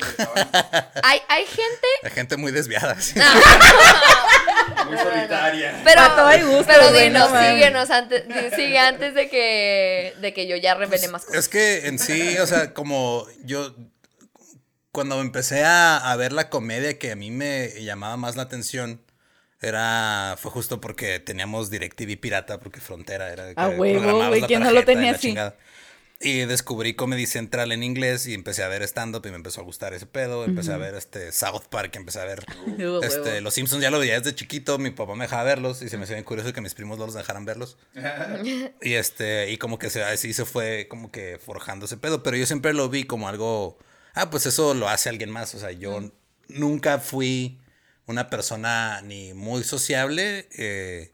Hay, 1.03 1.21
hay 1.27 1.45
gente, 1.47 1.87
La 2.03 2.09
gente 2.11 2.37
muy 2.37 2.51
desviada. 2.51 2.95
sí. 3.01 3.19
Muy 4.85 4.97
solitaria. 4.97 5.81
pero, 5.83 6.01
Pa' 6.01 6.15
todo 6.15 6.27
hay 6.27 6.41
gusto, 6.41 6.65
pero 6.67 6.91
dinos, 6.91 7.29
síguenos 7.29 7.89
antes, 7.89 8.23
sigue 8.55 8.77
antes 8.77 9.13
de 9.13 9.29
que, 9.29 10.13
de 10.19 10.33
que 10.33 10.47
yo 10.47 10.55
ya 10.55 10.75
revele 10.75 11.07
más 11.07 11.25
cosas. 11.25 11.39
Es 11.39 11.49
que 11.49 11.87
en 11.87 11.99
sí, 11.99 12.37
o 12.37 12.47
sea, 12.47 12.73
como 12.73 13.25
yo, 13.43 13.75
cuando 14.91 15.19
empecé 15.21 15.63
a, 15.63 15.97
a 15.97 16.15
ver 16.15 16.33
la 16.33 16.49
comedia 16.49 16.97
que 16.99 17.11
a 17.11 17.15
mí 17.15 17.31
me 17.31 17.69
llamaba 17.83 18.17
más 18.17 18.35
la 18.35 18.43
atención, 18.43 19.01
era, 19.63 20.35
fue 20.37 20.51
justo 20.51 20.81
porque 20.81 21.19
teníamos 21.19 21.69
DirecTV 21.69 22.19
pirata, 22.19 22.59
porque 22.59 22.81
Frontera 22.81 23.31
era... 23.31 23.53
A 23.55 23.69
que 23.69 23.75
huevo, 23.77 24.27
güey, 24.27 24.41
¿quién 24.41 24.61
no 24.61 24.71
lo 24.71 24.83
tenía 24.83 25.11
así? 25.11 25.29
chingada. 25.29 25.55
Y 26.23 26.45
descubrí 26.45 26.93
Comedy 26.93 27.25
Central 27.25 27.73
en 27.73 27.83
inglés 27.83 28.27
y 28.27 28.33
empecé 28.33 28.63
a 28.63 28.69
ver 28.69 28.81
stand-up 28.83 29.25
y 29.25 29.29
me 29.29 29.35
empezó 29.35 29.59
a 29.59 29.63
gustar 29.65 29.93
ese 29.93 30.05
pedo. 30.05 30.45
Empecé 30.45 30.71
a 30.71 30.77
ver 30.77 30.95
este 30.95 31.33
South 31.33 31.63
Park, 31.69 31.97
empecé 31.97 32.21
a 32.21 32.25
ver 32.25 32.45
este. 33.03 33.41
Los 33.41 33.53
Simpsons, 33.55 33.81
ya 33.81 33.91
lo 33.91 33.99
veía 33.99 34.17
desde 34.17 34.33
chiquito, 34.33 34.77
mi 34.77 34.91
papá 34.91 35.15
me 35.15 35.25
dejaba 35.25 35.43
verlos 35.43 35.81
y 35.81 35.89
se 35.89 35.97
me 35.97 36.05
hacía 36.05 36.15
bien 36.15 36.23
curioso 36.23 36.53
que 36.53 36.61
mis 36.61 36.75
primos 36.75 36.97
no 36.97 37.05
los 37.05 37.15
dejaran 37.15 37.43
verlos. 37.45 37.77
Y 38.81 38.93
este, 38.93 39.51
y 39.51 39.57
como 39.57 39.77
que 39.77 39.89
se, 39.89 40.03
así 40.03 40.33
se 40.33 40.45
fue 40.45 40.87
como 40.89 41.11
que 41.11 41.39
forjando 41.43 41.85
ese 41.85 41.97
pedo, 41.97 42.23
pero 42.23 42.37
yo 42.37 42.45
siempre 42.45 42.73
lo 42.73 42.89
vi 42.89 43.03
como 43.03 43.27
algo, 43.27 43.77
ah, 44.13 44.29
pues 44.29 44.45
eso 44.45 44.73
lo 44.73 44.89
hace 44.89 45.09
alguien 45.09 45.29
más, 45.29 45.53
o 45.55 45.59
sea, 45.59 45.71
yo 45.71 46.11
nunca 46.47 46.99
fui 46.99 47.59
una 48.05 48.29
persona 48.29 49.01
ni 49.01 49.33
muy 49.33 49.63
sociable, 49.63 50.47
eh, 50.57 51.13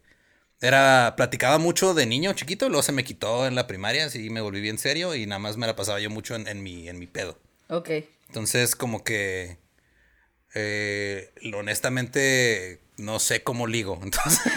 era, 0.61 1.13
platicaba 1.15 1.57
mucho 1.57 1.93
de 1.93 2.05
niño 2.05 2.33
chiquito, 2.33 2.67
luego 2.69 2.83
se 2.83 2.91
me 2.91 3.03
quitó 3.03 3.47
en 3.47 3.55
la 3.55 3.67
primaria, 3.67 4.05
así 4.05 4.29
me 4.29 4.41
volví 4.41 4.61
bien 4.61 4.77
serio 4.77 5.15
y 5.15 5.25
nada 5.25 5.39
más 5.39 5.57
me 5.57 5.67
la 5.67 5.75
pasaba 5.75 5.99
yo 5.99 6.09
mucho 6.09 6.35
en, 6.35 6.47
en 6.47 6.61
mi, 6.61 6.89
en 6.89 6.99
mi 6.99 7.07
pedo. 7.07 7.37
Ok. 7.69 7.89
Entonces, 8.27 8.75
como 8.75 9.03
que, 9.03 9.57
eh, 10.53 11.33
honestamente, 11.53 12.81
no 12.97 13.19
sé 13.19 13.41
cómo 13.43 13.67
ligo. 13.67 13.99
Entonces, 14.03 14.41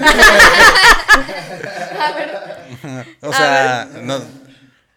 o 3.21 3.33
sea, 3.33 3.89
no, 4.03 4.21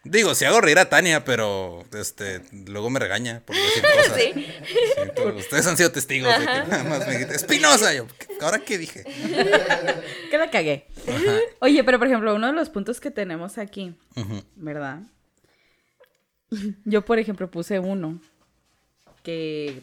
digo, 0.06 0.34
si 0.36 0.46
hago 0.46 0.62
reír 0.62 0.80
a 0.80 0.88
Tania, 0.90 1.26
pero 1.26 1.84
este, 1.94 2.42
luego 2.52 2.90
me 2.90 3.00
regaña 3.00 3.42
por 3.46 3.56
decir 3.56 3.84
cosas. 3.98 4.14
Sí. 4.22 4.34
Sí, 4.36 5.02
pero 5.16 5.36
ustedes 5.36 5.68
han 5.68 5.76
sido 5.76 5.92
testigos 5.92 6.32
de 6.40 6.46
que 6.46 6.46
nada 6.46 6.84
más 6.86 7.06
me 7.06 7.14
dijiste, 7.14 7.36
Espinosa, 7.36 7.94
yo, 7.94 8.08
¿ahora 8.42 8.60
qué 8.60 8.78
dije? 8.78 9.04
Que 10.32 10.38
la 10.38 10.50
cagué. 10.50 10.88
Oye, 11.60 11.84
pero 11.84 11.98
por 12.00 12.08
ejemplo, 12.08 12.36
uno 12.36 12.48
de 12.48 12.54
los 12.54 12.70
puntos 12.70 13.00
que 13.00 13.12
tenemos 13.12 13.58
aquí. 13.58 13.96
¿verdad? 14.56 15.00
Yo, 16.86 17.04
por 17.04 17.20
ejemplo, 17.20 17.50
puse 17.50 17.80
uno 17.80 18.20
que 19.24 19.82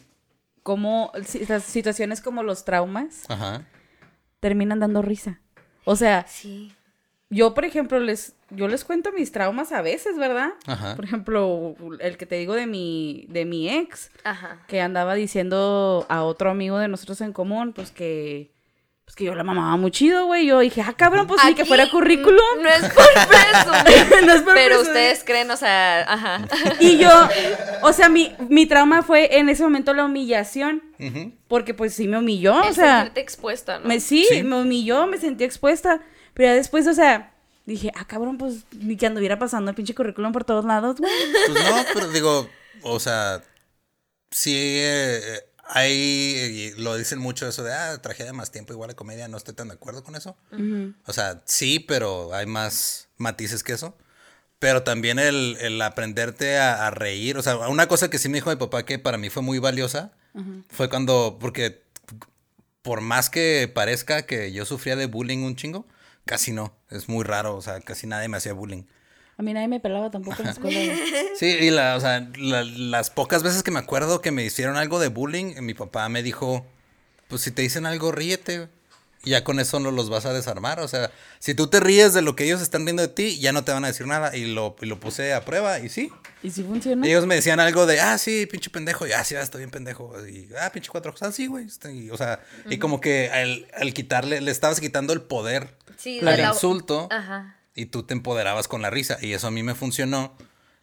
como 0.63 1.11
las 1.49 1.63
situaciones 1.63 2.21
como 2.21 2.43
los 2.43 2.63
traumas 2.65 3.23
Ajá. 3.29 3.65
terminan 4.39 4.79
dando 4.79 5.01
risa. 5.01 5.39
O 5.85 5.95
sea, 5.95 6.25
Sí. 6.27 6.73
Yo, 7.33 7.53
por 7.53 7.65
ejemplo, 7.65 7.99
les 7.99 8.33
yo 8.49 8.67
les 8.67 8.83
cuento 8.85 9.11
mis 9.11 9.31
traumas 9.31 9.71
a 9.71 9.81
veces, 9.81 10.17
¿verdad? 10.17 10.49
Ajá. 10.67 10.95
Por 10.95 11.05
ejemplo, 11.05 11.75
el 11.99 12.17
que 12.17 12.25
te 12.25 12.35
digo 12.35 12.53
de 12.53 12.67
mi 12.67 13.25
de 13.29 13.45
mi 13.45 13.69
ex 13.69 14.11
Ajá. 14.23 14.59
que 14.67 14.79
andaba 14.81 15.15
diciendo 15.15 16.05
a 16.09 16.23
otro 16.23 16.49
amigo 16.51 16.77
de 16.77 16.87
nosotros 16.87 17.19
en 17.21 17.33
común, 17.33 17.73
pues 17.73 17.91
que 17.91 18.51
pues 19.05 19.17
que 19.17 19.25
yo 19.25 19.35
la 19.35 19.43
mamaba 19.43 19.75
muy 19.75 19.91
chido, 19.91 20.27
güey. 20.27 20.45
Yo 20.45 20.59
dije, 20.59 20.81
ah, 20.81 20.93
cabrón, 20.95 21.27
pues 21.27 21.41
ni 21.43 21.55
que 21.55 21.65
fuera 21.65 21.89
currículum. 21.91 22.39
No 22.61 22.69
es 22.69 22.83
por 22.93 23.03
presumir. 23.27 24.23
No 24.25 24.33
es 24.33 24.41
por 24.43 24.53
pero 24.53 24.75
presumir. 24.77 24.87
ustedes 24.87 25.23
creen, 25.25 25.51
o 25.51 25.57
sea, 25.57 26.01
ajá. 26.07 26.47
Y 26.79 26.97
yo, 26.97 27.09
o 27.81 27.91
sea, 27.91 28.07
mi, 28.07 28.33
mi 28.47 28.65
trauma 28.65 29.01
fue 29.01 29.37
en 29.39 29.49
ese 29.49 29.61
momento 29.63 29.93
la 29.93 30.05
humillación, 30.05 30.81
porque 31.49 31.73
pues 31.73 31.93
sí 31.93 32.07
me 32.07 32.17
humilló, 32.17 32.55
o 32.61 32.71
sea, 32.73 33.11
expuesta, 33.15 33.79
¿no? 33.79 33.87
me, 33.89 33.99
sí, 33.99 34.25
Sí. 34.29 34.41
me 34.41 34.61
humilló, 34.61 35.05
me 35.05 35.17
sentí 35.17 35.43
expuesta, 35.43 35.99
pero 36.33 36.49
ya 36.49 36.55
después, 36.55 36.87
o 36.87 36.93
sea, 36.93 37.33
dije, 37.65 37.91
ah, 37.95 38.05
cabrón, 38.05 38.37
pues 38.37 38.65
ni 38.71 38.97
que 38.97 39.05
anduviera 39.05 39.39
pasando 39.39 39.69
el 39.69 39.75
pinche 39.75 39.95
currículum 39.95 40.31
por 40.31 40.43
todos 40.43 40.65
lados, 40.65 40.97
güey. 40.97 41.11
Pues 41.47 41.63
no, 41.63 41.83
pero 41.93 42.09
digo, 42.09 42.49
o 42.81 42.99
sea, 42.99 43.43
sí 44.31 44.53
eh, 44.55 45.45
hay, 45.65 45.91
y 45.91 46.71
lo 46.81 46.95
dicen 46.97 47.19
mucho 47.19 47.47
eso 47.47 47.63
de, 47.63 47.73
ah, 47.73 48.01
tragedia 48.01 48.33
más 48.33 48.51
tiempo 48.51 48.73
igual 48.73 48.89
a 48.89 48.95
comedia, 48.95 49.27
no 49.27 49.37
estoy 49.37 49.53
tan 49.53 49.69
de 49.69 49.75
acuerdo 49.75 50.03
con 50.03 50.15
eso. 50.15 50.35
O 51.05 51.13
sea, 51.13 51.41
sí, 51.45 51.79
pero 51.79 52.33
hay 52.33 52.45
más 52.45 53.09
matices 53.17 53.63
que 53.63 53.73
eso. 53.73 53.97
Pero 54.59 54.83
también 54.83 55.19
el, 55.19 55.57
el 55.59 55.81
aprenderte 55.81 56.57
a, 56.57 56.87
a 56.87 56.89
reír, 56.89 57.37
o 57.37 57.41
sea, 57.41 57.57
una 57.67 57.87
cosa 57.87 58.09
que 58.09 58.17
sí 58.17 58.29
me 58.29 58.37
dijo 58.37 58.49
mi 58.49 58.55
papá 58.55 58.85
que 58.85 58.97
para 58.97 59.17
mí 59.17 59.29
fue 59.29 59.43
muy 59.43 59.59
valiosa, 59.59 60.13
fue 60.69 60.89
cuando, 60.89 61.37
porque 61.39 61.83
por 62.81 63.01
más 63.01 63.29
que 63.29 63.69
parezca 63.73 64.25
que 64.25 64.51
yo 64.51 64.65
sufría 64.65 64.95
de 64.95 65.05
bullying 65.05 65.39
un 65.39 65.55
chingo, 65.55 65.85
casi 66.25 66.51
no, 66.51 66.73
es 66.89 67.09
muy 67.09 67.23
raro, 67.23 67.55
o 67.55 67.61
sea, 67.61 67.79
casi 67.81 68.07
nadie 68.07 68.27
me 68.27 68.37
hacía 68.37 68.53
bullying. 68.53 68.83
A 69.37 69.41
mí 69.41 69.53
nadie 69.53 69.67
me 69.67 69.79
pelaba 69.79 70.11
tampoco 70.11 70.37
en 70.39 70.45
la 70.45 70.51
escuela. 70.51 70.79
Sí, 71.35 71.47
y 71.47 71.71
la, 71.71 71.95
o 71.95 71.99
sea, 71.99 72.29
la- 72.37 72.63
las 72.63 73.09
pocas 73.09 73.41
veces 73.41 73.63
que 73.63 73.71
me 73.71 73.79
acuerdo 73.79 74.21
que 74.21 74.29
me 74.31 74.43
hicieron 74.45 74.77
algo 74.77 74.99
de 74.99 75.07
bullying, 75.07 75.55
mi 75.61 75.73
papá 75.73 76.07
me 76.09 76.21
dijo, 76.21 76.65
pues 77.27 77.41
si 77.41 77.51
te 77.51 77.63
dicen 77.63 77.85
algo, 77.87 78.11
ríete. 78.11 78.69
Y 79.25 79.29
ya 79.31 79.43
con 79.45 79.59
eso 79.61 79.79
no 79.79 79.89
los 79.91 80.09
vas 80.09 80.25
a 80.25 80.33
desarmar. 80.33 80.81
O 80.81 80.87
sea, 80.89 81.09
si 81.39 81.53
tú 81.53 81.67
te 81.67 81.79
ríes 81.79 82.13
de 82.13 82.21
lo 82.21 82.35
que 82.35 82.43
ellos 82.43 82.61
están 82.61 82.83
viendo 82.83 83.01
de 83.01 83.07
ti, 83.07 83.39
ya 83.39 83.53
no 83.53 83.63
te 83.63 83.71
van 83.71 83.85
a 83.85 83.87
decir 83.87 84.05
nada. 84.05 84.35
Y 84.35 84.45
lo, 84.53 84.75
y 84.81 84.85
lo 84.85 84.99
puse 84.99 85.33
a 85.33 85.45
prueba 85.45 85.79
y 85.79 85.87
sí. 85.87 86.11
¿Y 86.43 86.51
si 86.51 86.61
funciona? 86.63 87.07
Ellos 87.07 87.25
me 87.25 87.35
decían 87.35 87.61
algo 87.61 87.85
de, 87.85 88.01
ah, 88.01 88.17
sí, 88.17 88.45
pinche 88.47 88.69
pendejo. 88.69 89.07
Y 89.07 89.13
ah, 89.13 89.23
sí, 89.23 89.35
ah, 89.35 89.41
está 89.41 89.57
bien 89.57 89.71
pendejo. 89.71 90.13
Y 90.27 90.49
ah, 90.59 90.69
pinche 90.73 90.89
cuatro 90.91 91.11
ojos. 91.11 91.23
Ah, 91.23 91.31
sí, 91.31 91.47
güey. 91.47 91.65
está- 91.65 91.89
y, 91.89 92.09
o 92.09 92.17
sea, 92.17 92.41
y 92.69 92.79
como 92.79 92.99
que 92.99 93.29
al, 93.31 93.65
al 93.79 93.93
quitarle, 93.93 94.41
le 94.41 94.51
estabas 94.51 94.81
quitando 94.81 95.13
el 95.13 95.21
poder 95.21 95.73
Sí, 95.97 96.19
al 96.19 96.25
la- 96.41 96.49
insulto. 96.49 97.07
Ajá. 97.09 97.57
Y 97.75 97.85
tú 97.85 98.03
te 98.03 98.13
empoderabas 98.13 98.67
con 98.67 98.81
la 98.81 98.89
risa. 98.89 99.17
Y 99.21 99.31
eso 99.31 99.47
a 99.47 99.51
mí 99.51 99.63
me 99.63 99.73
funcionó. 99.73 100.35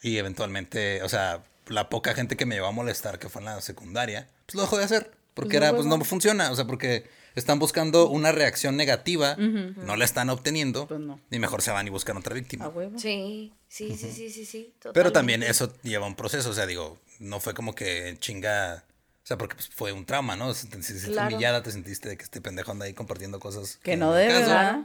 Y 0.03 0.17
eventualmente, 0.17 1.03
o 1.03 1.11
sea, 1.11 1.43
la 1.67 1.91
poca 1.91 2.15
gente 2.15 2.37
que 2.39 2.47
me 2.47 2.55
llevó 2.55 2.69
a 2.69 2.73
molestar, 2.73 3.19
que 3.19 3.29
fue 3.29 3.43
en 3.43 3.47
la 3.47 3.61
secundaria, 3.61 4.29
pues 4.47 4.55
lo 4.55 4.63
dejó 4.63 4.79
de 4.79 4.85
hacer. 4.85 5.11
Porque 5.35 5.51
Pues, 5.51 5.57
era, 5.63 5.71
no, 5.71 5.77
pues 5.77 5.87
no 5.87 6.05
funciona. 6.05 6.51
O 6.51 6.57
sea, 6.57 6.67
porque 6.67 7.09
están 7.35 7.59
buscando 7.59 8.09
una 8.09 8.33
reacción 8.33 8.77
negativa, 8.77 9.37
no 9.37 9.97
la 9.97 10.05
están 10.05 10.31
obteniendo. 10.31 10.87
Pues 10.89 11.01
no. 11.01 11.21
Y 11.31 11.39
mejor 11.39 11.63
se 11.63 11.71
van 11.71 11.87
y 11.87 11.91
buscan 11.91 12.17
otra 12.17 12.35
víctima. 12.35 12.65
A 12.67 12.69
huevo. 12.69 12.99
Sí, 12.99 13.53
sí, 13.69 13.97
sí, 13.97 14.11
sí, 14.13 14.31
sí, 14.31 14.45
sí. 14.45 14.75
Pero 14.93 15.13
también 15.13 15.43
eso 15.43 15.73
lleva 15.83 16.07
un 16.07 16.17
proceso, 16.17 16.51
o 16.51 16.55
sea, 16.55 16.67
digo, 16.67 16.99
no 17.21 17.39
fue 17.41 17.55
como 17.55 17.75
que 17.75 18.17
chinga, 18.19 18.85
o 19.23 19.27
sea, 19.27 19.39
porque 19.39 19.55
pues, 19.55 19.69
fue 19.69 19.93
un 19.93 20.05
trauma, 20.07 20.35
¿no? 20.37 20.49
Te 20.53 20.55
sentiste 20.59 21.13
Claro. 21.13 21.29
humillada, 21.35 21.63
te 21.63 21.71
sentiste 21.71 22.09
de 22.09 22.17
que 22.17 22.25
este 22.25 22.41
pendejo 22.41 22.73
anda 22.73 22.87
ahí 22.87 22.95
compartiendo 22.95 23.39
cosas 23.39 23.79
Que 23.83 23.97
no 23.97 24.13
debe, 24.13 24.33
caso. 24.33 24.47
¿verdad? 24.51 24.81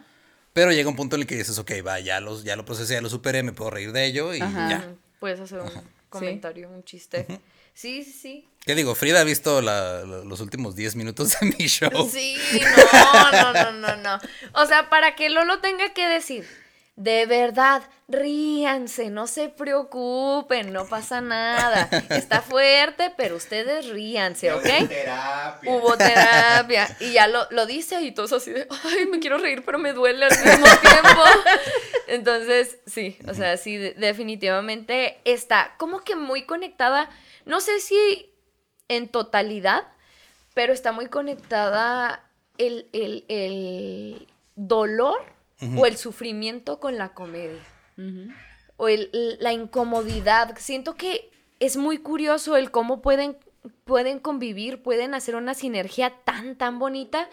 Pero 0.54 0.72
llega 0.72 0.88
un 0.88 0.96
punto 0.96 1.16
en 1.18 1.24
el 1.24 1.28
que 1.28 1.36
dices, 1.36 1.58
ok, 1.60 1.72
va, 1.86 2.00
ya, 2.00 2.22
los, 2.22 2.44
ya 2.46 2.56
lo 2.56 2.64
procesé, 2.64 2.94
ya 2.94 3.02
lo 3.02 3.10
superé, 3.10 3.44
me 3.44 3.52
puedo 3.52 3.72
reír 3.72 3.92
de 3.92 4.06
ello 4.06 4.34
y 4.34 4.42
Ajá. 4.42 4.70
ya. 4.70 4.96
Puedes 5.20 5.40
hacer 5.40 5.60
un 5.60 5.70
comentario, 6.10 6.70
un 6.70 6.84
chiste. 6.84 7.26
Sí, 7.76 8.04
sí, 8.04 8.12
sí. 8.12 8.48
¿Qué 8.66 8.74
digo? 8.74 8.96
Frida 8.96 9.20
ha 9.22 9.24
visto 9.24 9.62
la- 9.62 10.02
los 10.06 10.40
últimos 10.42 10.76
10 10.76 10.96
minutos 10.96 11.38
de 11.40 11.46
mi 11.48 11.68
show. 11.68 12.10
Sí, 12.12 12.36
no, 12.94 13.32
no, 13.32 13.54
no, 13.54 13.72
no, 13.74 13.96
no. 13.98 14.20
O 14.54 14.66
sea, 14.66 14.90
para 14.90 15.16
que 15.16 15.30
Lolo 15.30 15.60
tenga 15.60 15.94
que 15.94 16.08
decir, 16.08 16.48
de 16.96 17.26
verdad, 17.28 17.84
ríanse, 18.08 19.10
no 19.10 19.28
se 19.28 19.50
preocupen, 19.50 20.72
no 20.74 20.88
pasa 20.88 21.20
nada. 21.22 21.90
Está 22.10 22.42
fuerte, 22.42 23.12
pero 23.18 23.36
ustedes 23.36 23.88
ríanse, 23.90 24.52
¿ok? 24.54 24.64
Terapia. 24.88 25.72
Hubo 25.72 25.96
terapia. 25.98 26.96
Y 27.02 27.12
ya 27.12 27.28
lo, 27.28 27.46
lo 27.52 27.66
dice 27.68 28.02
y 28.02 28.14
todos 28.14 28.32
así 28.34 28.52
de, 28.52 28.68
ay, 28.86 29.06
me 29.08 29.20
quiero 29.20 29.38
reír, 29.38 29.64
pero 29.66 29.78
me 29.78 29.94
duele 29.94 30.26
al 30.26 30.32
mismo 30.32 30.66
tiempo. 30.82 31.22
Entonces, 32.08 32.78
sí, 32.88 33.18
o 33.28 33.34
sea, 33.34 33.58
sí, 33.58 33.78
de- 33.78 33.94
definitivamente 33.94 35.20
está 35.26 35.76
como 35.78 36.00
que 36.02 36.16
muy 36.16 36.46
conectada. 36.46 37.10
No 37.46 37.60
sé 37.62 37.80
si 37.80 38.32
en 38.88 39.08
totalidad, 39.08 39.88
pero 40.54 40.74
está 40.74 40.92
muy 40.92 41.08
conectada 41.08 42.24
el, 42.58 42.88
el- 42.94 43.26
el 43.28 44.28
dolor 44.56 45.18
o 45.78 45.86
el 45.86 45.98
sufrimiento 45.98 46.80
con 46.80 46.98
la 46.98 47.14
comedia 47.14 47.62
o 48.78 48.88
el- 48.90 49.38
la 49.40 49.54
incomodidad. 49.54 50.56
Siento 50.58 50.96
que 50.96 51.30
es 51.60 51.78
muy 51.78 51.98
curioso 52.00 52.58
el 52.58 52.72
cómo 52.72 53.02
pueden, 53.02 53.38
pueden 53.86 54.20
convivir, 54.20 54.84
pueden 54.84 55.14
hacer 55.14 55.36
una 55.36 55.54
sinergia 55.54 56.14
tan, 56.26 56.56
tan 56.58 56.78
bonita. 56.80 57.30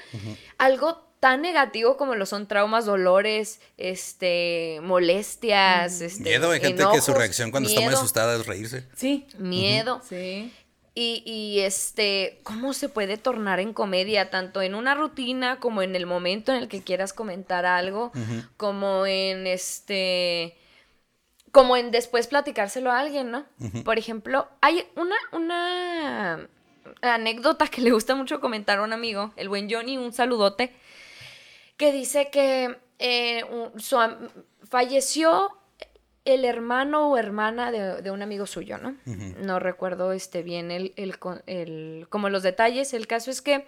Algo 0.59 1.05
tan 1.23 1.41
negativo 1.41 1.97
como 1.97 2.17
lo 2.17 2.27
son 2.27 2.49
traumas, 2.49 2.85
dolores, 2.85 3.61
este, 3.79 4.81
molestias, 4.83 6.01
este, 6.01 6.25
Miedo, 6.25 6.51
hay 6.51 6.59
gente 6.59 6.83
que 6.93 7.01
su 7.01 7.15
reacción 7.15 7.53
cuando 7.53 7.69
está 7.69 7.81
muy 7.81 7.95
asustada 7.95 8.35
es 8.35 8.45
reírse. 8.45 8.89
Sí. 8.97 9.29
Miedo. 9.39 10.03
Sí. 10.05 10.53
Y, 10.97 11.23
y, 11.25 11.61
este, 11.61 12.41
cómo 12.43 12.73
se 12.73 12.89
puede 12.89 13.19
tornar 13.19 13.61
en 13.61 13.73
comedia, 13.73 14.31
tanto 14.31 14.63
en 14.63 14.75
una 14.75 14.97
rutina 14.97 15.61
como 15.61 15.83
en 15.83 15.95
el 15.95 16.07
momento 16.07 16.51
en 16.51 16.59
el 16.59 16.67
que 16.67 16.83
quieras 16.83 17.13
comentar 17.13 17.67
algo, 17.67 18.11
como 18.57 19.07
en 19.07 19.47
este, 19.47 20.57
como 21.53 21.77
en 21.77 21.93
después 21.93 22.27
platicárselo 22.27 22.91
a 22.91 22.99
alguien, 22.99 23.31
¿no? 23.31 23.47
Por 23.85 23.97
ejemplo, 23.97 24.49
hay 24.61 24.89
una, 24.97 25.15
una 25.31 26.49
anécdota 27.01 27.69
que 27.69 27.81
le 27.81 27.93
gusta 27.93 28.17
mucho 28.17 28.41
comentar 28.41 28.81
a 28.81 28.83
un 28.83 28.93
amigo, 28.93 29.33
el 29.37 29.49
buen 29.49 29.71
Johnny, 29.71 29.99
un 29.99 30.13
saludote, 30.13 30.75
que 31.77 31.93
dice 31.93 32.31
que 32.31 32.79
eh, 32.99 33.45
un- 33.45 33.81
su 33.81 33.99
falleció 34.69 35.51
el 36.25 36.45
hermano 36.45 37.11
o 37.11 37.17
hermana 37.19 37.73
de, 37.73 38.01
de 38.01 38.11
un 38.13 38.23
amigo 38.23 38.47
suyo, 38.47 38.79
¿no? 38.79 38.97
No 39.45 39.59
recuerdo 39.59 40.13
este, 40.13 40.43
bien 40.45 40.71
el, 40.71 40.93
el 40.97 41.19
con- 41.19 41.43
el- 41.47 42.07
como 42.11 42.29
los 42.29 42.45
detalles. 42.45 42.95
El 42.95 43.09
caso 43.09 43.31
es 43.33 43.43
que, 43.43 43.67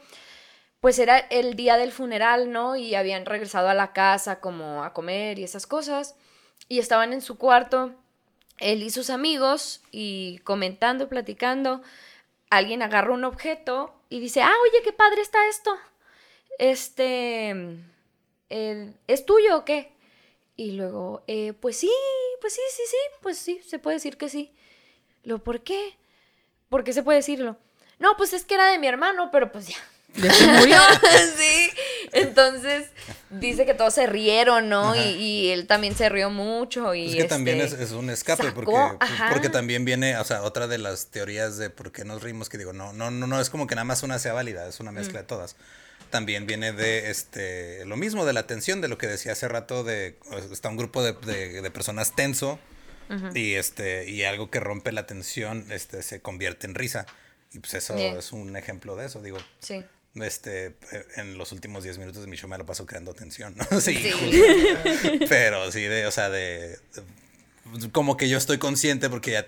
pues 0.81 0.99
era 1.01 1.19
el 1.19 1.55
día 1.57 1.77
del 1.77 1.91
funeral, 1.91 2.53
¿no? 2.53 2.77
Y 2.77 2.95
habían 2.95 3.27
regresado 3.27 3.69
a 3.69 3.75
la 3.75 3.93
casa 3.93 4.39
como 4.41 4.85
a 4.85 4.93
comer 4.93 5.39
y 5.41 5.45
esas 5.45 5.67
cosas. 5.67 6.15
Y 6.69 6.79
estaban 6.79 7.13
en 7.13 7.23
su 7.23 7.39
cuarto, 7.39 7.93
él 8.59 8.83
y 8.85 8.91
sus 8.91 9.11
amigos, 9.11 9.83
y 9.91 10.39
comentando, 10.45 11.09
platicando. 11.09 11.83
Alguien 12.51 12.83
agarra 12.83 13.13
un 13.15 13.25
objeto 13.25 13.93
y 14.09 14.21
dice, 14.21 14.43
ah, 14.43 14.53
oye, 14.63 14.83
qué 14.85 14.93
padre 14.93 15.23
está 15.23 15.39
esto. 15.49 15.75
Este, 16.59 17.79
eh, 18.51 18.93
¿es 19.07 19.25
tuyo 19.27 19.59
o 19.59 19.65
qué? 19.65 19.93
Y 20.57 20.73
luego, 20.73 21.23
eh, 21.27 21.53
pues 21.61 21.77
sí, 21.77 21.91
pues 22.41 22.53
sí, 22.55 22.61
sí, 22.77 22.83
sí, 22.89 22.97
pues 23.23 23.39
sí, 23.39 23.61
se 23.67 23.79
puede 23.79 23.97
decir 23.97 24.17
que 24.17 24.29
sí. 24.29 24.53
Lo, 25.25 25.43
¿por 25.43 25.63
qué? 25.63 25.97
¿Por 26.69 26.85
qué 26.85 26.93
se 26.93 27.03
puede 27.03 27.19
decirlo? 27.19 27.57
No, 27.99 28.17
pues 28.17 28.33
es 28.33 28.45
que 28.45 28.55
era 28.55 28.71
de 28.71 28.79
mi 28.79 28.87
hermano, 28.87 29.31
pero 29.33 29.51
pues 29.53 29.69
ya. 29.69 29.77
Ya 30.17 30.33
se 30.33 30.47
murió. 30.47 30.77
sí. 31.37 31.71
Entonces, 32.13 32.89
dice 33.31 33.67
que 33.67 33.75
todos 33.75 33.95
se 33.95 34.07
rieron, 34.07 34.69
¿no? 34.69 34.95
Y, 34.95 35.01
y 35.01 35.49
él 35.51 35.67
también 35.67 35.97
se 35.97 36.09
rió 36.09 36.31
mucho. 36.31 36.95
Y 36.95 37.09
Es 37.11 37.17
que 37.17 37.25
también 37.25 37.61
es, 37.61 37.73
este, 37.73 37.83
es 37.85 37.91
un 37.91 38.11
escape, 38.11 38.45
sacó- 38.45 38.55
porque, 38.55 38.71
pues, 38.71 39.11
ajá. 39.11 39.31
porque 39.33 39.49
también 39.49 39.85
viene, 39.85 40.17
o 40.19 40.25
sea, 40.25 40.43
otra 40.43 40.69
de 40.69 40.79
las 40.79 41.09
teorías 41.09 41.59
de 41.59 41.69
por 41.71 41.91
qué 41.91 42.05
nos 42.05 42.23
rimos, 42.23 42.49
que 42.49 42.59
digo, 42.59 42.73
no, 42.73 42.93
no, 42.93 43.11
no, 43.11 43.27
no 43.27 43.41
es 43.41 43.51
como 43.51 43.67
que 43.67 43.75
nada 43.75 43.85
más 43.85 44.05
una 44.05 44.21
sea 44.21 44.33
válida, 44.33 44.69
es 44.69 44.79
una 44.79 44.93
mezcla 44.93 45.21
de 45.21 45.27
todas. 45.27 45.57
También 46.15 46.47
viene 46.47 46.73
de 46.73 47.11
este 47.11 47.85
lo 47.87 47.97
mismo, 47.97 48.25
de 48.25 48.33
la 48.33 48.47
tensión, 48.47 48.81
de 48.81 48.87
lo 48.87 48.99
que 48.99 49.09
decía 49.09 49.33
hace 49.33 49.49
rato, 49.49 49.83
de 49.83 50.17
está 50.53 50.69
un 50.69 50.77
grupo 50.77 51.03
de, 51.03 51.13
de- 51.13 51.61
de 51.61 51.71
personas 51.73 52.15
tenso 52.15 52.61
y 53.35 53.55
este, 53.55 54.09
y 54.09 54.23
algo 54.23 54.49
que 54.49 54.61
rompe 54.61 54.93
la 54.93 55.07
tensión, 55.07 55.67
este, 55.73 56.03
se 56.05 56.21
convierte 56.21 56.69
en 56.69 56.75
risa. 56.77 57.05
Y 57.53 57.59
pues 57.59 57.75
eso 57.75 57.97
Yeah. 57.97 58.17
es 58.19 58.31
un 58.33 58.57
ejemplo 58.57 58.95
de 58.95 59.07
eso, 59.07 59.21
digo. 59.23 59.39
Sí. 59.59 59.85
Este, 60.15 60.67
eh, 60.67 60.75
en 61.17 61.37
los 61.37 61.51
últimos 61.51 61.83
10 61.83 61.99
minutos 61.99 62.23
de 62.23 62.29
mi 62.29 62.37
show 62.37 62.49
me 62.49 62.57
lo 62.59 62.65
paso 62.65 62.87
creando 62.87 63.13
tensión, 63.13 63.57
¿no? 63.57 63.65
Sí, 63.81 63.97
Sí. 63.97 65.21
Pero 65.29 65.73
sí, 65.73 65.83
de, 65.83 66.07
o 66.07 66.13
sea, 66.13 66.31
de, 66.31 66.79
de- 67.75 67.91
Como 67.91 68.17
que 68.17 68.29
yo 68.29 68.39
estoy 68.39 68.59
consciente 68.59 69.11
porque 69.11 69.33
ya 69.33 69.47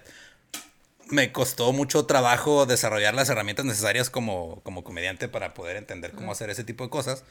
me 1.08 1.32
costó 1.32 1.72
mucho 1.72 2.06
trabajo 2.06 2.66
desarrollar 2.66 3.14
las 3.14 3.28
herramientas 3.28 3.64
necesarias 3.64 4.10
como, 4.10 4.60
como 4.62 4.84
comediante 4.84 5.28
para 5.28 5.54
poder 5.54 5.76
entender 5.76 6.12
cómo 6.12 6.32
hacer 6.32 6.50
ese 6.50 6.64
tipo 6.64 6.84
de 6.84 6.90
cosas. 6.90 7.24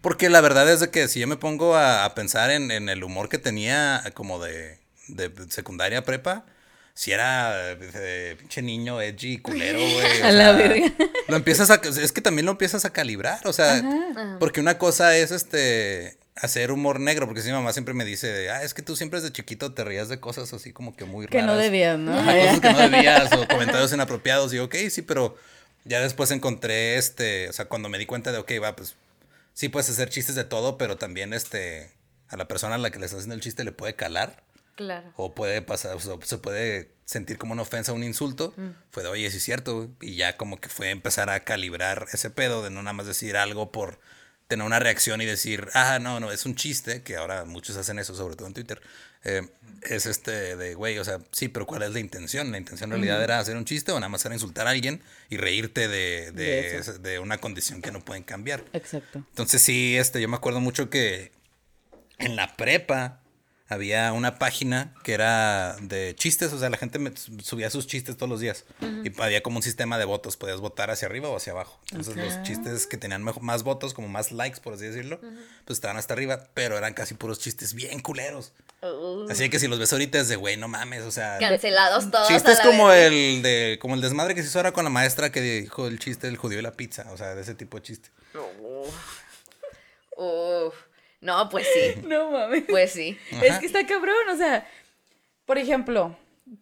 Porque 0.00 0.28
la 0.28 0.40
verdad 0.42 0.70
es 0.70 0.80
de 0.80 0.90
que 0.90 1.08
si 1.08 1.20
yo 1.20 1.26
me 1.26 1.36
pongo 1.36 1.76
a, 1.76 2.04
a 2.04 2.14
pensar 2.14 2.50
en, 2.50 2.70
en 2.70 2.88
el 2.88 3.02
humor 3.02 3.28
que 3.28 3.38
tenía 3.38 4.02
como 4.14 4.38
de, 4.42 4.78
de 5.08 5.30
secundaria 5.48 6.04
prepa, 6.04 6.44
si 6.92 7.10
era 7.12 7.72
eh, 7.72 7.76
de 7.76 8.36
pinche 8.36 8.60
niño 8.62 9.00
edgy, 9.00 9.38
culero, 9.38 9.78
güey. 9.92 10.22
o 10.22 10.24
A 10.26 10.30
la 10.30 10.44
sea, 10.44 10.52
verga. 10.52 10.92
Lo 11.28 11.36
empiezas 11.36 11.70
a, 11.70 11.76
es 11.76 12.12
que 12.12 12.20
también 12.20 12.44
lo 12.46 12.52
empiezas 12.52 12.84
a 12.84 12.92
calibrar, 12.92 13.40
o 13.46 13.52
sea, 13.52 13.82
porque 14.38 14.60
una 14.60 14.76
cosa 14.78 15.16
es 15.16 15.30
este 15.30 16.18
hacer 16.36 16.72
humor 16.72 16.98
negro, 17.00 17.26
porque 17.26 17.42
si 17.42 17.48
mi 17.48 17.54
mamá 17.54 17.72
siempre 17.72 17.94
me 17.94 18.04
dice, 18.04 18.50
ah, 18.50 18.62
es 18.62 18.74
que 18.74 18.82
tú 18.82 18.96
siempre 18.96 19.20
desde 19.20 19.32
chiquito 19.32 19.72
te 19.72 19.84
rías 19.84 20.08
de 20.08 20.18
cosas 20.20 20.52
así 20.52 20.72
como 20.72 20.96
que 20.96 21.04
muy 21.04 21.26
Que 21.26 21.40
raras. 21.40 21.54
no 21.54 21.60
debías, 21.60 21.98
¿no? 21.98 22.12
Ajá, 22.18 22.36
cosas 22.36 22.60
que 22.60 22.72
no 22.72 22.78
debías 22.90 23.32
o 23.32 23.46
comentarios 23.48 23.92
inapropiados. 23.92 24.52
Y 24.52 24.58
ok, 24.58 24.74
sí, 24.90 25.02
pero 25.02 25.36
ya 25.84 26.00
después 26.00 26.30
encontré 26.32 26.96
este, 26.96 27.48
o 27.48 27.52
sea, 27.52 27.66
cuando 27.66 27.88
me 27.88 27.98
di 27.98 28.06
cuenta 28.06 28.32
de, 28.32 28.38
ok, 28.38 28.50
va, 28.62 28.74
pues 28.74 28.96
sí 29.52 29.68
puedes 29.68 29.88
hacer 29.90 30.08
chistes 30.08 30.34
de 30.34 30.44
todo, 30.44 30.76
pero 30.76 30.96
también 30.96 31.32
este, 31.32 31.90
a 32.28 32.36
la 32.36 32.48
persona 32.48 32.74
a 32.74 32.78
la 32.78 32.90
que 32.90 32.98
le 32.98 33.06
estás 33.06 33.18
haciendo 33.20 33.34
el 33.36 33.40
chiste 33.40 33.62
le 33.64 33.72
puede 33.72 33.94
calar 33.94 34.42
Claro. 34.74 35.12
o 35.14 35.34
puede 35.36 35.62
pasar, 35.62 35.94
o 35.94 36.00
sea, 36.00 36.14
se 36.24 36.38
puede 36.38 36.90
sentir 37.04 37.38
como 37.38 37.52
una 37.52 37.62
ofensa, 37.62 37.92
un 37.92 38.02
insulto. 38.02 38.52
Fue 38.90 39.04
de, 39.04 39.08
oye, 39.08 39.30
sí 39.30 39.36
es 39.36 39.44
cierto. 39.44 39.88
Y 40.00 40.16
ya 40.16 40.36
como 40.36 40.58
que 40.58 40.68
fue 40.68 40.90
empezar 40.90 41.30
a 41.30 41.40
calibrar 41.44 42.06
ese 42.12 42.28
pedo 42.30 42.64
de 42.64 42.70
no 42.70 42.82
nada 42.82 42.94
más 42.94 43.06
decir 43.06 43.36
algo 43.36 43.70
por 43.70 44.00
tener 44.46 44.66
una 44.66 44.78
reacción 44.78 45.20
y 45.20 45.26
decir, 45.26 45.68
ah, 45.74 45.98
no, 46.00 46.20
no, 46.20 46.30
es 46.30 46.44
un 46.46 46.54
chiste, 46.54 47.02
que 47.02 47.16
ahora 47.16 47.44
muchos 47.44 47.76
hacen 47.76 47.98
eso, 47.98 48.14
sobre 48.14 48.36
todo 48.36 48.46
en 48.48 48.54
Twitter. 48.54 48.80
eh, 49.24 49.42
es 49.82 50.06
este 50.06 50.56
de, 50.56 50.74
güey, 50.74 50.98
o 50.98 51.04
sea, 51.04 51.18
sí, 51.30 51.48
pero 51.48 51.66
¿cuál 51.66 51.82
es 51.82 51.92
la 51.92 52.00
intención? 52.00 52.50
La 52.50 52.58
intención 52.58 52.90
en 52.90 53.02
realidad 53.02 53.22
era 53.22 53.38
hacer 53.38 53.56
un 53.56 53.64
chiste 53.64 53.92
o 53.92 53.96
nada 53.96 54.08
más 54.08 54.24
era 54.24 54.34
insultar 54.34 54.66
a 54.66 54.70
alguien 54.70 55.02
y 55.28 55.36
reírte 55.36 55.88
de, 55.88 56.32
de, 56.32 56.82
De 57.00 57.18
una 57.18 57.38
condición 57.38 57.82
que 57.82 57.92
no 57.92 58.00
pueden 58.02 58.22
cambiar. 58.22 58.64
Exacto. 58.72 59.24
Entonces 59.28 59.60
sí, 59.60 59.96
este, 59.96 60.20
yo 60.20 60.28
me 60.28 60.36
acuerdo 60.36 60.60
mucho 60.60 60.88
que 60.88 61.32
en 62.18 62.36
la 62.36 62.56
prepa 62.56 63.20
había 63.66 64.12
una 64.12 64.38
página 64.38 64.92
que 65.02 65.14
era 65.14 65.76
de 65.80 66.14
chistes, 66.16 66.52
o 66.52 66.58
sea, 66.58 66.68
la 66.68 66.76
gente 66.76 67.00
subía 67.42 67.70
sus 67.70 67.86
chistes 67.86 68.16
todos 68.16 68.28
los 68.28 68.40
días. 68.40 68.64
Y 68.80 69.20
había 69.20 69.42
como 69.42 69.56
un 69.56 69.62
sistema 69.62 69.96
de 69.98 70.04
votos, 70.04 70.36
podías 70.36 70.60
votar 70.60 70.90
hacia 70.90 71.08
arriba 71.08 71.28
o 71.28 71.36
hacia 71.36 71.52
abajo. 71.52 71.80
Entonces 71.90 72.16
los 72.16 72.42
chistes 72.42 72.86
que 72.86 72.98
tenían 72.98 73.22
más 73.22 73.62
votos, 73.62 73.94
como 73.94 74.08
más 74.08 74.32
likes, 74.32 74.60
por 74.60 74.74
así 74.74 74.84
decirlo, 74.84 75.18
pues 75.64 75.78
estaban 75.78 75.96
hasta 75.96 76.12
arriba, 76.12 76.48
pero 76.52 76.76
eran 76.76 76.92
casi 76.92 77.14
puros 77.14 77.38
chistes 77.38 77.72
bien 77.74 78.00
culeros. 78.00 78.52
Uh, 78.82 79.26
Así 79.30 79.48
que 79.48 79.58
si 79.58 79.66
los 79.66 79.78
ves 79.78 79.92
ahorita 79.92 80.20
es 80.20 80.28
de, 80.28 80.36
güey, 80.36 80.58
no 80.58 80.68
mames, 80.68 81.02
o 81.04 81.10
sea... 81.10 81.38
cancelados 81.38 82.10
todos. 82.10 82.28
Chistes 82.28 82.60
como 82.60 82.92
el 82.92 83.40
de 83.42 83.78
como 83.80 83.94
el 83.94 84.02
desmadre 84.02 84.34
que 84.34 84.42
se 84.42 84.48
hizo 84.48 84.58
ahora 84.58 84.72
con 84.72 84.84
la 84.84 84.90
maestra 84.90 85.32
que 85.32 85.40
dijo 85.40 85.86
el 85.86 85.98
chiste 85.98 86.26
del 86.26 86.36
judío 86.36 86.58
y 86.58 86.62
la 86.62 86.72
pizza, 86.72 87.06
o 87.10 87.16
sea, 87.16 87.34
de 87.34 87.40
ese 87.40 87.54
tipo 87.54 87.78
de 87.78 87.82
chiste. 87.82 88.10
Uf. 90.16 90.74
No, 91.24 91.48
pues 91.48 91.66
sí. 91.66 92.02
No 92.06 92.30
mames. 92.30 92.64
Pues 92.68 92.92
sí. 92.92 93.18
Es 93.42 93.58
que 93.58 93.66
está 93.66 93.84
cabrón, 93.86 94.28
o 94.30 94.36
sea, 94.36 94.68
por 95.46 95.58
ejemplo, 95.58 96.16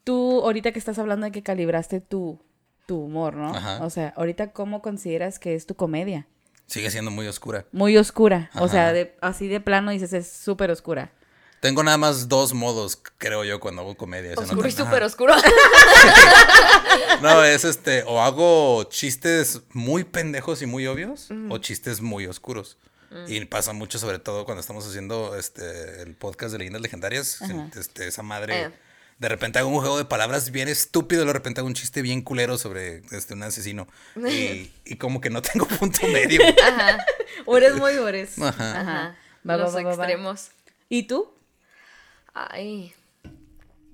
tú 0.05 0.41
ahorita 0.43 0.73
que 0.73 0.79
estás 0.79 0.99
hablando 0.99 1.27
de 1.27 1.33
que 1.33 1.43
calibraste 1.43 2.01
tu, 2.01 2.41
tu 2.87 3.01
humor, 3.01 3.35
¿no? 3.35 3.55
Ajá. 3.55 3.85
O 3.85 3.91
sea, 3.91 4.15
ahorita 4.17 4.53
cómo 4.53 4.81
consideras 4.81 5.39
que 5.39 5.55
es 5.55 5.67
tu 5.67 5.75
comedia? 5.75 6.27
Sigue 6.67 6.91
siendo 6.91 7.11
muy 7.11 7.27
oscura. 7.27 7.67
Muy 7.73 7.99
oscura, 7.99 8.51
o 8.55 8.69
sea, 8.69 8.93
de, 8.93 9.15
así 9.21 9.49
de 9.49 9.61
plano 9.61 9.91
dices 9.91 10.13
es 10.13 10.33
súper 10.33 10.71
oscura. 10.71 11.13
Tengo 11.61 11.83
nada 11.83 11.99
más 11.99 12.29
dos 12.29 12.55
modos, 12.55 13.01
creo 13.19 13.45
yo, 13.45 13.61
cuando 13.61 13.83
hago 13.83 13.97
comedia. 13.97 14.35
Oscuro 14.37 14.67
y 14.67 14.73
súper 14.73 15.03
oscuro. 15.03 15.35
No, 17.23 17.45
es 17.45 17.65
este, 17.65 18.03
o 18.03 18.21
hago 18.21 18.85
chistes 18.85 19.63
muy 19.73 20.05
pendejos 20.05 20.61
y 20.61 20.67
muy 20.67 20.87
obvios, 20.87 21.29
o 21.51 21.59
chistes 21.59 22.01
muy 22.01 22.27
oscuros. 22.27 22.79
Y 23.29 23.45
pasa 23.45 23.73
mucho, 23.73 23.99
sobre 23.99 24.19
todo 24.19 24.45
cuando 24.45 24.61
estamos 24.61 24.87
haciendo 24.87 25.37
este 25.37 26.03
el 26.03 26.15
podcast 26.15 26.53
de 26.53 26.59
leyendas 26.59 26.83
legendarias. 26.83 27.41
Este, 27.77 28.07
esa 28.09 28.23
madre. 28.23 28.63
Eh. 28.63 28.71
De 29.19 29.29
repente 29.29 29.59
hago 29.59 29.69
un 29.69 29.79
juego 29.79 29.99
de 29.99 30.05
palabras 30.05 30.51
bien 30.51 30.67
estúpido, 30.69 31.25
de 31.25 31.33
repente 31.33 31.61
hago 31.61 31.69
un 31.69 31.75
chiste 31.75 32.03
bien 32.03 32.23
culero 32.23 32.59
sobre 32.59 33.03
este, 33.13 33.35
un 33.35 33.43
asesino. 33.45 33.87
Y, 34.17 34.73
y 34.85 34.97
como 34.97 35.21
que 35.21 35.31
no 35.31 35.43
tengo 35.43 35.67
punto 35.79 36.07
medio. 36.09 36.41
Ajá. 36.63 37.05
O 37.47 37.57
eres 37.57 37.75
muy 37.77 37.93
o 37.93 38.09
eres. 38.09 38.39
Ajá. 38.41 38.81
Ajá. 38.81 39.17
Va, 39.49 39.57
Los 39.57 39.75
va, 39.75 39.83
va, 39.83 39.97
va. 39.97 40.05
extremos. 40.05 40.51
¿Y 40.89 41.05
tú? 41.05 41.33
Ay. 42.35 42.95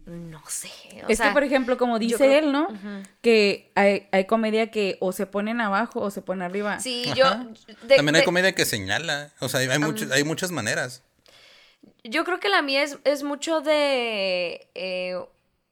No 0.09 0.43
sé. 0.49 0.71
o 1.07 1.09
es 1.11 1.19
sea, 1.19 1.29
que, 1.29 1.33
por 1.35 1.45
ejemplo, 1.45 1.77
como 1.77 1.99
dice 1.99 2.17
creo- 2.17 2.39
él, 2.39 2.53
¿no? 2.53 2.69
Que 3.21 3.71
hay, 3.75 4.09
hay 4.11 4.25
comedia 4.25 4.71
que 4.71 4.97
o 5.01 5.13
se 5.13 5.27
ponen 5.27 5.61
abajo 5.61 6.01
o 6.01 6.11
se 6.11 6.23
ponen 6.23 6.43
arriba. 6.43 6.81
Sí, 6.81 7.05
yo. 7.15 7.27
De- 7.83 7.97
También 7.97 8.15
hay 8.17 8.23
de- 8.23 8.25
comedia 8.25 8.53
que 8.55 8.65
señala. 8.65 9.33
O 9.41 9.49
sea, 9.49 9.61
hay, 9.61 9.69
hay 9.69 9.79
mucho- 9.79 10.07
hay 10.13 10.25
muchas 10.25 10.51
maneras. 10.51 11.03
Yo 12.05 12.25
creo 12.25 12.41
que 12.41 12.49
la 12.49 12.63
mía 12.63 12.83
es, 12.83 12.99
es 13.05 13.23
mucho 13.23 13.61
de. 13.61 14.69
eh, 14.75 15.17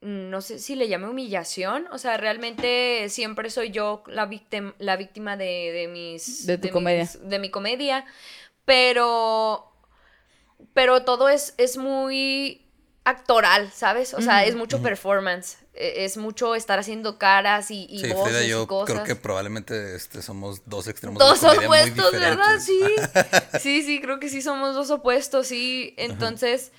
no 0.03 0.41
sé 0.43 0.59
si 0.59 0.77
le 0.77 0.87
llame 0.89 1.09
humillación. 1.09 1.87
O 1.91 1.97
sea, 1.99 2.19
realmente 2.19 3.09
siempre 3.09 3.49
soy 3.49 3.71
yo 3.71 4.05
la, 4.07 4.27
víctima 4.27 4.75
la 4.79 4.97
víctima 4.97 5.37
de, 5.39 5.73
de 5.73 5.89
mis. 5.89 6.45
De 6.47 6.59
tu 6.59 6.69
comedia. 6.71 7.09
de 7.23 7.39
mi 7.39 7.51
comedia. 7.51 8.05
Pero. 8.67 9.73
Pero 10.75 11.05
todo 11.05 11.29
es, 11.29 11.55
es 11.59 11.77
muy 11.77 12.66
actoral, 13.07 13.71
¿sabes? 13.73 14.13
O 14.15 14.21
sea, 14.21 14.45
es 14.45 14.57
mucho 14.57 14.83
performance. 14.83 15.59
e- 15.75 16.05
Es 16.05 16.17
mucho 16.17 16.55
estar 16.57 16.79
haciendo 16.81 17.19
caras 17.19 17.71
y, 17.71 17.87
y 17.89 18.01
Sí, 18.01 18.09
voces 18.13 18.25
Frida 18.25 18.43
y 18.43 18.47
y 18.47 18.51
yo 18.51 18.67
cosas. 18.67 18.93
creo 18.95 19.05
que 19.05 19.15
probablemente 19.15 19.95
este, 19.95 20.23
somos 20.23 20.63
dos 20.67 20.89
extremos 20.89 21.19
Dos 21.19 21.43
opuestos, 21.45 22.13
¿verdad? 22.13 22.59
Sí. 22.61 22.81
Sí, 23.61 23.83
sí, 23.83 24.01
creo 24.01 24.19
que 24.19 24.29
sí 24.29 24.43
somos 24.43 24.75
dos 24.75 24.91
opuestos, 24.91 25.47
sí. 25.47 25.95
Entonces, 25.99 26.73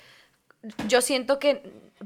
yo 0.86 1.00
siento 1.00 1.38
que 1.38 1.62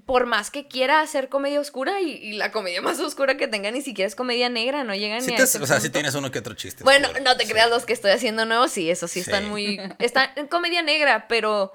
por 0.07 0.25
más 0.27 0.51
que 0.51 0.69
quiera 0.69 1.01
hacer 1.01 1.29
comedia 1.29 1.61
oscura 1.61 2.01
y, 2.01 2.13
y 2.13 2.33
la 2.35 2.51
comedia 2.53 2.81
más 2.81 2.99
oscura 3.01 3.37
que 3.37 3.49
tenga 3.49 3.71
ni 3.73 3.83
siquiera 3.83 4.07
es 4.07 4.15
comedia 4.15 4.49
negra, 4.49 4.85
no 4.85 4.95
llegan 4.95 5.21
Sí 5.21 5.33
ni 5.33 5.35
a 5.35 5.43
ese 5.45 5.59
o 5.59 5.67
sea, 5.67 5.77
sí 5.81 5.89
punto. 5.89 5.93
tienes 5.99 6.15
uno 6.15 6.31
que 6.31 6.39
otro 6.39 6.55
chiste. 6.55 6.85
Bueno, 6.85 7.09
no 7.23 7.37
te 7.37 7.45
sí. 7.45 7.51
creas 7.53 7.69
los 7.71 7.85
que 7.85 7.93
estoy 7.93 8.13
haciendo 8.13 8.47
nuevos, 8.47 8.71
sí, 8.71 8.89
eso 8.89 9.09
sí, 9.09 9.21
están 9.21 9.43
Sí. 9.45 9.49
muy... 9.51 9.81
Están 9.99 10.31
en 10.37 10.47
comedia 10.47 10.81
negra, 10.83 11.27
pero... 11.29 11.73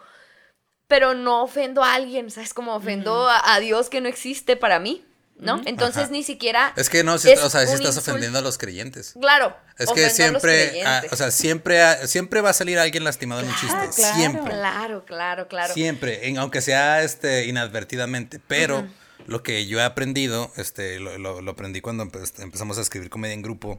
Pero 0.88 1.14
no 1.14 1.44
ofendo 1.44 1.84
a 1.84 1.94
alguien, 1.94 2.32
¿sabes? 2.32 2.54
Como 2.54 2.74
ofendo 2.76 3.28
a, 3.30 3.54
a 3.56 3.60
Dios 3.60 3.90
que 3.90 4.00
no 4.02 4.08
existe 4.08 4.56
para 4.56 4.80
mí, 4.80 5.06
¿no? 5.38 5.62
Entonces 5.66 6.04
Ajá. 6.04 6.12
ni 6.12 6.24
siquiera... 6.24 6.74
Es 6.78 6.90
que 6.90 7.04
no, 7.04 7.18
sí, 7.18 7.30
es 7.30 7.42
o 7.44 7.50
sea, 7.50 7.62
un 7.62 7.68
estás 7.68 7.82
insulto. 7.88 8.00
ofendiendo 8.12 8.40
a 8.40 8.42
los 8.42 8.58
creyentes. 8.58 9.14
Claro. 9.20 9.56
Es 9.78 9.92
que 9.92 10.04
a 10.06 10.08
los 10.08 10.14
siempre, 10.14 10.84
ah, 10.86 11.04
o 11.12 11.16
sea, 11.16 11.30
siempre, 11.32 11.82
ah, 11.82 12.08
siempre 12.08 12.42
va 12.42 12.52
a 12.52 12.54
salir 12.54 12.80
alguien 12.80 13.04
lastimado 13.04 13.42
en 13.42 13.48
un 13.48 13.56
chiste. 13.56 13.90
claro. 13.96 14.16
Siempre. 14.16 14.44
Claro, 14.54 15.06
claro, 15.06 15.48
claro. 15.48 15.74
Siempre, 15.74 16.30
en- 16.30 16.38
aunque 16.38 16.62
sea 16.62 17.04
este 17.04 17.46
inadvertidamente, 17.46 18.40
pero 18.48 18.88
lo 19.28 19.44
que 19.44 19.68
yo 19.68 19.80
he 19.80 19.84
aprendido, 19.84 20.52
este, 20.56 21.00
lo, 21.02 21.18
lo- 21.18 21.42
lo 21.42 21.52
aprendí 21.52 21.82
cuando 21.82 22.06
empe- 22.06 22.32
empezamos 22.42 22.78
a 22.78 22.82
escribir 22.82 23.10
comedia 23.10 23.34
en 23.34 23.42
grupo 23.42 23.78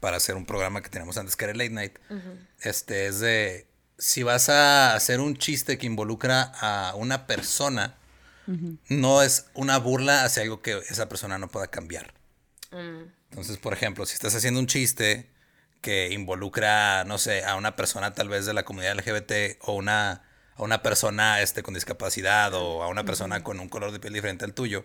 para 0.00 0.18
hacer 0.18 0.34
un 0.36 0.44
programa 0.44 0.82
que 0.82 0.90
teníamos 0.90 1.16
antes 1.16 1.34
que 1.34 1.44
era 1.46 1.54
Late 1.54 1.70
Night. 1.70 1.98
Este 2.60 3.06
es 3.06 3.18
de 3.20 3.66
si 3.98 4.22
vas 4.22 4.48
a 4.48 4.94
hacer 4.94 5.20
un 5.20 5.36
chiste 5.36 5.78
que 5.78 5.86
involucra 5.86 6.52
a 6.60 6.94
una 6.96 7.26
persona, 7.26 7.96
no 8.88 9.22
es 9.22 9.46
una 9.54 9.78
burla 9.78 10.24
hacia 10.24 10.42
algo 10.42 10.62
que 10.62 10.78
esa 10.90 11.08
persona 11.08 11.38
no 11.38 11.48
pueda 11.48 11.68
cambiar. 11.68 12.12
Entonces, 13.30 13.56
por 13.58 13.72
ejemplo, 13.72 14.04
si 14.06 14.14
estás 14.14 14.34
haciendo 14.34 14.60
un 14.60 14.66
chiste 14.66 15.30
que 15.80 16.12
involucra, 16.12 17.04
no 17.04 17.18
sé, 17.18 17.44
a 17.44 17.56
una 17.56 17.76
persona 17.76 18.14
tal 18.14 18.28
vez 18.28 18.46
de 18.46 18.54
la 18.54 18.64
comunidad 18.64 18.96
LGBT 18.96 19.58
o 19.60 19.74
una, 19.74 20.22
a 20.54 20.62
una 20.62 20.82
persona 20.82 21.40
este, 21.40 21.62
con 21.62 21.74
discapacidad 21.74 22.54
o 22.54 22.82
a 22.82 22.88
una 22.88 23.04
persona 23.04 23.42
con 23.42 23.60
un 23.60 23.68
color 23.68 23.92
de 23.92 24.00
piel 24.00 24.12
diferente 24.12 24.44
al 24.44 24.54
tuyo, 24.54 24.84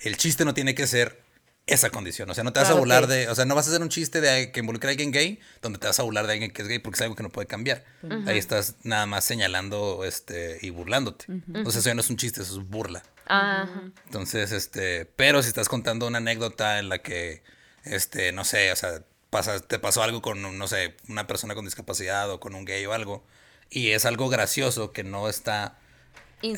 el 0.00 0.16
chiste 0.16 0.44
no 0.44 0.54
tiene 0.54 0.74
que 0.74 0.88
ser 0.88 1.21
esa 1.66 1.90
condición. 1.90 2.28
O 2.30 2.34
sea, 2.34 2.44
no 2.44 2.52
te 2.52 2.60
vas 2.60 2.70
a 2.70 2.74
burlar 2.74 3.06
de, 3.06 3.28
o 3.28 3.34
sea, 3.34 3.44
no 3.44 3.54
vas 3.54 3.66
a 3.66 3.70
hacer 3.70 3.82
un 3.82 3.88
chiste 3.88 4.20
de 4.20 4.50
que 4.50 4.60
involucre 4.60 4.88
a 4.88 4.90
alguien 4.90 5.12
gay 5.12 5.38
donde 5.60 5.78
te 5.78 5.86
vas 5.86 5.98
a 6.00 6.02
burlar 6.02 6.26
de 6.26 6.32
alguien 6.32 6.50
que 6.50 6.62
es 6.62 6.68
gay 6.68 6.78
porque 6.78 6.96
es 6.96 7.02
algo 7.02 7.14
que 7.14 7.22
no 7.22 7.30
puede 7.30 7.46
cambiar. 7.46 7.84
Ahí 8.26 8.38
estás 8.38 8.76
nada 8.82 9.06
más 9.06 9.24
señalando 9.24 10.04
este, 10.04 10.58
y 10.60 10.70
burlándote. 10.70 11.26
Entonces, 11.28 11.76
eso 11.76 11.90
ya 11.90 11.94
no 11.94 12.00
es 12.00 12.10
un 12.10 12.16
chiste, 12.16 12.42
eso 12.42 12.60
es 12.60 12.66
burla. 12.66 13.02
Ajá. 13.26 13.82
Entonces, 14.06 14.52
este, 14.52 15.06
pero 15.06 15.42
si 15.42 15.48
estás 15.48 15.68
contando 15.68 16.06
una 16.06 16.18
anécdota 16.18 16.78
en 16.78 16.88
la 16.88 16.98
que, 16.98 17.42
este, 17.84 18.32
no 18.32 18.44
sé, 18.44 18.72
o 18.72 18.76
sea, 18.76 19.04
pasa, 19.30 19.60
te 19.60 19.78
pasó 19.78 20.02
algo 20.02 20.20
con, 20.20 20.58
no 20.58 20.68
sé, 20.68 20.96
una 21.08 21.26
persona 21.26 21.54
con 21.54 21.64
discapacidad 21.64 22.30
o 22.30 22.40
con 22.40 22.54
un 22.54 22.64
gay 22.64 22.84
o 22.86 22.92
algo, 22.92 23.24
y 23.70 23.90
es 23.90 24.04
algo 24.04 24.28
gracioso 24.28 24.92
que 24.92 25.04
no 25.04 25.28
está 25.28 25.78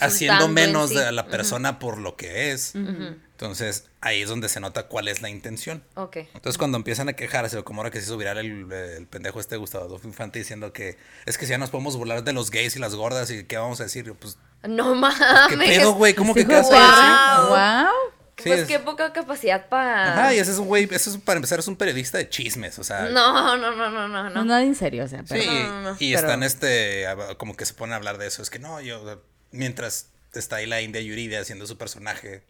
haciendo 0.01 0.49
menos 0.49 0.91
sí. 0.91 0.97
de 0.97 1.13
la 1.13 1.27
persona 1.27 1.79
por 1.79 1.99
lo 1.99 2.17
que 2.17 2.53
es. 2.53 2.75
Entonces, 2.75 3.87
ahí 4.01 4.23
es 4.23 4.29
donde 4.29 4.49
se 4.49 4.61
nota 4.61 4.85
cuál 4.87 5.09
es 5.09 5.21
la 5.21 5.29
intención. 5.29 5.83
Ok. 5.97 6.17
Entonces, 6.35 6.57
cuando 6.57 6.77
empiezan 6.79 7.09
a 7.09 7.15
quejarse, 7.15 7.59
o 7.59 7.65
como 7.65 7.81
ahora 7.81 7.91
que 7.91 7.99
se 7.99 8.05
hizo 8.07 8.17
viral 8.17 8.39
el, 8.39 8.73
el 8.73 9.07
pendejo 9.09 9.41
este 9.41 9.57
Gustavo 9.57 9.85
Adolfo 9.87 10.07
Infante 10.07 10.39
diciendo 10.39 10.73
que 10.73 10.97
es 11.27 11.37
que 11.37 11.45
si 11.47 11.51
ya 11.51 11.59
nos 11.59 11.71
podemos 11.71 11.97
burlar 11.97 12.23
de 12.23 12.33
los 12.33 12.51
gays 12.51 12.77
y 12.77 12.79
las 12.79 12.95
gordas 12.95 13.31
y 13.31 13.45
qué 13.45 13.57
vamos 13.57 13.81
a 13.81 13.85
decir, 13.85 14.05
Yo, 14.05 14.15
pues, 14.15 14.39
No 14.63 14.95
mames. 14.95 15.19
¿qué 15.49 15.57
pedo, 15.57 15.95
güey? 15.95 16.15
¿Cómo 16.15 16.33
que 16.33 16.43
Sí, 16.43 16.47
qué 16.47 16.55
decir? 16.55 16.73
Wow. 16.73 17.49
¡Wow! 17.49 17.95
Sí, 18.37 18.45
pues 18.49 18.61
es- 18.63 18.69
qué 18.69 18.79
poca 18.81 19.13
capacidad 19.13 19.69
para... 19.69 20.13
Ajá, 20.13 20.35
y 20.35 20.39
ese 20.39 20.51
es 20.53 20.59
un 20.59 20.67
güey, 20.67 20.89
ese 20.91 21.11
es 21.11 21.17
para 21.19 21.37
empezar 21.37 21.61
es 21.61 21.69
un 21.69 21.77
periodista 21.77 22.19
de 22.19 22.29
chismes, 22.29 22.79
o 22.81 22.85
sea. 22.85 23.03
No, 23.09 23.57
no, 23.57 23.71
no, 23.77 23.91
no, 23.91 24.09
no, 24.09 24.31
No, 24.31 24.45
nada 24.45 24.63
en 24.63 24.75
serio, 24.75 25.05
o 25.05 25.09
sea, 25.09 25.21
Sí, 25.21 25.27
pero... 25.29 25.45
no, 25.53 25.69
no, 25.69 25.83
no. 25.93 25.97
y 26.01 26.15
Pero- 26.15 26.27
están 26.27 26.43
este, 26.43 27.07
como 27.39 27.57
que 27.57 27.65
se 27.65 27.75
ponen 27.75 27.93
a 27.93 27.97
hablar 27.97 28.19
de 28.19 28.27
eso, 28.27 28.43
es 28.43 28.51
que 28.51 28.59
no, 28.59 28.81
yo, 28.81 29.23
mientras 29.55 30.09
está 30.35 30.57
ahí 30.57 30.67
la 30.67 30.81
India 30.83 31.01
Yuridia 31.01 31.41
haciendo 31.41 31.67
su 31.67 31.79
personaje, 31.79 32.45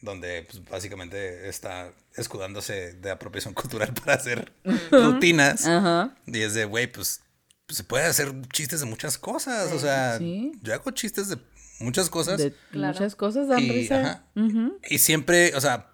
donde 0.00 0.46
pues, 0.48 0.62
básicamente 0.64 1.48
está 1.48 1.92
escudándose 2.16 2.92
de 2.94 3.10
apropiación 3.10 3.54
cultural 3.60 3.92
para 3.94 4.14
hacer 4.14 4.52
rutinas, 4.90 5.66
Ajá. 5.66 6.14
y 6.26 6.40
es 6.42 6.54
de, 6.54 6.64
güey, 6.66 6.86
pues, 6.86 7.22
pues, 7.66 7.78
se 7.78 7.84
puede 7.84 8.04
hacer 8.04 8.32
chistes 8.52 8.80
de 8.80 8.86
muchas 8.86 9.18
cosas, 9.18 9.72
o 9.72 9.78
sea, 9.78 10.18
Sí. 10.18 10.52
yo 10.62 10.74
hago 10.74 10.90
chistes 10.90 11.28
de 11.28 11.38
muchas 11.80 12.08
cosas. 12.10 12.38
De 12.38 12.54
Claro. 12.70 12.92
muchas 12.92 13.16
cosas 13.16 13.48
dan 13.48 13.62
Y, 13.62 13.70
risa. 13.70 14.00
ajá. 14.00 14.24
Ujú. 14.36 14.78
Y 14.88 14.98
siempre, 14.98 15.52
o 15.56 15.60
sea, 15.60 15.90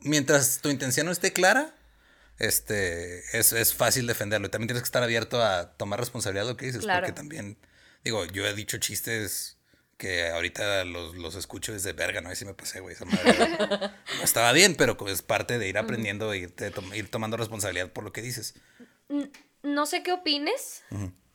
mientras 0.00 0.60
tu 0.62 0.68
intención 0.70 1.06
no 1.06 1.12
esté 1.12 1.32
clara, 1.32 1.74
este, 2.38 3.20
es, 3.38 3.52
es 3.52 3.72
fácil 3.74 4.06
defenderlo. 4.06 4.46
Y 4.46 4.50
también 4.50 4.68
tienes 4.68 4.82
que 4.82 4.86
estar 4.86 5.02
abierto 5.02 5.42
a 5.42 5.72
tomar 5.76 6.00
responsabilidad 6.00 6.44
de 6.44 6.50
lo 6.52 6.56
que 6.56 6.66
dices. 6.66 6.82
Claro. 6.82 7.06
Porque 7.06 7.12
también, 7.16 7.56
digo, 8.02 8.24
yo 8.26 8.44
he 8.46 8.54
dicho 8.54 8.78
chistes 8.78 9.58
que 9.96 10.28
ahorita 10.30 10.84
los, 10.84 11.14
los 11.14 11.34
escucho 11.36 11.72
desde 11.72 11.92
verga, 11.92 12.20
¿no? 12.20 12.28
Ahí 12.30 12.36
sí 12.36 12.44
me 12.44 12.54
pasé, 12.54 12.80
güey. 12.80 12.94
Esa 12.94 13.04
madre 13.04 13.34
no 14.18 14.22
estaba 14.24 14.52
bien, 14.52 14.74
pero 14.76 14.96
es 15.06 15.22
parte 15.22 15.58
de 15.58 15.68
ir 15.68 15.78
aprendiendo 15.78 16.32
e 16.32 16.38
irte 16.38 16.70
tom- 16.70 16.92
ir 16.94 17.10
tomando 17.10 17.36
responsabilidad 17.36 17.90
por 17.92 18.02
lo 18.04 18.12
que 18.12 18.22
dices. 18.22 18.54
No 19.62 19.86
sé 19.86 20.02
qué 20.02 20.12
opines, 20.12 20.82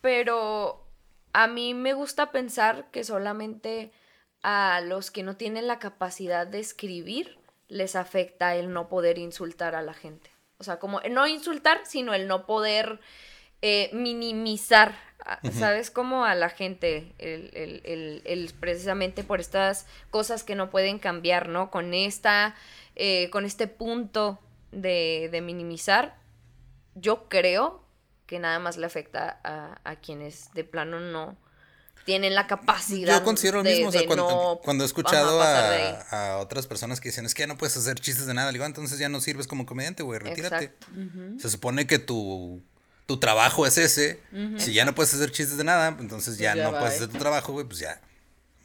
pero 0.02 0.86
a 1.34 1.48
mí 1.48 1.74
me 1.74 1.93
gusta 1.93 2.32
pensar 2.32 2.89
que 2.91 3.04
solamente 3.04 3.91
a 4.43 4.82
los 4.82 5.12
que 5.12 5.24
no 5.24 5.36
tienen 5.38 5.67
la 5.67 5.80
capacidad 5.80 6.46
de 6.48 6.60
escribir 6.60 7.38
les 7.70 7.96
afecta 7.96 8.56
el 8.56 8.72
no 8.74 8.89
poder 8.89 9.17
insultar 9.17 9.76
a 9.76 9.82
la 9.82 9.93
gente. 9.93 10.30
O 10.58 10.63
sea, 10.63 10.80
como 10.80 11.00
no 11.02 11.28
insultar, 11.28 11.82
sino 11.86 12.13
el 12.13 12.28
no 12.28 12.46
poder 12.46 13.00
eh, 13.62 13.89
minimizar, 13.93 14.96
a- 15.26 15.39
¿sabes? 15.52 15.91
Como 15.91 16.26
a 16.26 16.36
la 16.36 16.50
gente, 16.50 17.13
el, 17.17 17.50
el- 17.54 17.82
el- 17.86 18.22
el- 18.26 18.54
precisamente 18.60 19.24
por 19.24 19.39
estas 19.39 19.86
cosas 20.10 20.43
que 20.43 20.56
no 20.56 20.70
pueden 20.70 21.00
cambiar, 21.00 21.50
¿no? 21.50 21.70
Con 21.72 21.93
esta, 21.93 22.56
eh, 22.96 23.30
con 23.32 23.46
este 23.46 23.67
punto 23.67 24.39
de, 24.72 25.30
de 25.32 25.41
minimizar, 25.41 26.15
yo 26.96 27.28
creo 27.30 27.84
que 28.26 28.39
nada 28.39 28.60
más 28.60 28.78
le 28.78 28.86
afecta 28.86 29.39
a, 29.43 29.80
a 29.84 29.96
quienes 29.98 30.54
de 30.54 30.63
plano 30.63 31.00
no 31.00 31.38
tienen 32.06 32.36
la 32.36 32.48
capacidad 32.48 33.20
Yo 33.20 33.24
considero 33.26 33.58
lo 33.58 33.63
de- 33.63 33.72
mismo, 33.76 33.89
o 33.89 33.91
sea, 33.91 34.06
cuando, 34.06 34.30
no, 34.30 34.60
cuando 34.63 34.84
he 34.84 34.88
escuchado 34.88 35.41
a, 35.41 36.34
a 36.34 36.38
otras 36.38 36.65
personas 36.67 37.02
que 37.02 37.10
dicen, 37.10 37.26
es 37.26 37.34
que 37.34 37.41
ya 37.43 37.48
no 37.48 37.58
puedes 37.58 37.76
hacer 37.76 38.00
chistes 38.00 38.28
de 38.28 38.34
nada, 38.34 38.48
le 38.52 38.54
digo, 38.54 38.63
"Ah, 38.63 38.67
entonces 38.67 38.98
ya 38.98 39.10
no 39.10 39.20
sirves 39.20 39.46
como 39.48 39.65
comediante, 39.65 40.04
güey, 40.04 40.20
retírate. 40.20 40.74
Se 41.39 41.50
supone 41.50 41.86
que 41.86 42.00
tu, 42.00 42.62
tu 43.08 43.20
trabajo 43.20 43.65
es 43.65 43.78
ese, 43.80 44.20
si 44.58 44.74
ya 44.74 44.86
no 44.86 44.93
puedes 44.93 45.13
hacer 45.13 45.32
chistes 45.32 45.58
de 45.58 45.63
nada, 45.63 45.96
entonces 46.00 46.38
ya, 46.38 46.52
Pues 46.54 46.58
ya 46.63 46.72
no 46.72 46.78
puedes 46.78 46.96
hacer 46.96 47.08
tu 47.08 47.17
trabajo, 47.17 47.54
güey, 47.54 47.65
pues 47.65 47.80
ya. 47.80 48.00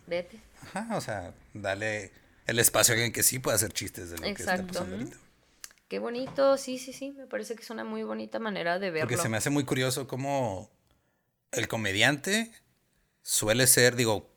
Vete. 0.07 0.38
Ajá, 0.74 0.96
o 0.96 1.00
sea, 1.00 1.33
dale 1.55 2.12
el 2.46 2.59
espacio 2.59 2.92
a 2.92 2.94
alguien 2.96 3.12
que 3.12 3.22
sí 3.22 3.38
pueda 3.38 3.55
hacer 3.57 3.72
chistes 3.72 4.11
de 4.11 4.16
lo 4.18 4.22
que 4.24 4.31
está 4.31 4.57
Exacto. 4.57 4.81
ahorita. 4.81 5.16
Qué 5.88 5.98
bonito, 5.98 6.57
sí, 6.59 6.78
sí, 6.78 6.92
sí, 6.92 7.12
me 7.12 7.26
parece 7.26 7.55
que 7.55 7.62
es 7.62 7.70
una 7.70 7.85
muy 7.85 8.02
bonita 8.02 8.38
manera 8.38 8.78
de 8.78 8.90
verlo. 8.90 9.09
Porque 9.09 9.22
se 9.22 9.28
me 9.28 9.37
hace 9.37 9.50
muy 9.50 9.64
curioso 9.64 10.07
cómo 10.09 10.70
el 11.52 11.68
comediante 11.68 12.50
suele 13.22 13.66
ser, 13.66 13.94
digo, 13.94 14.28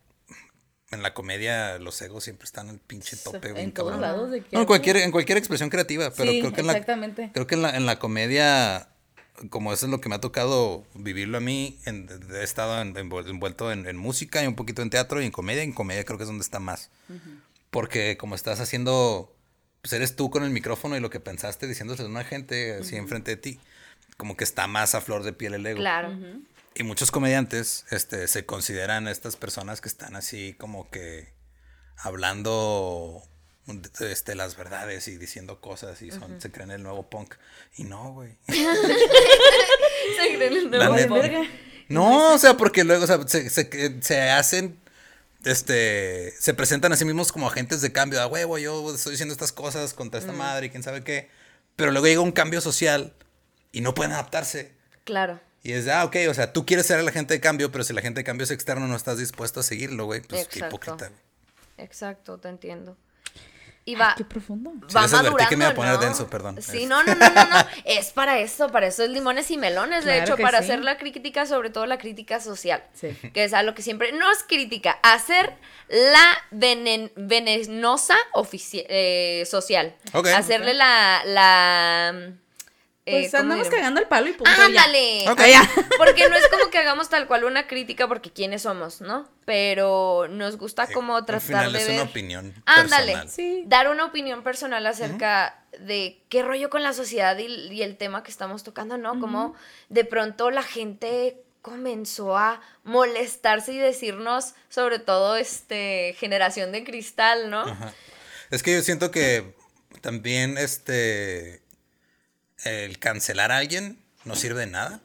en 0.91 1.01
la 1.01 1.13
comedia 1.13 1.79
los 1.79 1.99
egos 2.01 2.25
siempre 2.25 2.45
están 2.45 2.69
al 2.69 2.79
pinche 2.79 3.15
tope, 3.17 3.53
bien 3.53 3.65
en 3.65 3.73
todos 3.73 3.91
cabrón. 3.93 4.01
lados 4.01 4.31
de 4.31 4.43
No, 4.51 4.59
en 4.59 4.65
cualquier, 4.65 4.97
en 4.97 5.11
cualquier 5.11 5.37
expresión 5.37 5.69
creativa, 5.69 6.11
pero 6.15 6.31
Sí, 6.31 6.41
creo 6.41 6.53
que 6.53 6.61
en 6.61 6.67
la, 6.67 7.31
creo 7.31 7.47
que 7.47 7.55
en 7.55 7.61
la, 7.63 7.75
en 7.75 7.85
la 7.85 7.99
comedia, 7.99 8.89
como 9.49 9.73
eso 9.73 9.85
es 9.85 9.91
lo 9.91 9.99
que 10.01 10.09
me 10.09 10.15
ha 10.15 10.21
tocado 10.21 10.85
vivirlo 10.93 11.37
a 11.37 11.41
mí, 11.41 11.79
en- 11.85 12.07
he 12.33 12.43
estado 12.43 12.81
en- 12.81 12.93
envuel- 12.95 13.29
envuelto 13.29 13.71
en, 13.71 13.85
en 13.87 13.97
música 13.97 14.43
y 14.43 14.47
un 14.47 14.55
poquito 14.55 14.81
en 14.81 14.89
teatro 14.89 15.21
y 15.21 15.25
en 15.25 15.31
comedia, 15.31 15.63
en 15.63 15.73
comedia 15.73 16.03
creo 16.05 16.17
que 16.17 16.23
es 16.23 16.29
donde 16.29 16.43
está 16.43 16.59
más. 16.59 16.89
Porque 17.69 18.15
como 18.17 18.35
estás 18.35 18.59
haciendo, 18.59 19.35
pues 19.81 19.91
eres 19.93 20.15
tú 20.15 20.29
con 20.29 20.43
el 20.43 20.51
micrófono 20.51 20.95
y 20.95 20.99
lo 20.99 21.09
que 21.09 21.19
pensaste 21.19 21.67
diciéndoselo 21.67 22.07
a 22.07 22.11
una 22.11 22.23
gente 22.23 22.75
así 22.75 22.95
enfrente 22.95 23.31
de 23.31 23.37
ti, 23.37 23.59
como 24.17 24.37
que 24.37 24.43
está 24.45 24.67
más 24.67 24.95
a 24.95 25.01
flor 25.01 25.23
de 25.23 25.33
piel 25.33 25.53
el 25.53 25.65
ego. 25.65 25.79
Claro. 25.79 26.15
Y 26.73 26.83
muchos 26.83 27.11
comediantes 27.11 27.85
este, 27.91 28.27
se 28.27 28.45
consideran 28.45 29.07
estas 29.07 29.35
personas 29.35 29.81
que 29.81 29.89
están 29.89 30.15
así 30.15 30.53
como 30.57 30.89
que 30.89 31.33
hablando 31.97 33.21
este, 33.99 34.35
las 34.35 34.55
verdades 34.55 35.07
y 35.07 35.17
diciendo 35.17 35.59
cosas 35.61 36.01
y 36.01 36.11
son, 36.11 36.39
se 36.41 36.51
creen 36.51 36.71
el 36.71 36.83
nuevo 36.83 37.09
punk. 37.09 37.35
Y 37.77 37.83
no, 37.83 38.13
güey. 38.13 38.37
Se 38.47 40.35
creen 40.35 40.53
el 40.53 40.69
nuevo 40.71 40.95
punk. 40.95 41.09
verga. 41.21 41.43
No, 41.87 42.33
o 42.33 42.37
sea, 42.37 42.55
porque 42.57 42.83
luego 42.83 43.03
o 43.03 43.07
sea, 43.07 43.19
se, 43.27 43.49
se- 43.49 44.01
se 44.01 44.29
hacen, 44.29 44.79
este, 45.43 46.33
se 46.39 46.53
presentan 46.53 46.91
a 46.93 46.95
sí 46.95 47.05
mismos 47.05 47.31
como 47.31 47.47
agentes 47.47 47.81
de 47.81 47.91
cambio. 47.91 48.21
A 48.21 48.27
huevo, 48.27 48.57
yo 48.57 48.93
estoy 48.93 49.11
diciendo 49.11 49.33
estas 49.33 49.51
cosas 49.51 49.93
contra 49.93 50.19
esta 50.19 50.31
madre 50.31 50.67
y 50.67 50.69
quién 50.69 50.83
sabe 50.83 51.03
qué. 51.03 51.29
Pero 51.75 51.91
luego 51.91 52.07
llega 52.07 52.21
un 52.21 52.31
cambio 52.31 52.61
social 52.61 53.13
y 53.71 53.81
no 53.81 53.93
pueden 53.93 54.13
adaptarse. 54.13 54.71
Claro. 55.03 55.39
Y 55.61 55.73
es, 55.73 55.87
ah, 55.87 56.05
ok, 56.05 56.15
o 56.29 56.33
sea, 56.33 56.53
tú 56.53 56.65
quieres 56.65 56.85
ser 56.85 56.99
el 56.99 57.07
agente 57.07 57.33
de 57.33 57.39
cambio, 57.41 57.71
pero 57.71 57.83
si 57.83 57.91
el 57.91 57.97
agente 57.97 58.19
de 58.19 58.23
cambio 58.23 58.43
es 58.45 58.51
externo, 58.51 58.87
no 58.87 58.95
estás 58.95 59.17
dispuesto 59.17 59.59
a 59.59 59.63
seguirlo, 59.63 60.05
güey. 60.05 60.21
Pues 60.21 60.47
qué 60.47 60.59
Exacto. 60.59 60.75
hipócrita. 60.75 61.07
güey. 61.09 61.19
Exacto, 61.77 62.37
te 62.37 62.47
entiendo. 62.49 62.97
Y 63.87 63.93
va, 63.93 64.15
Qué 64.17 64.25
profundo. 64.25 64.71
Sí, 64.87 64.95
va 64.95 65.01
advertí 65.01 65.15
madurando, 65.25 65.49
que 65.49 65.57
me 65.57 65.65
iba 65.65 65.71
a 65.71 65.75
poner 65.75 65.93
¿no? 65.93 65.99
denso, 65.99 66.27
perdón. 66.27 66.59
Sí, 66.59 66.83
Es- 66.83 66.89
no, 66.89 67.03
no, 67.03 67.13
no, 67.13 67.29
no, 67.29 67.45
no. 67.45 67.57
Es 67.85 68.11
para 68.11 68.39
eso, 68.39 68.69
para 68.69 68.87
eso 68.87 69.03
es 69.03 69.09
limones 69.11 69.51
y 69.51 69.57
melones, 69.57 70.05
de 70.05 70.23
hecho, 70.23 70.37
para 70.37 70.57
sí. 70.57 70.63
hacer 70.63 70.79
la 70.83 70.97
crítica, 70.97 71.45
sobre 71.45 71.69
todo 71.69 71.85
la 71.85 71.99
crítica 71.99 72.39
social. 72.39 72.83
Sí. 72.93 73.09
Que 73.31 73.43
es 73.43 73.53
a 73.53 73.61
lo 73.61 73.75
que 73.75 73.83
siempre, 73.83 74.11
no 74.11 74.31
es 74.31 74.41
crítica, 74.43 74.97
hacer 75.03 75.53
la 75.89 76.25
venen- 76.51 77.11
venenosa 77.15 78.15
ofici- 78.33 78.85
eh, 78.89 79.43
social. 79.45 79.95
Ok. 80.13 80.27
Hacerle 80.29 80.73
la, 80.73 81.21
la 81.25 82.31
Pues 83.05 83.29
¿cómo 83.31 83.43
andamos 83.43 83.69
cagando 83.69 84.01
el 84.01 84.07
palo 84.07 84.29
y 84.29 84.33
punto. 84.33 84.49
¡Ándale! 84.49 85.25
Porque 85.97 86.27
no 86.27 86.35
es 86.35 86.47
como 86.47 86.71
que 86.71 86.79
hagamos 86.79 87.07
tal 87.09 87.27
cual 87.27 87.43
una 87.43 87.67
crítica 87.67 88.07
porque 88.07 88.31
quiénes 88.31 88.63
somos, 88.63 88.99
¿no? 88.99 89.29
Pero 89.45 90.27
nos 90.27 90.57
gusta 90.57 90.87
como 90.87 91.15
Al 91.17 91.25
tratar 91.25 91.41
final 91.41 91.73
de 91.73 91.79
es 91.79 91.87
ver... 91.87 92.01
una 92.01 92.09
opinión 92.09 92.53
Ándale. 92.65 93.13
personal. 93.13 93.29
Sí. 93.29 93.63
Dar 93.67 93.89
una 93.89 94.05
opinión 94.05 94.43
personal 94.43 94.85
acerca 94.87 95.63
de 95.79 96.23
qué 96.29 96.41
rollo 96.41 96.71
con 96.71 96.81
la 96.81 96.93
sociedad 96.93 97.37
y, 97.37 97.45
y 97.45 97.83
el 97.83 97.95
tema 97.95 98.23
que 98.23 98.31
estamos 98.31 98.63
tocando, 98.63 98.97
¿no? 98.97 99.19
Como 99.19 99.53
de 99.89 100.03
pronto 100.03 100.49
la 100.49 100.63
gente 100.63 101.43
comenzó 101.61 102.37
a 102.37 102.61
molestarse 102.83 103.73
y 103.73 103.77
decirnos, 103.77 104.53
sobre 104.69 104.99
todo, 104.99 105.35
este, 105.35 106.15
generación 106.19 106.71
de 106.71 106.83
cristal, 106.83 107.49
¿no? 107.49 107.61
Ajá. 107.61 107.93
Es 108.51 108.61
que 108.61 108.73
yo 108.73 108.81
siento 108.83 109.09
que 109.11 109.55
también 110.01 110.57
este 110.57 111.64
el 112.65 112.99
cancelar 112.99 113.51
a 113.51 113.57
alguien 113.57 113.97
no 114.25 114.35
sirve 114.35 114.61
de 114.61 114.67
nada. 114.67 115.01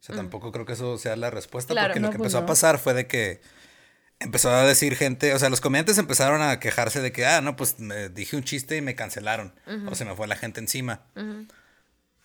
O 0.00 0.02
sea, 0.02 0.16
tampoco 0.16 0.52
creo 0.52 0.64
que 0.64 0.72
eso 0.72 0.96
sea 0.96 1.16
la 1.16 1.30
respuesta. 1.30 1.74
Mm. 1.74 1.76
Claro. 1.76 1.88
porque 1.88 2.00
lo 2.00 2.10
que 2.10 2.18
pues 2.18 2.32
empezó 2.32 2.38
a 2.38 2.46
pasar 2.46 2.78
fue 2.78 2.94
de 2.94 3.06
que 3.06 3.40
empezó 4.20 4.50
a 4.50 4.64
decir 4.64 4.96
gente, 4.96 5.34
o 5.34 5.38
sea, 5.38 5.48
los 5.48 5.60
comediantes 5.60 5.98
empezaron 5.98 6.42
a 6.42 6.58
quejarse 6.60 7.00
de 7.00 7.12
que, 7.12 7.26
ah, 7.26 7.40
no, 7.40 7.56
pues 7.56 7.78
me 7.78 8.08
dije 8.08 8.36
un 8.36 8.44
chiste 8.44 8.76
y 8.76 8.80
me 8.80 8.94
cancelaron. 8.94 9.54
O 9.86 9.94
se 9.94 10.04
me 10.04 10.14
fue 10.14 10.26
la 10.26 10.36
gente 10.36 10.60
encima. 10.60 11.02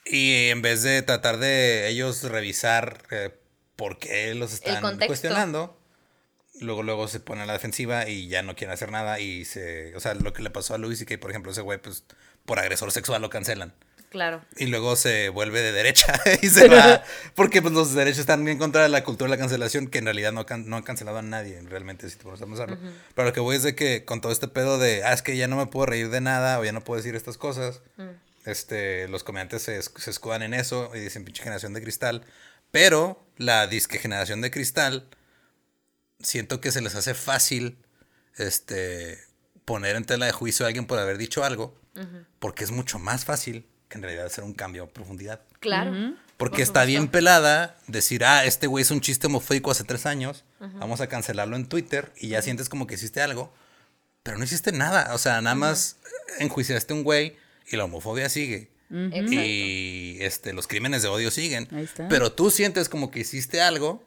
Y 0.05 0.49
en 0.49 0.61
vez 0.61 0.83
de 0.83 1.01
tratar 1.01 1.37
de 1.37 1.89
ellos 1.89 2.23
revisar 2.23 3.03
eh, 3.11 3.31
por 3.75 3.99
qué 3.99 4.33
los 4.35 4.53
están 4.53 4.97
cuestionando, 5.07 5.79
luego 6.59 6.83
luego 6.83 7.07
se 7.07 7.19
pone 7.19 7.43
a 7.43 7.45
la 7.45 7.53
defensiva 7.53 8.07
y 8.07 8.27
ya 8.27 8.43
no 8.43 8.55
quieren 8.55 8.73
hacer 8.73 8.91
nada 8.91 9.19
y 9.19 9.45
se, 9.45 9.95
o 9.95 9.99
sea, 9.99 10.13
lo 10.13 10.33
que 10.33 10.43
le 10.43 10.49
pasó 10.49 10.75
a 10.75 10.77
Luis 10.77 11.01
y 11.01 11.05
que 11.05 11.17
por 11.17 11.31
ejemplo 11.31 11.51
ese 11.51 11.61
güey 11.61 11.79
pues 11.79 12.03
por 12.45 12.59
agresor 12.59 12.91
sexual 12.91 13.21
lo 13.21 13.29
cancelan. 13.29 13.73
Claro. 14.13 14.41
Y 14.57 14.67
luego 14.67 14.95
se 14.95 15.27
vuelve 15.29 15.61
de 15.61 15.71
derecha 15.73 16.13
y 16.41 16.47
se 16.47 16.67
va. 16.69 17.03
Porque 17.35 17.61
pues, 17.63 17.73
los 17.73 17.93
derechos 17.93 18.19
están 18.19 18.47
en 18.47 18.59
contra 18.59 18.83
de 18.83 18.89
la 18.89 19.03
cultura 19.03 19.29
de 19.29 19.35
la 19.35 19.41
cancelación, 19.41 19.87
que 19.87 19.97
en 19.97 20.05
realidad 20.05 20.31
no, 20.31 20.45
can- 20.45 20.69
no 20.69 20.77
han 20.77 20.83
cancelado 20.83 21.17
a 21.17 21.21
nadie, 21.23 21.59
realmente, 21.63 22.07
si 22.09 22.15
te 22.17 22.23
pones 22.23 22.41
a 22.41 22.45
pensarlo. 22.45 22.77
Pero 23.15 23.27
lo 23.27 23.33
que 23.33 23.39
voy 23.39 23.55
es 23.55 23.63
de 23.63 23.73
que 23.75 24.05
con 24.05 24.21
todo 24.21 24.31
este 24.31 24.47
pedo 24.47 24.77
de, 24.77 25.03
ah, 25.03 25.13
es 25.13 25.23
que 25.23 25.35
ya 25.35 25.47
no 25.47 25.57
me 25.57 25.65
puedo 25.65 25.87
reír 25.87 26.09
de 26.11 26.21
nada 26.21 26.59
o 26.59 26.63
ya 26.63 26.71
no 26.71 26.83
puedo 26.83 26.97
decir 26.97 27.15
estas 27.15 27.37
cosas, 27.39 27.81
este, 28.45 29.07
los 29.07 29.23
comediantes 29.23 29.63
se, 29.63 29.81
se 29.81 30.09
escudan 30.11 30.43
en 30.43 30.53
eso 30.53 30.91
y 30.93 30.99
dicen 30.99 31.25
pinche 31.25 31.41
generación 31.41 31.73
de 31.73 31.81
cristal. 31.81 32.23
Pero 32.69 33.19
la 33.37 33.65
disque 33.67 33.97
generación 33.97 34.41
de 34.41 34.51
cristal, 34.51 35.07
siento 36.19 36.61
que 36.61 36.71
se 36.71 36.81
les 36.81 36.95
hace 36.95 37.13
fácil 37.15 37.77
este, 38.37 39.19
poner 39.65 39.95
en 39.95 40.05
tela 40.05 40.25
de 40.25 40.31
juicio 40.31 40.65
a 40.65 40.67
alguien 40.67 40.85
por 40.85 40.99
haber 40.99 41.17
dicho 41.17 41.43
algo, 41.43 41.75
porque 42.39 42.63
es 42.63 42.71
mucho 42.71 42.99
más 42.99 43.25
fácil 43.25 43.67
que 43.93 43.99
en 43.99 44.03
realidad 44.03 44.25
hacer 44.25 44.43
un 44.43 44.53
cambio 44.53 44.83
a 44.83 44.87
profundidad. 44.87 45.41
Claro. 45.59 46.15
Porque 46.37 46.57
Por 46.57 46.61
está 46.61 46.83
bien 46.83 47.07
pelada 47.07 47.77
decir, 47.87 48.25
ah, 48.25 48.43
este 48.43 48.65
güey 48.65 48.81
es 48.81 48.89
un 48.89 49.01
chiste 49.01 49.27
homofóbico 49.27 49.69
hace 49.69 49.83
tres 49.83 50.07
años, 50.07 50.43
vamos 50.59 50.99
a 50.99 51.07
cancelarlo 51.07 51.55
en 51.55 51.67
Twitter 51.67 52.11
y 52.17 52.29
ya 52.29 52.41
sientes 52.41 52.69
como 52.69 52.87
que 52.87 52.95
hiciste 52.95 53.21
algo, 53.21 53.53
pero 54.23 54.37
no 54.37 54.43
hiciste 54.43 54.71
nada, 54.71 55.13
o 55.13 55.17
sea, 55.19 55.41
nada 55.41 55.55
más 55.55 55.97
enjuiciaste 56.39 56.91
a 56.91 56.95
un 56.97 57.03
güey 57.03 57.37
y 57.67 57.77
la 57.77 57.85
homofobia 57.85 58.29
sigue. 58.29 58.71
Y 58.93 60.17
este, 60.19 60.53
los 60.53 60.67
crímenes 60.67 61.01
de 61.01 61.07
odio 61.07 61.31
siguen. 61.31 61.67
Ahí 61.71 61.83
está. 61.83 62.07
Pero 62.07 62.31
tú 62.31 62.51
sientes 62.51 62.89
como 62.89 63.09
que 63.09 63.19
hiciste 63.21 63.61
algo 63.61 64.03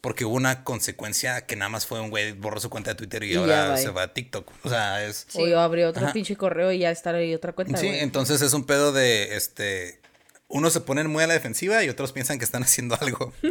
porque 0.00 0.24
hubo 0.24 0.34
una 0.34 0.64
consecuencia 0.64 1.46
que 1.46 1.56
nada 1.56 1.68
más 1.68 1.86
fue 1.86 2.00
un 2.00 2.10
güey 2.10 2.32
borró 2.32 2.60
su 2.60 2.70
cuenta 2.70 2.90
de 2.90 2.96
Twitter 2.96 3.22
y, 3.24 3.34
ahora 3.34 3.76
se 3.76 3.90
va 3.90 4.02
a 4.02 4.14
TikTok. 4.14 4.50
O 4.64 4.68
sea, 4.68 5.04
es... 5.04 5.26
Sí. 5.28 5.42
O 5.42 5.46
yo 5.46 5.60
abrí 5.60 5.82
otro 5.82 6.04
Ajá. 6.04 6.12
pinche 6.12 6.36
correo 6.36 6.72
y 6.72 6.78
ya 6.78 6.90
estar 6.90 7.14
ahí 7.14 7.34
otra 7.34 7.52
cuenta. 7.52 7.76
Sí, 7.76 7.88
entonces 7.88 8.42
es 8.42 8.52
un 8.52 8.64
pedo 8.64 8.92
de, 8.92 9.36
este, 9.36 10.00
unos 10.46 10.72
se 10.74 10.80
ponen 10.80 11.08
muy 11.10 11.24
a 11.24 11.26
la 11.26 11.32
defensiva 11.34 11.82
y 11.82 11.88
otros 11.88 12.12
piensan 12.12 12.38
que 12.38 12.44
están 12.44 12.62
haciendo 12.62 12.96
algo. 13.00 13.32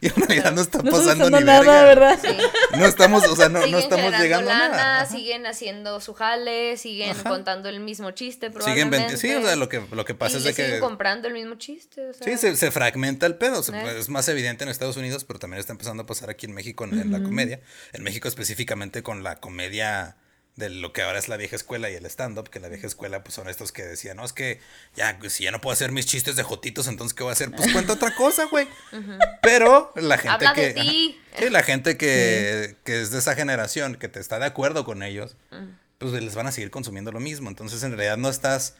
y 0.00 0.06
en 0.08 0.14
realidad 0.16 0.52
no 0.52 0.60
está 0.60 0.78
No 0.78 0.90
estamos 0.90 1.00
pasando 1.00 1.24
haciendo 1.24 1.40
ni 1.40 1.44
nada, 1.46 1.84
verga. 1.84 1.84
¿verdad? 1.84 2.18
Sí. 2.22 2.76
No 2.78 2.86
estamos, 2.86 3.24
o 3.26 3.34
sea, 3.34 3.48
no, 3.48 3.60
no 3.60 3.64
siguen 3.64 3.80
estamos 3.80 4.12
llegando 4.20 4.50
a 4.50 4.54
nada. 4.54 5.00
Ajá. 5.00 5.06
siguen 5.10 5.46
haciendo 5.46 6.00
su 6.00 6.12
jale, 6.14 6.76
siguen 6.76 7.10
Ajá. 7.10 7.28
contando 7.28 7.68
el 7.68 7.80
mismo 7.80 8.10
chiste 8.12 8.48
Siguen 8.48 8.52
probablemente. 8.90 9.14
venti- 9.14 9.16
sí, 9.16 9.34
o 9.34 9.42
sea, 9.42 9.56
lo 9.56 9.68
que, 9.68 9.82
lo 9.90 10.04
que 10.04 10.14
pasa 10.14 10.34
y 10.34 10.38
es 10.38 10.44
de 10.44 10.54
que... 10.54 10.64
siguen 10.66 10.80
comprando 10.80 11.26
el 11.26 11.34
mismo 11.34 11.54
chiste, 11.56 12.06
o 12.08 12.12
sea, 12.12 12.24
Sí, 12.26 12.36
se, 12.36 12.54
se 12.56 12.70
fragmenta 12.70 13.26
el 13.26 13.36
pedo. 13.36 13.62
se- 13.62 13.72
Eh. 13.74 13.98
Es 13.98 14.08
más 14.08 14.28
evidente 14.28 14.62
en 14.64 14.70
Estados 14.70 14.96
Unidos, 14.96 15.24
pero 15.24 15.38
también 15.38 15.58
está 15.58 15.72
empezando 15.72 16.02
a 16.02 16.06
pasar 16.06 16.28
aquí 16.30 16.46
en 16.46 16.52
México 16.52 16.84
en, 16.84 17.00
en 17.00 17.10
la 17.12 17.22
comedia. 17.22 17.60
En 17.92 18.02
México 18.02 18.28
específicamente 18.28 19.02
con 19.02 19.22
la 19.22 19.36
comedia 19.36 20.16
de 20.56 20.70
lo 20.70 20.92
que 20.92 21.02
ahora 21.02 21.18
es 21.18 21.28
la 21.28 21.36
vieja 21.36 21.56
escuela 21.56 21.90
y 21.90 21.94
el 21.94 22.06
stand-up, 22.06 22.48
que 22.48 22.60
la 22.60 22.68
vieja 22.68 22.86
escuela 22.86 23.24
pues 23.24 23.34
son 23.34 23.48
estos 23.48 23.72
que 23.72 23.82
decían, 23.82 24.16
no, 24.16 24.24
es 24.24 24.32
que 24.32 24.60
ya, 24.94 25.16
pues, 25.18 25.32
si 25.32 25.44
ya 25.44 25.50
no 25.50 25.60
puedo 25.60 25.72
hacer 25.72 25.90
mis 25.90 26.06
chistes 26.06 26.36
de 26.36 26.44
jotitos, 26.44 26.86
entonces 26.86 27.14
¿qué 27.14 27.24
voy 27.24 27.30
a 27.30 27.32
hacer? 27.32 27.50
Pues 27.50 27.72
cuenta 27.72 27.94
otra 27.94 28.14
cosa, 28.14 28.44
güey. 28.46 28.68
Pero 29.42 29.92
la 29.96 30.16
gente 30.16 30.46
Habla 30.46 30.54
que... 30.54 30.66
de 30.68 30.74
ti. 30.74 31.20
ajá, 31.32 31.38
sí, 31.42 31.50
la 31.50 31.62
gente 31.62 31.96
que, 31.96 32.76
que 32.84 33.02
es 33.02 33.10
de 33.10 33.18
esa 33.18 33.34
generación, 33.34 33.96
que 33.96 34.08
te 34.08 34.20
está 34.20 34.38
de 34.38 34.46
acuerdo 34.46 34.84
con 34.84 35.02
ellos, 35.02 35.36
pues 35.98 36.12
les 36.12 36.34
van 36.34 36.46
a 36.46 36.52
seguir 36.52 36.70
consumiendo 36.70 37.10
lo 37.10 37.20
mismo. 37.20 37.48
Entonces 37.48 37.82
en 37.82 37.90
realidad 37.90 38.16
no 38.16 38.28
estás 38.28 38.76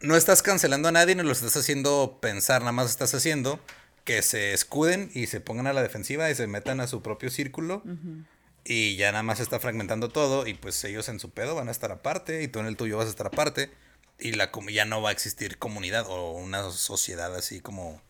no 0.00 0.16
estás 0.16 0.42
cancelando 0.42 0.88
a 0.88 0.92
nadie 0.92 1.14
ni 1.14 1.22
lo 1.22 1.30
estás 1.30 1.56
haciendo 1.56 2.18
pensar, 2.20 2.62
nada 2.62 2.72
más 2.72 2.90
estás 2.90 3.14
haciendo 3.14 3.60
que 4.04 4.22
se 4.22 4.52
escuden 4.52 5.10
y 5.14 5.28
se 5.28 5.40
pongan 5.40 5.68
a 5.68 5.72
la 5.72 5.82
defensiva 5.82 6.28
y 6.28 6.34
se 6.34 6.46
metan 6.48 6.80
a 6.80 6.88
su 6.88 7.02
propio 7.02 7.30
círculo. 7.30 7.82
Y 8.64 8.96
ya 8.96 9.10
nada 9.10 9.22
más 9.24 9.38
se 9.38 9.42
está 9.44 9.58
fragmentando 9.58 10.08
todo 10.08 10.46
y 10.46 10.54
pues 10.54 10.82
ellos 10.84 11.08
en 11.08 11.18
su 11.18 11.30
pedo 11.30 11.54
van 11.54 11.68
a 11.68 11.72
estar 11.72 11.90
aparte 11.90 12.42
y 12.42 12.48
tú 12.48 12.60
en 12.60 12.66
el 12.66 12.76
tuyo 12.76 12.96
vas 12.96 13.06
a 13.06 13.10
estar 13.10 13.26
aparte. 13.26 13.70
Y 14.18 14.32
la 14.32 14.50
com- 14.52 14.68
ya 14.68 14.84
no 14.84 15.02
va 15.02 15.08
a 15.08 15.12
existir 15.12 15.58
comunidad 15.58 16.06
o 16.08 16.30
una 16.32 16.70
sociedad 16.70 17.34
así 17.34 17.60
como 17.60 18.00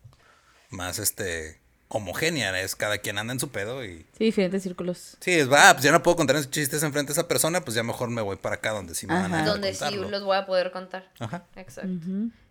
más 0.68 0.98
este 0.98 1.58
homogénea. 1.88 2.60
Es 2.60 2.76
cada 2.76 2.98
quien 2.98 3.16
anda 3.18 3.32
en 3.32 3.40
su 3.40 3.48
pedo 3.50 3.82
y... 3.84 4.04
Sí, 4.18 4.24
diferentes 4.24 4.62
círculos. 4.62 5.16
Sí, 5.20 5.30
es 5.32 5.50
va, 5.50 5.72
pues 5.72 5.84
ya 5.84 5.92
no 5.92 6.02
puedo 6.02 6.16
contar 6.16 6.36
esos 6.36 6.50
chistes 6.50 6.82
enfrente 6.82 7.12
de 7.12 7.18
esa 7.18 7.28
persona, 7.28 7.62
pues 7.64 7.74
ya 7.74 7.82
mejor 7.82 8.10
me 8.10 8.20
voy 8.20 8.36
para 8.36 8.56
acá 8.56 8.72
donde 8.72 8.94
sí 8.94 9.06
me 9.06 9.14
van 9.14 9.32
a 9.32 9.44
Donde 9.46 9.72
sí 9.74 9.96
los 9.96 10.22
voy 10.22 10.36
a 10.36 10.44
poder 10.44 10.70
contar. 10.70 11.10
Ajá. 11.18 11.44
Exacto. 11.56 11.90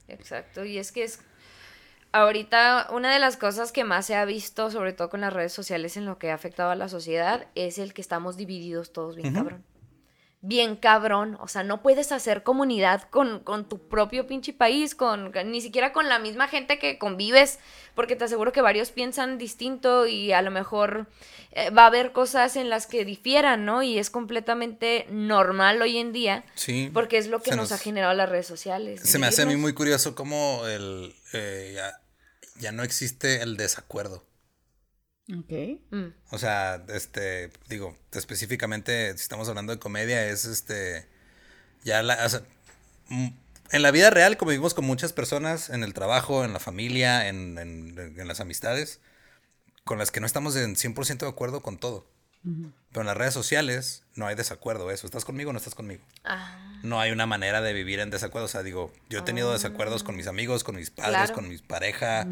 Exacto. 0.08 0.66
Y 0.66 0.78
es 0.78 0.92
que 0.92 1.04
es. 1.04 1.20
Ahorita, 2.14 2.88
una 2.92 3.14
de 3.14 3.20
las 3.20 3.38
cosas 3.38 3.72
que 3.72 3.84
más 3.86 4.06
se 4.06 4.16
ha 4.16 4.26
visto, 4.26 4.70
sobre 4.70 4.92
todo 4.94 5.10
con 5.10 5.22
las 5.22 5.32
redes 5.32 5.54
sociales, 5.54 5.96
en 5.96 6.06
lo 6.06 6.18
que 6.20 6.30
ha 6.32 6.34
afectado 6.36 6.70
a 6.70 6.76
la 6.76 6.90
sociedad, 6.90 7.48
es 7.56 7.78
el 7.78 7.94
que 7.94 8.02
estamos 8.02 8.36
divididos 8.36 8.92
todos 8.92 9.16
bien 9.16 9.34
cabrón. 9.34 9.64
Bien 10.44 10.76
cabrón. 10.76 11.38
O 11.40 11.48
sea, 11.48 11.64
no 11.64 11.82
puedes 11.84 12.12
hacer 12.12 12.42
comunidad 12.44 13.04
con, 13.12 13.42
con 13.42 13.70
tu 13.70 13.88
propio 13.88 14.26
pinche 14.28 14.52
país, 14.54 14.96
con, 14.96 15.32
ni 15.46 15.62
siquiera 15.62 15.94
con 15.94 16.10
la 16.10 16.18
misma 16.20 16.48
gente 16.48 16.80
que 16.80 16.98
convives, 16.98 17.60
porque 17.96 18.16
te 18.16 18.24
aseguro 18.26 18.52
que 18.52 18.62
varios 18.62 18.90
piensan 18.92 19.38
distinto 19.38 20.08
y 20.08 20.32
a 20.34 20.42
lo 20.42 20.50
mejor 20.50 21.06
eh, 21.52 21.70
va 21.70 21.84
a 21.84 21.88
haber 21.88 22.12
cosas 22.12 22.56
en 22.56 22.70
las 22.72 22.88
que 22.88 23.06
difieran, 23.06 23.66
¿no? 23.66 23.84
Y 23.84 24.00
es 24.00 24.10
completamente 24.10 25.06
normal 25.12 25.80
hoy 25.82 25.98
en 26.00 26.12
día. 26.12 26.44
Sí. 26.56 26.90
Porque 26.92 27.20
es 27.20 27.28
lo 27.28 27.42
que 27.42 27.52
nos, 27.52 27.70
nos- 27.70 27.72
ha 27.72 27.78
generado 27.78 28.14
las 28.16 28.28
redes 28.28 28.48
sociales. 28.48 29.00
Se 29.04 29.20
me 29.20 29.28
hace 29.28 29.44
a 29.44 29.46
mí 29.46 29.56
muy 29.56 29.74
curioso 29.74 30.16
cómo 30.16 30.66
el, 30.66 31.14
eh, 31.34 31.78
ya, 32.62 32.72
no 32.72 32.84
existe 32.84 33.42
el 33.42 33.58
desacuerdo. 33.58 34.26
Ok. 35.38 35.52
Mm, 35.92 36.14
O 36.32 36.38
sea, 36.38 36.84
este, 36.90 37.52
digo, 37.70 37.98
específicamente, 38.14 39.10
si 39.18 39.24
estamos 39.24 39.48
hablando 39.50 39.74
de 39.74 39.80
comedia, 39.80 40.26
es 40.28 40.46
este, 40.46 41.08
ya 41.84 42.02
la, 42.04 42.26
o 42.26 42.30
sea, 42.30 42.42
mm, 43.10 43.28
en 43.72 43.82
la 43.82 43.92
vida 43.92 44.10
real 44.10 44.38
convivimos 44.38 44.74
con 44.74 44.86
muchas 44.86 45.14
personas, 45.14 45.70
en 45.70 45.84
el 45.84 45.94
trabajo, 45.94 46.44
en 46.44 46.54
la 46.54 46.60
familia, 46.60 47.28
en, 47.28 47.58
en- 47.58 47.98
en 48.20 48.28
las 48.28 48.40
amistades, 48.40 49.00
con 49.84 49.98
las 49.98 50.12
que 50.12 50.20
no 50.20 50.26
estamos 50.26 50.56
en 50.56 50.76
100% 50.76 51.26
de 51.26 51.32
acuerdo 51.32 51.62
con 51.62 51.78
todo. 51.78 52.06
Pero 52.90 53.02
en 53.02 53.08
las 53.08 53.16
redes 53.18 53.34
sociales 53.34 54.04
no 54.16 54.26
hay 54.28 54.36
desacuerdo, 54.36 54.92
eso, 54.92 55.06
¿estás 55.06 55.24
conmigo 55.26 55.52
o 55.52 55.54
no 55.54 55.60
estás 55.60 55.76
conmigo? 55.76 56.04
ah, 56.26 56.71
no 56.84 57.00
hay 57.00 57.12
una 57.12 57.26
manera 57.26 57.62
de 57.62 57.74
vivir 57.74 58.00
en 58.00 58.10
desacuerdo. 58.10 58.46
O 58.46 58.50
sea, 58.50 58.64
digo, 58.64 58.92
yo 59.10 59.20
he 59.20 59.22
tenido 59.24 59.52
desacuerdos 59.54 60.04
con 60.04 60.16
mis 60.16 60.28
amigos, 60.28 60.64
con 60.64 60.76
mis 60.76 60.90
padres, 60.90 61.14
Claro. 61.16 61.34
con 61.34 61.48
mis 61.50 61.62
pareja. 61.62 62.28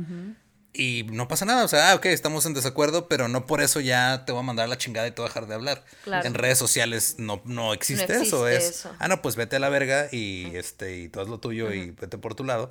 Y 0.71 1.03
no 1.11 1.27
pasa 1.27 1.45
nada. 1.45 1.63
O 1.63 1.67
sea, 1.67 1.91
ah, 1.91 1.95
ok, 1.95 2.05
estamos 2.07 2.45
en 2.45 2.53
desacuerdo, 2.53 3.07
pero 3.07 3.27
no 3.27 3.47
por 3.47 3.59
eso 3.61 3.79
ya 3.79 4.23
te 4.25 4.31
voy 4.31 4.41
a 4.41 4.43
mandar 4.43 4.69
la 4.69 4.77
chingada 4.77 5.07
y 5.07 5.11
te 5.11 5.21
voy 5.21 5.25
a 5.25 5.29
dejar 5.29 5.47
de 5.47 5.55
hablar. 5.55 5.83
Claro. 6.03 6.27
En 6.27 6.35
redes 6.35 6.59
sociales 6.59 7.15
no, 7.17 7.41
no 7.45 7.73
existe, 7.73 8.13
No 8.13 8.21
eso. 8.21 8.47
Es, 8.47 8.69
eso. 8.69 8.95
ah, 8.99 9.07
no, 9.07 9.21
pues 9.21 9.35
vete 9.35 9.55
a 9.55 9.59
la 9.59 9.69
verga 9.69 10.07
y, 10.11 10.55
este, 10.55 10.97
y 10.97 11.09
tú 11.09 11.21
haz 11.21 11.27
lo 11.27 11.39
tuyo 11.39 11.73
y 11.73 11.91
vete 11.91 12.17
por 12.19 12.35
tu 12.35 12.43
lado. 12.43 12.69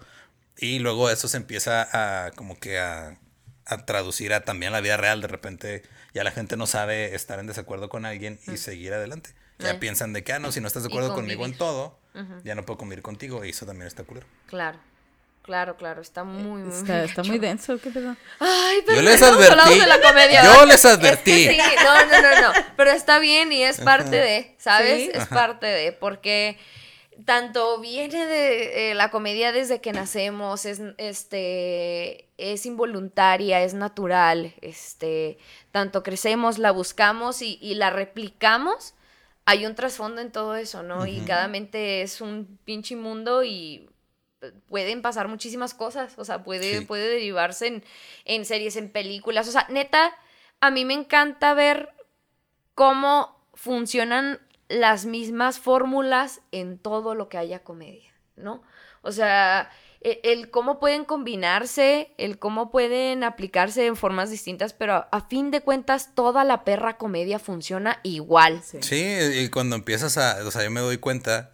Y 0.56 0.78
luego 0.78 1.10
eso 1.10 1.26
se 1.28 1.36
empieza 1.38 1.88
a 2.26 2.30
como 2.32 2.58
que 2.58 2.78
a, 2.78 3.18
a 3.66 3.84
traducir 3.84 4.32
a 4.32 4.44
también 4.44 4.70
la 4.72 4.80
vida 4.80 4.96
real. 4.96 5.20
De 5.20 5.28
repente 5.28 5.82
ya 6.14 6.22
la 6.24 6.30
gente 6.30 6.56
no 6.56 6.66
sabe 6.68 7.14
estar 7.16 7.40
en 7.40 7.46
desacuerdo 7.48 7.88
con 7.88 8.06
alguien 8.06 8.38
y 8.46 8.56
seguir 8.58 8.94
adelante. 8.94 9.30
Ya 9.58 9.70
Eh. 9.70 9.74
piensan 9.74 10.12
de 10.12 10.22
que, 10.24 10.32
ah, 10.32 10.38
no, 10.38 10.52
si 10.52 10.60
no 10.60 10.66
estás 10.68 10.82
de 10.84 10.88
acuerdo 10.88 11.14
conmigo 11.14 11.44
en 11.44 11.56
todo, 11.56 11.98
ya 12.44 12.54
no 12.54 12.64
puedo 12.64 12.78
convivir 12.78 13.02
contigo 13.02 13.44
y 13.44 13.50
eso 13.50 13.66
también 13.66 13.86
está 13.86 14.04
culero. 14.04 14.26
claro. 14.46 14.78
Claro, 15.42 15.76
claro. 15.78 16.02
Está 16.02 16.24
muy, 16.24 16.60
muy. 16.62 16.70
Está, 16.76 17.04
está 17.04 17.22
muy 17.22 17.38
denso, 17.48 17.80
¿qué 17.80 17.88
pedo? 17.88 18.14
Ay, 18.38 18.80
pero 18.84 18.96
Yo 18.96 19.02
les 19.02 19.22
advertí. 19.22 19.80
de 19.80 19.86
la 19.86 19.98
comedia, 20.02 20.44
Yo 20.44 20.66
les 20.66 20.74
Es 20.74 20.82
que 20.82 20.88
advertí. 20.88 21.48
sí, 21.48 21.58
no, 21.82 22.04
no, 22.06 22.20
no, 22.22 22.40
no. 22.42 22.52
Pero 22.76 22.90
está 22.90 23.18
bien 23.18 23.50
y 23.50 23.62
es 23.62 23.80
parte 23.80 24.10
de, 24.14 24.54
¿sabes? 24.58 25.04
Sí. 25.04 25.10
Es 25.14 25.22
Ajá. 25.22 25.34
parte 25.34 25.64
de, 25.66 25.92
porque 25.92 26.58
tanto 27.24 27.80
viene 27.80 28.26
de 28.26 28.90
eh, 28.90 28.94
la 28.94 29.10
comedia 29.10 29.50
desde 29.50 29.80
que 29.80 29.92
nacemos, 29.94 30.66
es 30.66 30.82
este 30.98 32.28
es 32.36 32.66
involuntaria, 32.66 33.62
es 33.62 33.72
natural, 33.72 34.52
este, 34.60 35.38
tanto 35.72 36.02
crecemos, 36.02 36.58
la 36.58 36.72
buscamos 36.72 37.40
y, 37.40 37.58
y 37.62 37.74
la 37.74 37.88
replicamos. 37.88 38.92
Hay 39.50 39.64
un 39.64 39.74
trasfondo 39.74 40.20
en 40.20 40.30
todo 40.30 40.56
eso, 40.56 40.82
¿no? 40.82 41.06
Y 41.06 41.22
cada 41.22 41.48
mente 41.48 42.02
es 42.02 42.20
un 42.20 42.58
pinche 42.64 42.96
mundo 42.96 43.44
y 43.44 43.88
pueden 44.68 45.00
pasar 45.00 45.26
muchísimas 45.26 45.72
cosas, 45.72 46.18
o 46.18 46.24
sea, 46.26 46.44
puede, 46.44 46.80
Sí. 46.80 46.84
puede 46.84 47.08
derivarse 47.08 47.66
en, 47.68 47.84
en 48.26 48.44
series, 48.44 48.76
en 48.76 48.90
películas, 48.90 49.48
o 49.48 49.52
sea, 49.52 49.66
neta, 49.70 50.14
a 50.60 50.70
mí 50.70 50.84
me 50.84 50.92
encanta 50.92 51.54
ver 51.54 51.88
cómo 52.74 53.36
funcionan 53.54 54.38
las 54.68 55.06
mismas 55.06 55.58
fórmulas 55.58 56.42
en 56.52 56.78
todo 56.78 57.14
lo 57.14 57.30
que 57.30 57.38
haya 57.38 57.64
comedia, 57.64 58.12
¿no? 58.36 58.62
O 59.00 59.12
sea, 59.12 59.70
e- 60.00 60.20
el, 60.24 60.50
cómo 60.50 60.78
pueden 60.78 61.04
combinarse, 61.04 62.12
el 62.18 62.38
cómo 62.38 62.70
pueden 62.70 63.24
aplicarse 63.24 63.86
en 63.86 63.96
formas 63.96 64.30
distintas, 64.30 64.72
pero 64.72 64.94
a, 64.94 65.08
a 65.10 65.20
fin 65.22 65.50
de 65.50 65.60
cuentas 65.60 66.14
toda 66.14 66.44
la 66.44 66.64
perra 66.64 66.96
comedia 66.96 67.38
funciona 67.38 68.00
igual. 68.02 68.62
Sí. 68.64 68.78
Sí, 68.82 69.04
y 69.40 69.48
cuando 69.48 69.76
empiezas 69.76 70.18
a, 70.18 70.38
o 70.46 70.50
sea, 70.50 70.64
yo 70.64 70.70
me 70.70 70.80
doy 70.80 70.98
cuenta 70.98 71.52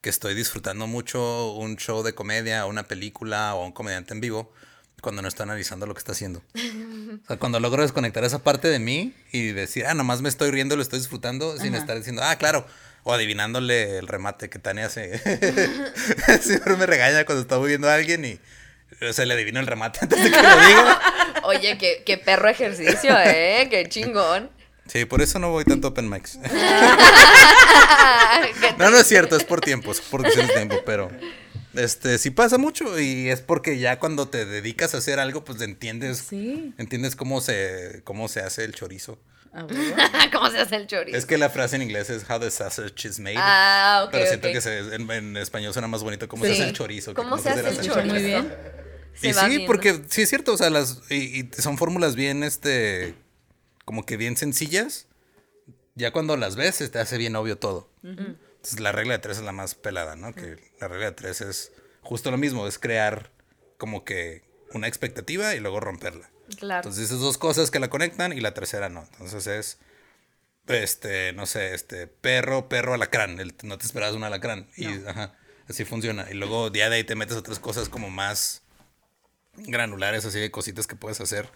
que 0.00 0.10
estoy 0.10 0.34
disfrutando 0.34 0.86
mucho 0.86 1.52
un 1.54 1.76
show 1.76 2.02
de 2.02 2.14
comedia, 2.14 2.66
o 2.66 2.68
una 2.68 2.82
película 2.82 3.54
o 3.54 3.64
un 3.64 3.72
comediante 3.72 4.12
en 4.12 4.20
vivo 4.20 4.52
cuando 5.00 5.22
no 5.22 5.28
está 5.28 5.42
analizando 5.44 5.86
lo 5.86 5.94
que 5.94 5.98
está 5.98 6.12
haciendo. 6.12 6.42
O 7.24 7.26
sea, 7.26 7.38
cuando 7.38 7.58
logro 7.60 7.80
desconectar 7.82 8.22
esa 8.24 8.42
parte 8.42 8.68
de 8.68 8.78
mí 8.78 9.14
y 9.32 9.52
decir, 9.52 9.86
ah, 9.86 9.94
nomás 9.94 10.20
me 10.20 10.28
estoy 10.28 10.50
riendo, 10.50 10.76
lo 10.76 10.82
estoy 10.82 10.98
disfrutando, 10.98 11.56
sin 11.58 11.74
estar 11.74 11.96
diciendo, 11.96 12.22
ah, 12.22 12.36
claro, 12.36 12.66
o 13.04 13.12
adivinándole 13.12 13.98
el 13.98 14.08
remate 14.08 14.50
que 14.50 14.58
Tania 14.58 14.86
hace. 14.86 15.18
Siempre 16.40 16.76
me 16.78 16.86
regaña 16.86 17.24
cuando 17.24 17.42
está 17.42 17.58
viendo 17.58 17.88
a 17.88 17.94
alguien 17.94 18.24
y 18.24 18.40
o 19.06 19.12
sea, 19.12 19.24
le 19.26 19.34
adivino 19.34 19.60
el 19.60 19.66
remate 19.66 20.00
antes 20.02 20.22
de 20.22 20.30
que 20.30 20.36
lo 20.36 20.42
diga. 20.66 21.00
Oye, 21.44 21.78
qué, 21.78 22.02
qué 22.06 22.16
perro 22.18 22.48
ejercicio, 22.48 23.16
¿eh? 23.24 23.66
Qué 23.70 23.86
chingón. 23.88 24.50
Sí, 24.86 25.04
por 25.04 25.20
eso 25.22 25.38
no 25.38 25.50
voy 25.50 25.64
tanto 25.64 25.88
a 25.88 25.90
open 25.90 26.08
mics. 26.08 26.38
No, 28.78 28.90
no 28.90 28.98
es 28.98 29.06
cierto, 29.06 29.36
es 29.36 29.44
por 29.44 29.60
tiempo, 29.60 29.92
es 29.92 30.00
por 30.00 30.22
cuestión 30.22 30.46
de 30.48 30.52
tiempo, 30.54 30.76
pero 30.84 31.10
este 31.74 32.18
sí 32.18 32.30
pasa 32.30 32.58
mucho 32.58 32.98
y 32.98 33.28
es 33.30 33.40
porque 33.40 33.78
ya 33.78 33.98
cuando 33.98 34.28
te 34.28 34.44
dedicas 34.44 34.94
a 34.94 34.98
hacer 34.98 35.20
algo, 35.20 35.44
pues 35.44 35.60
entiendes, 35.60 36.18
Sí. 36.28 36.74
entiendes 36.78 37.14
cómo 37.16 37.40
se, 37.40 38.00
cómo 38.04 38.28
se 38.28 38.40
hace 38.40 38.64
el 38.64 38.74
chorizo. 38.74 39.18
Ah. 39.54 39.66
¿Cómo 40.32 40.50
se 40.50 40.58
hace 40.58 40.76
el 40.76 40.86
chorizo? 40.86 41.16
Es 41.16 41.26
que 41.26 41.38
la 41.38 41.48
frase 41.48 41.76
en 41.76 41.82
inglés 41.82 42.10
es 42.10 42.28
how 42.28 42.40
the 42.40 42.50
sausage 42.50 43.06
is 43.08 43.18
made. 43.20 43.36
Ah, 43.38 44.02
ok. 44.06 44.10
pero 44.12 44.26
siento 44.26 44.48
que 44.48 44.60
se- 44.60 44.94
en, 44.94 45.10
en 45.10 45.36
español 45.36 45.72
suena 45.72 45.86
más 45.88 46.02
bonito 46.02 46.26
cómo 46.28 46.44
Sí. 46.44 46.50
se 46.54 46.54
hace 46.62 46.70
el 46.70 46.76
chorizo. 46.76 47.12
que 47.14 47.22
¿Cómo 47.22 47.38
se 47.38 47.50
hace 47.50 47.60
el 47.60 47.66
hace 47.66 47.82
chorizo? 47.88 48.14
muy 48.14 48.22
bien. 48.22 48.52
Se 49.14 49.28
y 49.28 49.32
sí, 49.32 49.46
viendo. 49.48 49.66
porque 49.66 50.02
sí 50.08 50.22
es 50.22 50.28
cierto, 50.28 50.52
o 50.54 50.56
sea, 50.56 50.70
las 50.70 51.02
y, 51.08 51.40
y 51.42 51.50
son 51.56 51.78
fórmulas 51.78 52.16
bien, 52.16 52.42
este, 52.42 53.14
como 53.84 54.04
que 54.04 54.16
bien 54.16 54.36
sencillas. 54.36 55.06
Ya 55.94 56.10
cuando 56.10 56.36
las 56.36 56.56
ves, 56.56 56.74
se 56.74 56.88
te 56.88 56.98
hace 56.98 57.16
bien 57.18 57.36
obvio 57.36 57.56
todo. 57.56 57.88
Entonces, 58.02 58.80
la 58.80 58.90
regla 58.90 59.12
de 59.12 59.18
tres 59.20 59.38
es 59.38 59.44
la 59.44 59.52
más 59.52 59.76
pelada, 59.76 60.16
¿no? 60.16 60.34
Que 60.34 60.56
la 60.80 60.88
regla 60.88 61.06
de 61.06 61.12
tres 61.12 61.40
es 61.40 61.70
justo 62.02 62.32
lo 62.32 62.36
mismo, 62.38 62.66
es 62.66 62.80
crear 62.80 63.30
como 63.78 64.04
que 64.04 64.42
una 64.72 64.88
expectativa 64.88 65.54
y 65.54 65.60
luego 65.60 65.78
romperla. 65.78 66.28
Claro. 66.56 66.80
Entonces, 66.80 67.04
esas 67.06 67.20
dos 67.20 67.38
cosas 67.38 67.70
que 67.70 67.78
la 67.78 67.88
conectan 67.88 68.32
y 68.32 68.40
la 68.40 68.54
tercera 68.54 68.88
no. 68.88 69.06
Entonces 69.12 69.46
es, 69.46 69.78
este, 70.66 71.32
no 71.32 71.46
sé, 71.46 71.74
este, 71.74 72.06
perro, 72.06 72.68
perro, 72.68 72.94
alacrán. 72.94 73.38
El- 73.40 73.54
no 73.62 73.78
te 73.78 73.86
esperabas 73.86 74.14
un 74.16 74.24
alacrán. 74.24 74.68
Y, 74.76 74.86
ajá, 75.06 75.34
así 75.68 75.84
funciona. 75.84 76.26
Y 76.30 76.34
luego 76.34 76.72
ya 76.72 76.88
de 76.90 76.96
ahí 76.96 77.04
te 77.04 77.14
metes 77.14 77.36
otras 77.36 77.58
cosas 77.58 77.88
como 77.88 78.10
más 78.10 78.62
granulares, 79.56 80.24
así 80.24 80.40
de 80.40 80.50
cositas 80.50 80.86
que 80.88 80.96
puedes 80.96 81.20
hacer. 81.20 81.48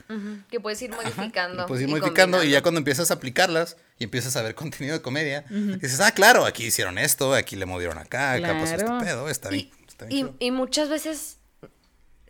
Que 0.51 0.61
puedes 0.61 0.81
ir 0.83 0.91
modificando. 0.91 1.65
y 1.65 1.67
puedes 1.67 1.83
ir 1.83 1.89
y 1.89 1.91
modificando 1.93 2.45
y 2.45 2.51
ya 2.51 2.63
cuando 2.63 2.79
empiezas 2.79 3.11
a 3.11 3.15
aplicarlas 3.15 3.77
y 3.99 4.05
empiezas 4.05 4.37
a 4.37 4.43
ver 4.43 4.55
contenido 4.55 4.95
de 4.95 5.03
comedia, 5.03 5.45
dices, 5.51 5.99
ah, 6.01 6.13
claro, 6.13 6.45
aquí 6.47 6.65
hicieron 6.67 6.97
esto, 6.99 7.35
aquí 7.35 7.57
le 7.57 7.67
movieron 7.67 7.99
acá, 7.99 8.33
acá 8.35 8.53
pasó 8.53 8.75
este 8.75 8.85
Claro. 8.85 9.05
pedo, 9.05 9.29
está 9.29 9.49
bien. 9.49 9.69
Y, 9.81 9.85
está 9.89 10.05
bien 10.07 10.17
y- 10.17 10.21
chido". 10.23 10.37
y 10.39 10.51
muchas 10.53 10.89
veces, 10.89 11.38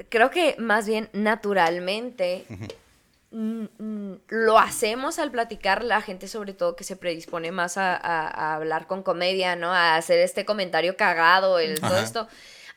creo 0.09 0.30
que 0.30 0.55
más 0.59 0.86
bien 0.86 1.09
naturalmente, 1.12 2.44
mm, 3.30 3.64
mm, 3.78 4.14
lo 4.28 4.59
hacemos 4.59 5.18
al 5.18 5.30
platicar 5.30 5.84
la 5.84 6.01
gente 6.01 6.28
sobre 6.28 6.55
todo 6.55 6.76
que 6.76 6.84
se 6.84 6.96
predispone 6.96 7.53
más 7.53 7.76
a, 7.76 7.94
a- 7.96 8.28
a 8.28 8.55
hablar 8.55 8.86
con 8.86 9.03
comedia, 9.03 9.57
¿no? 9.57 9.72
A 9.72 9.96
hacer 9.96 10.18
este 10.20 10.44
comentario 10.44 10.96
cagado, 10.96 11.59
el, 11.59 11.80
todo 11.80 11.99
esto. 11.99 12.28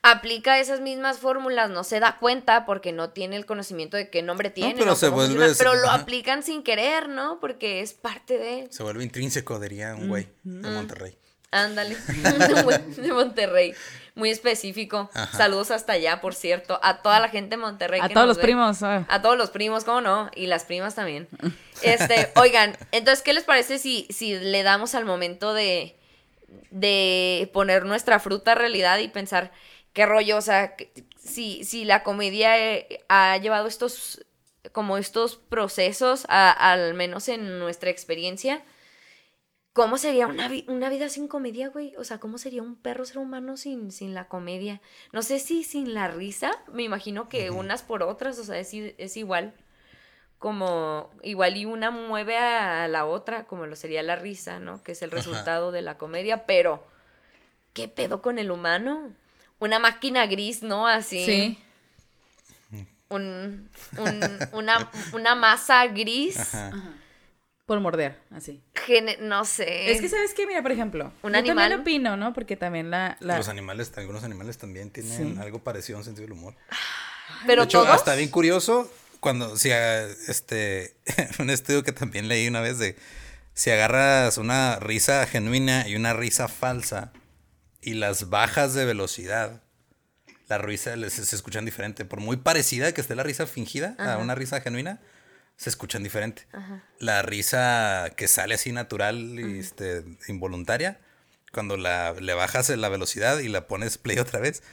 Aplica 0.03 0.59
esas 0.59 0.81
mismas 0.81 1.19
fórmulas, 1.19 1.69
no 1.69 1.83
se 1.83 1.99
da 1.99 2.17
cuenta 2.17 2.65
porque 2.65 2.91
no 2.91 3.11
tiene 3.11 3.35
el 3.35 3.45
conocimiento 3.45 3.97
de 3.97 4.09
qué 4.09 4.23
nombre 4.23 4.49
tiene. 4.49 4.73
pero 4.75 4.95
se 4.95 5.09
vuelve- 5.09 5.53
pero 5.59 5.75
lo 5.75 5.87
ajá. 5.89 6.01
aplican 6.01 6.41
sin 6.41 6.63
querer, 6.63 7.07
¿no? 7.07 7.39
Porque 7.39 7.81
es 7.81 7.93
parte 7.93 8.39
de... 8.39 8.67
Se 8.71 8.81
vuelve 8.81 9.03
intrínseco, 9.03 9.59
diría 9.59 9.93
un 9.93 10.07
güey 10.09 10.27
de 10.43 10.71
Monterrey. 10.71 11.15
Ándale, 11.51 11.95
de 12.97 13.13
Monterrey. 13.13 13.73
Muy 14.15 14.29
específico. 14.29 15.09
Ajá. 15.13 15.37
Saludos 15.37 15.71
hasta 15.71 15.93
allá, 15.93 16.19
por 16.19 16.33
cierto. 16.35 16.79
A 16.83 17.01
toda 17.01 17.19
la 17.21 17.29
gente 17.29 17.51
de 17.51 17.61
Monterrey. 17.61 18.01
A 18.01 18.07
que 18.09 18.13
todos 18.13 18.27
nos 18.27 18.35
los 18.35 18.37
ve. 18.37 18.43
primos. 18.43 18.83
ah. 18.83 19.05
A 19.07 19.21
todos 19.21 19.37
los 19.37 19.51
primos, 19.51 19.83
¿cómo 19.85 20.01
no? 20.01 20.29
Y 20.35 20.47
las 20.47 20.65
primas 20.65 20.95
también. 20.95 21.27
Este, 21.81 22.29
oigan, 22.35 22.77
entonces, 22.91 23.23
¿qué 23.23 23.33
les 23.33 23.43
parece 23.43 23.79
si, 23.79 24.05
si 24.11 24.37
le 24.37 24.61
damos 24.61 24.93
al 24.93 25.03
momento 25.03 25.55
de, 25.55 25.95
de 26.69 27.49
poner 27.53 27.85
nuestra 27.85 28.19
fruta 28.19 28.51
a 28.51 28.55
realidad 28.55 28.99
y 28.99 29.07
pensar 29.07 29.51
qué 29.93 30.05
rollo? 30.05 30.37
O 30.37 30.41
sea, 30.41 30.75
si, 31.17 31.63
si 31.63 31.83
la 31.85 32.03
comedia 32.03 32.57
eh, 32.59 33.03
ha 33.09 33.35
llevado 33.37 33.67
estos, 33.67 34.23
como 34.73 34.97
estos 34.97 35.37
procesos, 35.37 36.25
a- 36.29 36.51
al 36.71 36.93
menos 36.93 37.27
en 37.29 37.57
nuestra 37.59 37.89
experiencia, 37.89 38.61
¿cómo 39.73 39.97
sería 39.97 40.27
una, 40.27 40.47
vi- 40.47 40.65
una 40.67 40.89
vida 40.89 41.09
sin 41.09 41.27
comedia, 41.27 41.69
güey? 41.69 41.95
O 41.97 42.03
sea, 42.03 42.19
¿cómo 42.19 42.37
sería 42.37 42.61
un 42.61 42.75
perro 42.75 43.05
ser 43.05 43.17
humano 43.19 43.57
sin, 43.57 43.91
sin 43.91 44.13
la 44.13 44.27
comedia? 44.27 44.81
No 45.13 45.21
sé 45.21 45.39
si 45.39 45.63
sin 45.63 45.93
la 45.93 46.07
risa, 46.07 46.51
me 46.73 46.83
imagino 46.83 47.29
que 47.29 47.49
unas 47.51 47.81
por 47.83 48.03
otras, 48.03 48.37
o 48.39 48.43
sea, 48.43 48.57
es, 48.59 48.73
es 48.73 49.17
igual. 49.17 49.53
Como 50.39 51.11
igual 51.21 51.55
y 51.55 51.65
una 51.65 51.91
mueve 51.91 52.35
a 52.37 52.87
la 52.87 53.05
otra, 53.05 53.43
como 53.45 53.67
lo 53.67 53.75
sería 53.75 54.01
la 54.01 54.15
risa, 54.15 54.59
¿no? 54.59 54.81
Que 54.83 54.93
es 54.93 55.01
el 55.03 55.09
Ajá. 55.09 55.17
resultado 55.17 55.71
de 55.71 55.83
la 55.83 55.97
comedia, 55.99 56.47
pero 56.47 56.83
¿qué 57.73 57.87
pedo 57.87 58.23
con 58.23 58.39
el 58.39 58.49
humano? 58.49 59.13
Una 59.59 59.77
máquina 59.77 60.25
gris, 60.25 60.63
¿no? 60.63 60.87
Así. 60.87 61.23
Sí. 61.25 61.59
Un, 63.09 63.69
un- 63.97 64.39
una, 64.53 64.89
una 65.13 65.35
masa 65.35 65.85
gris. 65.87 66.39
Ajá. 66.55 66.71
Por 67.71 67.79
morder, 67.79 68.17
así. 68.31 68.61
gene- 68.75 69.17
no 69.21 69.45
sé. 69.45 69.91
Es 69.93 70.01
que, 70.01 70.09
¿sabes 70.09 70.33
qué? 70.33 70.45
Mira, 70.45 70.61
por 70.61 70.73
ejemplo. 70.73 71.13
Un 71.23 71.31
yo 71.31 71.37
animal. 71.39 71.55
también 71.69 71.79
opino, 71.79 72.17
¿no? 72.17 72.33
Porque 72.33 72.57
también 72.57 72.89
la... 72.91 73.15
la- 73.21 73.37
Los 73.37 73.47
animales, 73.47 73.93
algunos 73.95 74.25
animales 74.25 74.57
también 74.57 74.89
tienen 74.91 75.35
Sí. 75.35 75.39
algo 75.39 75.59
parecido 75.63 75.97
a 75.97 75.99
un 75.99 76.03
sentido 76.03 76.23
del 76.27 76.33
humor. 76.33 76.53
pero 77.47 77.61
de 77.61 77.65
hecho, 77.67 77.83
todos. 77.83 77.95
hasta 77.95 78.13
bien 78.15 78.27
curioso, 78.29 78.91
cuando, 79.21 79.55
si, 79.55 79.71
a- 79.71 80.05
este, 80.05 80.97
un 81.39 81.49
estudio 81.49 81.81
que 81.83 81.93
también 81.93 82.27
leí 82.27 82.45
una 82.49 82.59
vez 82.59 82.77
de, 82.77 82.97
si 83.53 83.69
agarras 83.71 84.37
una 84.37 84.77
risa 84.79 85.25
genuina 85.27 85.87
y 85.87 85.95
una 85.95 86.11
risa 86.13 86.49
falsa 86.49 87.13
y 87.81 87.93
las 87.93 88.29
bajas 88.29 88.73
de 88.73 88.83
velocidad, 88.83 89.63
la 90.49 90.57
risa 90.57 90.97
les- 90.97 91.13
se, 91.13 91.35
escuchan 91.37 91.63
diferente. 91.63 92.03
Por 92.03 92.19
muy 92.19 92.35
parecida 92.35 92.93
que 92.93 92.99
esté 92.99 93.15
la 93.15 93.23
risa 93.23 93.47
fingida 93.47 93.95
a 93.97 94.17
una 94.17 94.35
risa 94.35 94.59
genuina, 94.59 94.99
se 95.61 95.69
escuchan 95.69 96.01
diferente. 96.01 96.47
La 96.97 97.21
risa 97.21 98.09
que 98.17 98.27
sale 98.27 98.55
así 98.55 98.71
natural 98.71 99.15
y 99.39 99.59
este, 99.59 100.03
involuntaria, 100.27 100.99
cuando 101.51 101.77
la, 101.77 102.13
le 102.13 102.33
bajas 102.33 102.69
la 102.69 102.89
velocidad 102.89 103.37
y 103.37 103.47
la 103.47 103.67
pones 103.67 103.99
play 103.99 104.17
otra 104.17 104.39
vez, 104.39 104.63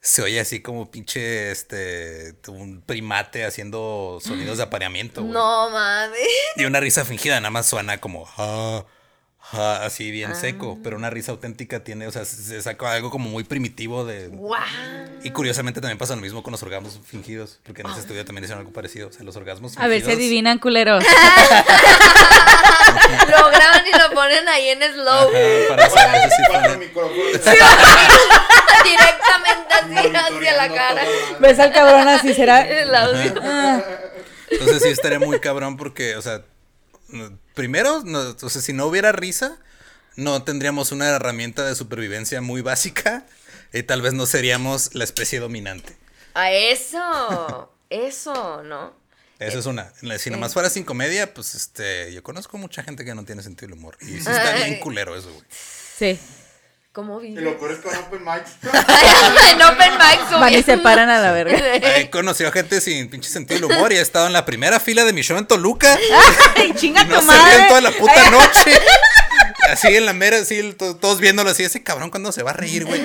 se 0.00 0.22
oye 0.22 0.38
así 0.38 0.60
como 0.62 0.88
pinche 0.88 1.50
este 1.50 2.36
un 2.46 2.80
primate 2.80 3.44
haciendo 3.44 4.18
sonidos 4.22 4.58
de 4.58 4.62
apareamiento. 4.64 5.22
No 5.22 5.68
mames. 5.70 6.20
Y 6.54 6.64
una 6.64 6.78
risa 6.78 7.04
fingida 7.04 7.40
nada 7.40 7.50
más 7.50 7.66
suena 7.66 7.98
como 7.98 8.24
"Ja, 8.24 8.86
ja", 9.52 9.84
así 9.84 10.10
bien 10.10 10.34
seco, 10.34 10.78
pero 10.82 10.96
una 10.96 11.10
risa 11.10 11.32
auténtica 11.32 11.80
tiene, 11.84 12.06
o 12.06 12.12
sea, 12.12 12.24
se 12.24 12.60
saca 12.62 12.92
algo 12.92 13.10
como 13.10 13.28
muy 13.28 13.44
primitivo 13.44 14.04
de 14.04 14.30
y 15.22 15.30
curiosamente 15.30 15.80
también 15.80 15.98
pasa 15.98 16.14
lo 16.16 16.22
mismo 16.22 16.42
con 16.42 16.52
los 16.52 16.62
orgasmos 16.62 17.00
fingidos, 17.04 17.58
porque 17.64 17.82
en 17.82 17.88
ese 17.90 18.00
estudio 18.00 18.24
también 18.24 18.44
hicieron 18.44 18.60
algo 18.60 18.72
parecido, 18.72 19.08
o 19.08 19.12
sea, 19.12 19.24
los 19.24 19.36
orgasmos 19.36 19.76
A 19.78 19.86
ver 19.88 20.00
si 20.00 20.06
fingidos- 20.06 20.16
adivinan, 20.18 20.58
culeros. 20.58 21.04
Lo 23.28 23.48
graban 23.50 23.82
y 23.86 23.98
lo 23.98 24.10
ponen 24.14 24.48
ahí 24.48 24.68
en 24.70 24.80
slow. 24.92 25.28
Ajá, 25.28 25.68
para 25.68 25.90
saber 25.90 26.30
si. 26.30 26.42
Directamente 28.84 29.74
así 29.74 29.94
hacia 30.16 30.56
la 30.56 30.68
cara. 30.74 31.02
¿Ves 31.40 31.58
al 31.58 31.72
cabrón 31.72 32.08
así? 32.08 32.34
¿Será? 32.34 32.66
El 32.66 32.94
audio. 32.94 33.34
Ah, 33.42 33.80
Entonces 34.50 34.82
sí 34.82 34.88
estaría 34.88 35.18
muy 35.18 35.40
cabrón 35.40 35.76
porque, 35.76 36.16
o 36.16 36.22
sea, 36.22 36.42
primero, 37.56 38.02
no, 38.04 38.36
o 38.40 38.50
sea, 38.50 38.62
si 38.62 38.72
no 38.72 38.86
hubiera 38.86 39.10
risa, 39.10 39.58
no 40.14 40.44
tendríamos 40.44 40.92
una 40.92 41.08
herramienta 41.08 41.66
de 41.66 41.74
supervivencia 41.74 42.40
muy 42.40 42.60
básica 42.60 43.26
y 43.72 43.82
tal 43.82 44.02
vez 44.02 44.12
no 44.12 44.26
seríamos 44.26 44.94
la 44.94 45.02
especie 45.02 45.40
dominante. 45.40 45.96
A 46.34 46.52
eso. 46.52 47.72
Eso, 47.90 48.62
¿no? 48.62 48.94
Esa 49.38 49.58
es 49.58 49.66
una. 49.66 49.92
Si 50.18 50.30
nomás 50.30 50.52
fuera 50.52 50.70
sin 50.70 50.84
comedia, 50.84 51.34
pues 51.34 51.54
este, 51.54 52.12
yo 52.12 52.22
conozco 52.22 52.58
mucha 52.58 52.82
gente 52.82 53.04
que 53.04 53.14
no 53.14 53.24
tiene 53.24 53.42
sentido 53.42 53.70
del 53.70 53.78
humor. 53.78 53.96
Y 54.00 54.06
sí 54.06 54.16
está 54.18 54.54
bien 54.54 54.78
culero 54.78 55.16
eso, 55.16 55.32
güey. 55.32 55.44
sí. 55.50 56.18
¿Cómo 56.96 57.20
Y 57.20 57.26
vive? 57.28 57.42
lo 57.42 57.58
peor 57.58 57.72
es 57.72 57.78
con 57.80 57.94
Open 57.94 58.24
Mics. 58.24 58.52
en 59.52 59.62
Open 59.62 59.92
Mic 59.98 60.30
Van 60.40 60.54
y 60.54 60.62
se 60.62 60.78
paran 60.78 61.10
a 61.10 61.20
la 61.20 61.30
verga. 61.30 61.58
He 61.98 62.08
conocido 62.08 62.50
gente 62.50 62.80
sin 62.80 63.10
pinche 63.10 63.28
sentido 63.28 63.68
del 63.68 63.76
humor 63.76 63.92
y 63.92 63.96
he 63.96 64.00
estado 64.00 64.26
en 64.26 64.32
la 64.32 64.46
primera 64.46 64.80
fila 64.80 65.04
de 65.04 65.12
mi 65.12 65.20
show 65.20 65.36
en 65.36 65.46
Toluca. 65.46 65.98
¡Ay, 66.56 66.72
chinga 66.74 67.02
Y 67.02 67.08
no 67.08 67.20
tu 67.20 67.26
madre! 67.26 67.66
toda 67.68 67.82
la 67.82 67.90
puta 67.90 68.30
noche. 68.30 68.72
Así 69.70 69.88
en 69.88 70.06
la 70.06 70.14
mera, 70.14 70.38
así, 70.38 70.72
to- 70.72 70.96
todos 70.96 71.20
viéndolo 71.20 71.50
así, 71.50 71.64
ese 71.64 71.82
cabrón 71.82 72.08
cuando 72.08 72.32
se 72.32 72.42
va 72.42 72.52
a 72.52 72.54
reír, 72.54 72.86
güey. 72.86 73.02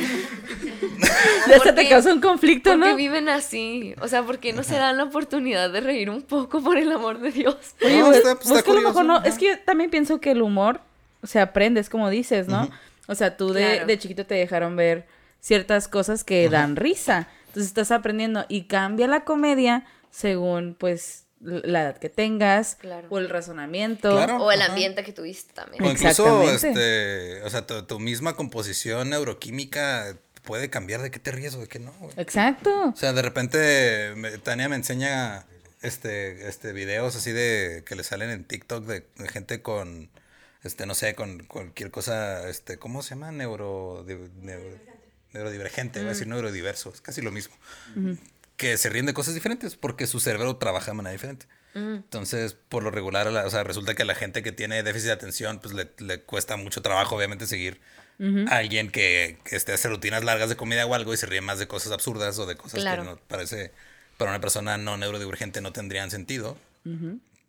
Ya 1.49 1.55
se 1.55 1.59
te 1.59 1.71
Porque- 1.73 1.89
causa 1.89 2.13
un 2.13 2.21
conflicto, 2.21 2.69
Porque 2.71 2.89
¿no? 2.91 2.95
viven 2.95 3.27
así. 3.27 3.93
O 3.99 4.07
sea, 4.07 4.23
porque 4.23 4.53
no 4.53 4.63
se 4.63 4.75
dan 4.75 4.95
la 4.95 5.03
oportunidad 5.03 5.69
de 5.69 5.81
reír 5.81 6.09
un 6.09 6.21
poco, 6.21 6.61
por 6.63 6.77
el 6.77 6.89
amor 6.93 7.19
de 7.19 7.31
Dios. 7.31 7.57
Oye, 7.83 7.97
No, 7.99 8.05
pues, 8.05 8.17
está- 8.19 8.35
pues, 8.35 8.47
está 8.51 8.61
que 8.63 8.71
a 8.71 8.73
lo 8.73 8.79
mejor 8.79 8.93
curioso, 8.93 9.03
no. 9.07 9.15
ajá. 9.17 9.27
Es 9.27 9.37
que 9.37 9.47
yo 9.47 9.59
también 9.65 9.89
pienso 9.89 10.21
que 10.21 10.31
el 10.31 10.41
humor 10.41 10.79
se 11.23 11.39
aprende, 11.41 11.81
es 11.81 11.89
como 11.89 12.09
dices, 12.09 12.47
¿no? 12.47 12.69
O 13.07 13.15
sea, 13.15 13.37
tú 13.37 13.53
de, 13.53 13.61
Claro. 13.73 13.87
de 13.87 13.99
chiquito 13.99 14.25
te 14.25 14.35
dejaron 14.35 14.75
ver 14.75 15.05
ciertas 15.39 15.87
cosas 15.87 16.23
que 16.23 16.49
dan 16.49 16.75
risa. 16.75 17.27
Entonces 17.47 17.67
estás 17.67 17.91
aprendiendo 17.91 18.45
y 18.47 18.63
cambia 18.65 19.07
la 19.07 19.23
comedia 19.25 19.85
según, 20.11 20.75
pues, 20.79 21.25
la 21.41 21.81
edad 21.81 21.97
que 21.97 22.09
tengas 22.09 22.75
Claro. 22.75 23.07
o 23.09 23.17
el 23.17 23.27
razonamiento. 23.27 24.11
Claro. 24.11 24.37
O 24.37 24.51
el 24.51 24.61
Ajá. 24.61 24.69
ambiente 24.71 25.03
que 25.03 25.11
tuviste 25.11 25.51
también. 25.53 25.83
O 25.83 25.89
incluso, 25.91 26.43
este, 26.51 27.41
o 27.43 27.49
sea, 27.49 27.65
tu, 27.65 27.81
tu 27.83 27.99
misma 27.99 28.35
composición 28.35 29.09
neuroquímica 29.09 30.15
puede 30.43 30.69
cambiar 30.69 31.01
de 31.01 31.09
qué 31.11 31.19
te 31.19 31.31
ríes 31.31 31.55
o 31.55 31.59
de 31.61 31.67
qué 31.67 31.79
no, 31.79 31.91
güey. 31.99 32.13
Exacto. 32.17 32.89
O 32.89 32.95
sea, 32.95 33.13
de 33.13 33.21
repente 33.23 34.13
me- 34.15 34.37
Tania 34.37 34.69
me 34.69 34.75
enseña 34.75 35.45
este, 35.81 36.47
este 36.47 36.73
videos 36.73 37.15
así 37.15 37.31
de 37.31 37.83
que 37.87 37.95
le 37.95 38.03
salen 38.03 38.29
en 38.29 38.43
TikTok 38.43 38.85
de, 38.85 39.05
de 39.17 39.27
gente 39.27 39.61
con, 39.63 40.09
este, 40.63 40.85
no 40.85 40.93
sé, 40.95 41.15
con 41.15 41.43
cualquier 41.45 41.91
cosa, 41.91 42.47
este, 42.49 42.77
¿cómo 42.77 43.01
se 43.03 43.11
llama? 43.11 43.31
Neuro, 43.31 44.03
di- 44.07 44.15
neuro- 44.41 44.77
neurodivergente, 45.33 45.99
iba 45.99 46.09
a 46.09 46.13
decir 46.13 46.27
neurodiverso, 46.27 46.91
es 46.93 47.01
casi 47.01 47.21
lo 47.21 47.31
mismo. 47.31 47.55
Que 48.57 48.77
se 48.77 48.89
ríen 48.89 49.05
de 49.07 49.13
cosas 49.13 49.33
diferentes 49.33 49.75
porque 49.75 50.05
su 50.07 50.19
cerebro 50.19 50.55
trabaja 50.57 50.91
de 50.91 50.97
manera 50.97 51.11
diferente. 51.13 51.47
Entonces, 51.73 52.53
por 52.53 52.83
lo 52.83 52.91
regular, 52.91 53.27
o 53.27 53.49
sea, 53.49 53.63
resulta 53.63 53.95
que 53.95 54.01
a 54.01 54.05
la 54.05 54.13
gente 54.13 54.43
que 54.43 54.51
tiene 54.51 54.83
déficit 54.83 55.07
de 55.07 55.13
atención, 55.13 55.59
pues 55.61 55.73
le, 55.73 55.89
le 55.99 56.21
cuesta 56.21 56.57
mucho 56.57 56.81
trabajo, 56.81 57.15
obviamente, 57.15 57.47
seguir 57.47 57.79
a 58.49 58.57
alguien 58.57 58.91
que, 58.91 59.39
que 59.45 59.55
esté 59.55 59.71
hace 59.73 59.87
rutinas 59.87 60.23
largas 60.23 60.49
de 60.49 60.55
comida 60.57 60.85
o 60.85 60.93
algo 60.93 61.11
y 61.13 61.17
se 61.17 61.25
ríe 61.25 61.41
más 61.41 61.57
de 61.59 61.67
cosas 61.67 61.91
absurdas 61.93 62.37
o 62.39 62.45
de 62.45 62.55
cosas 62.55 62.81
Claro. 62.81 63.01
que 63.03 63.09
no 63.09 63.17
parece 63.27 63.71
para 64.17 64.29
una 64.31 64.41
persona 64.41 64.77
no 64.77 64.95
neurodivergente 64.97 65.61
no 65.61 65.71
tendrían 65.73 66.11
sentido. 66.11 66.55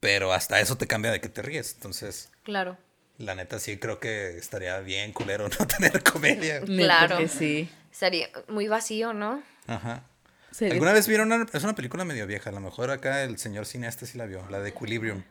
Pero 0.01 0.33
hasta 0.33 0.61
eso 0.61 0.77
te 0.79 0.87
cambia 0.87 1.11
de 1.11 1.21
que 1.21 1.29
te 1.29 1.43
ríes. 1.43 1.75
Entonces, 1.75 2.31
Claro. 2.45 2.79
La 3.19 3.35
neta 3.35 3.59
sí 3.59 3.77
creo 3.79 4.01
que 4.01 4.37
estaría 4.39 4.79
bien 4.81 5.13
culero 5.13 5.49
no 5.59 5.67
tener 5.67 6.03
comedia. 6.03 6.61
Claro. 6.67 7.17
Porque 7.17 7.29
sí. 7.29 7.71
Sería 7.91 8.29
muy 8.49 8.69
vacío, 8.69 9.13
¿no? 9.13 9.43
Ajá. 9.67 10.05
Sería- 10.51 10.73
¿Alguna 10.75 10.93
vez 10.93 11.07
vieron 11.09 11.31
una, 11.33 11.47
es 11.53 11.63
una 11.65 11.75
película 11.75 12.05
medio 12.05 12.27
vieja? 12.27 12.51
A 12.51 12.53
lo 12.53 12.61
mejor 12.61 12.91
acá 12.91 13.23
el 13.23 13.39
señor 13.39 13.67
cineasta 13.67 14.07
sí 14.07 14.17
la 14.19 14.27
vio, 14.27 14.47
la 14.51 14.61
de 14.61 14.71
Equilibrium. 14.71 15.23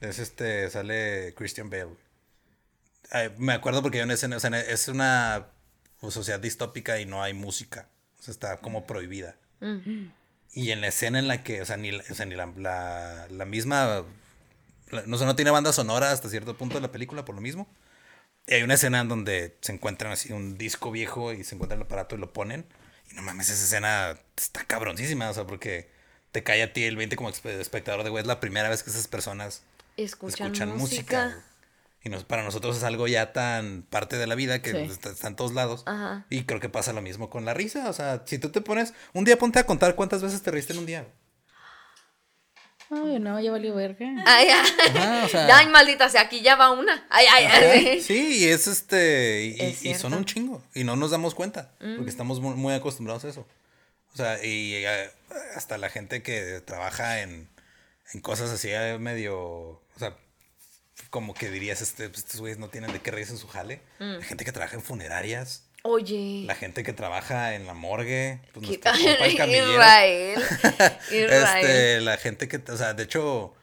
Es 0.00 0.18
este, 0.18 0.68
sale 0.70 1.34
Christian 1.36 1.70
Bale. 1.70 1.96
Ay, 3.10 3.30
me 3.38 3.52
acuerdo 3.52 3.80
porque 3.82 3.98
hay 3.98 4.04
una 4.04 4.14
escena, 4.14 4.36
o 4.36 4.40
sea, 4.40 4.50
es 4.60 4.88
una 4.88 5.46
pues, 6.00 6.14
sociedad 6.14 6.40
distópica 6.40 6.98
y 7.00 7.06
no 7.06 7.22
hay 7.22 7.32
música. 7.32 7.88
O 8.18 8.22
sea, 8.22 8.32
está 8.32 8.56
como 8.58 8.86
prohibida. 8.86 9.36
Y 10.52 10.70
en 10.72 10.80
la 10.82 10.88
escena 10.88 11.18
en 11.18 11.26
la 11.28 11.42
que, 11.42 11.62
o 11.62 11.64
sea, 11.64 11.76
ni, 11.78 11.90
la- 11.90 12.04
o 12.10 12.14
sea, 12.14 12.26
ni 12.26 12.34
la, 12.34 12.46
la, 12.56 13.26
la 13.30 13.44
misma, 13.46 14.04
no, 15.06 15.18
sé, 15.18 15.24
no 15.24 15.36
tiene 15.36 15.50
banda 15.50 15.72
sonora 15.72 16.10
hasta 16.12 16.28
cierto 16.28 16.56
punto 16.56 16.76
de 16.76 16.80
la 16.80 16.92
película 16.92 17.24
por 17.24 17.34
lo 17.34 17.40
mismo. 17.40 17.66
Y 18.46 18.54
hay 18.54 18.62
una 18.62 18.74
escena 18.74 19.00
en 19.00 19.08
donde 19.08 19.56
se 19.60 19.72
encuentran 19.72 20.12
así 20.12 20.32
un 20.32 20.58
disco 20.58 20.90
viejo 20.90 21.32
y 21.32 21.44
se 21.44 21.54
encuentra 21.54 21.76
el 21.76 21.82
aparato 21.82 22.14
y 22.14 22.18
lo 22.18 22.32
ponen. 22.32 22.66
Y 23.10 23.14
no 23.14 23.22
mames, 23.22 23.48
esa 23.50 23.64
escena 23.64 24.18
está 24.36 24.64
cabroncísima, 24.64 25.30
o 25.30 25.34
sea, 25.34 25.46
porque 25.46 25.90
te 26.32 26.42
cae 26.42 26.62
a 26.62 26.72
ti 26.72 26.84
el 26.84 26.96
20 26.96 27.16
como 27.16 27.30
espe- 27.30 27.58
espectador 27.60 28.02
de 28.04 28.10
güey, 28.10 28.22
es 28.22 28.26
la 28.26 28.40
primera 28.40 28.68
vez 28.68 28.82
que 28.82 28.90
esas 28.90 29.08
personas 29.08 29.62
Escuchan, 29.96 30.46
escuchan, 30.48 30.76
música. 30.76 31.44
Y 32.02 32.10
nos- 32.10 32.24
para 32.24 32.42
nosotros 32.42 32.76
es 32.76 32.82
algo 32.82 33.06
ya 33.08 33.32
tan 33.32 33.82
parte 33.88 34.18
de 34.18 34.26
la 34.26 34.34
vida 34.34 34.60
que 34.60 34.72
Sí. 34.72 34.76
está, 34.92 35.10
está 35.10 35.28
en 35.28 35.36
todos 35.36 35.54
lados. 35.54 35.84
Ajá. 35.86 36.26
Y 36.28 36.44
creo 36.44 36.60
que 36.60 36.68
pasa 36.68 36.92
lo 36.92 37.00
mismo 37.00 37.30
con 37.30 37.46
la 37.46 37.54
risa. 37.54 37.88
O 37.88 37.92
sea, 37.94 38.24
si 38.26 38.38
tú 38.38 38.50
te 38.50 38.60
pones, 38.60 38.92
un 39.14 39.24
día 39.24 39.38
ponte 39.38 39.58
a 39.58 39.64
contar 39.64 39.94
cuántas 39.94 40.22
veces 40.22 40.42
te 40.42 40.50
reíste 40.50 40.74
en 40.74 40.80
un 40.80 40.86
día. 40.86 41.06
Ay, 42.94 43.18
no, 43.18 43.40
ya 43.40 43.50
valió 43.50 43.74
verga. 43.74 44.06
Ay, 44.26 44.48
ay, 44.48 44.70
Ajá, 44.96 45.24
o 45.24 45.28
sea- 45.28 45.56
ay, 45.58 45.66
maldita 45.68 46.08
sea, 46.08 46.22
aquí 46.22 46.40
ya 46.42 46.56
va 46.56 46.70
una. 46.70 47.06
Ay, 47.10 47.26
ay, 47.32 47.44
ay. 47.46 48.00
Sí, 48.02 48.38
y 48.38 48.44
es 48.44 48.66
este. 48.66 49.44
Y, 49.56 49.60
Es 49.60 49.84
y- 49.84 49.90
y 49.90 49.94
son 49.94 50.14
un 50.14 50.24
chingo. 50.24 50.62
Y 50.74 50.84
no 50.84 50.96
nos 50.96 51.10
damos 51.10 51.34
cuenta. 51.34 51.72
Porque 51.78 52.10
estamos 52.10 52.40
muy, 52.40 52.54
muy 52.54 52.74
acostumbrados 52.74 53.24
a 53.24 53.28
eso. 53.28 53.46
O 54.12 54.16
sea, 54.16 54.44
y 54.44 54.74
eh, 54.74 55.10
hasta 55.56 55.76
la 55.78 55.88
gente 55.90 56.22
que 56.22 56.60
trabaja 56.64 57.20
en, 57.20 57.48
en 58.12 58.20
cosas 58.20 58.50
así 58.50 58.68
eh, 58.70 58.96
medio. 58.98 59.36
O 59.40 59.82
sea, 59.98 60.16
como 61.10 61.34
que 61.34 61.50
dirías, 61.50 61.82
este, 61.82 62.08
pues, 62.08 62.20
estos 62.24 62.40
güeyes 62.40 62.58
no 62.58 62.68
tienen 62.68 62.92
de 62.92 63.00
qué 63.00 63.10
reírse 63.10 63.32
en 63.32 63.38
su 63.38 63.48
jale. 63.48 63.80
La 63.98 64.22
gente 64.24 64.44
que 64.44 64.52
trabaja 64.52 64.76
en 64.76 64.82
funerarias. 64.82 65.64
Oye. 65.86 66.44
La 66.46 66.54
gente 66.54 66.82
que 66.82 66.94
trabaja 66.94 67.54
en 67.54 67.66
la 67.66 67.74
morgue. 67.74 68.40
Pues 68.54 68.66
¿Qué- 68.68 68.78
nuestro 68.78 68.92
compa 68.92 69.26
el 69.26 69.36
camillero. 69.36 69.70
Israel. 69.72 70.38
Israel. 71.10 71.30
Este, 71.66 72.00
la 72.00 72.16
gente 72.16 72.48
que, 72.48 72.56
o 72.56 72.76
sea, 72.76 72.94
de 72.94 73.02
hecho, 73.02 73.54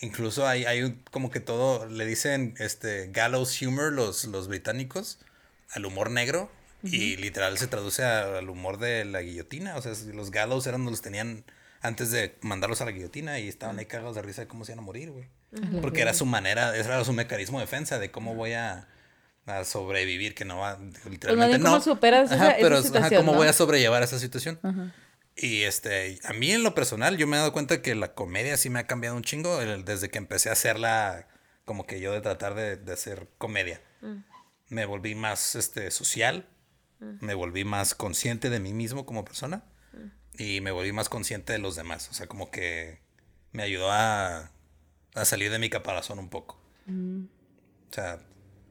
incluso 0.00 0.46
hay, 0.46 0.66
hay 0.66 0.82
un- 0.82 1.02
como 1.10 1.30
que 1.30 1.40
todo, 1.40 1.86
le 1.86 2.04
dicen 2.04 2.54
este 2.58 3.08
gallows 3.10 3.50
humor 3.50 3.90
los, 3.90 4.24
los 4.24 4.46
británicos 4.48 5.18
al 5.70 5.86
humor 5.86 6.10
negro 6.10 6.50
y 6.82 7.16
literal 7.16 7.56
se 7.58 7.66
traduce 7.66 8.02
a- 8.04 8.38
al 8.38 8.48
humor 8.50 8.78
de 8.78 9.04
la 9.06 9.22
guillotina, 9.22 9.76
o 9.76 9.82
sea, 9.82 9.92
los 10.12 10.30
gallows 10.30 10.66
eran 10.66 10.84
los 10.84 11.00
tenían 11.02 11.44
antes 11.82 12.10
de 12.10 12.36
mandarlos 12.42 12.80
a 12.82 12.84
la 12.84 12.90
guillotina 12.90 13.38
y 13.38 13.48
estaban 13.48 13.78
ahí 13.78 13.86
cagados 13.86 14.16
de 14.16 14.22
risa 14.22 14.42
de 14.42 14.48
cómo 14.48 14.64
se 14.66 14.72
iban 14.72 14.80
a 14.80 14.86
morir, 14.86 15.10
güey. 15.12 15.26
Porque 15.80 16.02
era 16.02 16.12
su 16.14 16.26
manera, 16.26 16.76
ese 16.76 16.88
era 16.88 17.02
su 17.04 17.12
mecanismo 17.14 17.58
de 17.58 17.64
defensa 17.64 17.98
de 17.98 18.10
cómo 18.10 18.34
voy 18.34 18.52
a, 18.52 18.86
a 19.46 19.64
sobrevivir, 19.64 20.34
que 20.34 20.44
no 20.44 20.58
va, 20.58 20.78
literalmente 21.08 21.56
bien, 21.56 21.62
¿cómo 21.62 21.76
no. 21.76 21.80
superas 21.82 22.30
esa- 22.30 22.48
esa 22.50 22.56
pero, 22.60 22.76
ajá, 22.76 22.84
situación, 22.84 23.20
cómo 23.20 23.32
no? 23.32 23.38
voy 23.38 23.48
a 23.48 23.52
sobrellevar 23.52 24.02
esa 24.02 24.18
situación. 24.18 24.58
Ajá. 24.62 24.94
Y 25.36 25.62
este, 25.62 26.18
a 26.24 26.32
mí 26.32 26.50
en 26.52 26.62
lo 26.62 26.74
personal, 26.74 27.16
yo 27.16 27.26
me 27.26 27.36
he 27.36 27.38
dado 27.40 27.52
cuenta 27.52 27.80
que 27.82 27.94
la 27.94 28.14
comedia 28.14 28.56
sí 28.56 28.68
me 28.68 28.78
ha 28.80 28.86
cambiado 28.86 29.16
un 29.16 29.22
chingo 29.22 29.60
el- 29.60 29.84
desde 29.84 30.08
que 30.10 30.18
empecé 30.18 30.50
a 30.50 30.52
hacerla, 30.52 31.28
como 31.64 31.86
que 31.86 32.00
yo 32.00 32.12
de 32.12 32.20
tratar 32.20 32.54
de, 32.54 32.76
de 32.76 32.92
hacer 32.92 33.28
comedia. 33.38 33.80
Me 34.68 34.84
volví 34.86 35.14
más 35.14 35.54
este, 35.56 35.90
social, 35.90 36.46
me 36.98 37.34
volví 37.34 37.64
más 37.64 37.94
consciente 37.94 38.50
de 38.50 38.60
mí 38.60 38.72
mismo 38.74 39.06
como 39.06 39.24
persona 39.24 39.64
y 40.38 40.60
me 40.60 40.70
volví 40.70 40.92
más 40.92 41.08
consciente 41.08 41.52
de 41.52 41.58
los 41.58 41.74
demás. 41.76 42.08
O 42.10 42.12
sea, 42.14 42.26
como 42.26 42.50
que 42.50 43.00
me 43.52 43.62
ayudó 43.62 43.90
a, 43.90 44.50
a 45.14 45.24
salir 45.24 45.50
de 45.50 45.58
mi 45.58 45.70
caparazón 45.70 46.18
un 46.18 46.28
poco. 46.28 46.60
O 46.88 47.94
sea, 47.94 48.20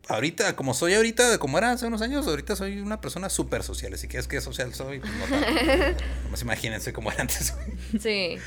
ahorita, 0.09 0.55
como 0.55 0.73
soy 0.73 0.93
ahorita, 0.95 1.37
como 1.37 1.57
era 1.57 1.71
hace 1.71 1.85
unos 1.85 2.01
años, 2.01 2.27
ahorita 2.27 2.55
soy 2.55 2.79
una 2.79 2.99
persona 2.99 3.29
súper 3.29 3.63
social. 3.63 3.97
Si 3.97 4.07
quieres 4.07 4.27
que 4.27 4.41
social 4.41 4.73
soy, 4.73 4.99
pues 4.99 5.11
no 5.13 5.25
tanto. 5.25 6.03
Nomás 6.25 6.41
imagínense 6.41 6.91
cómo 6.91 7.11
era 7.11 7.21
antes. 7.21 7.53
Sí. 7.99 8.37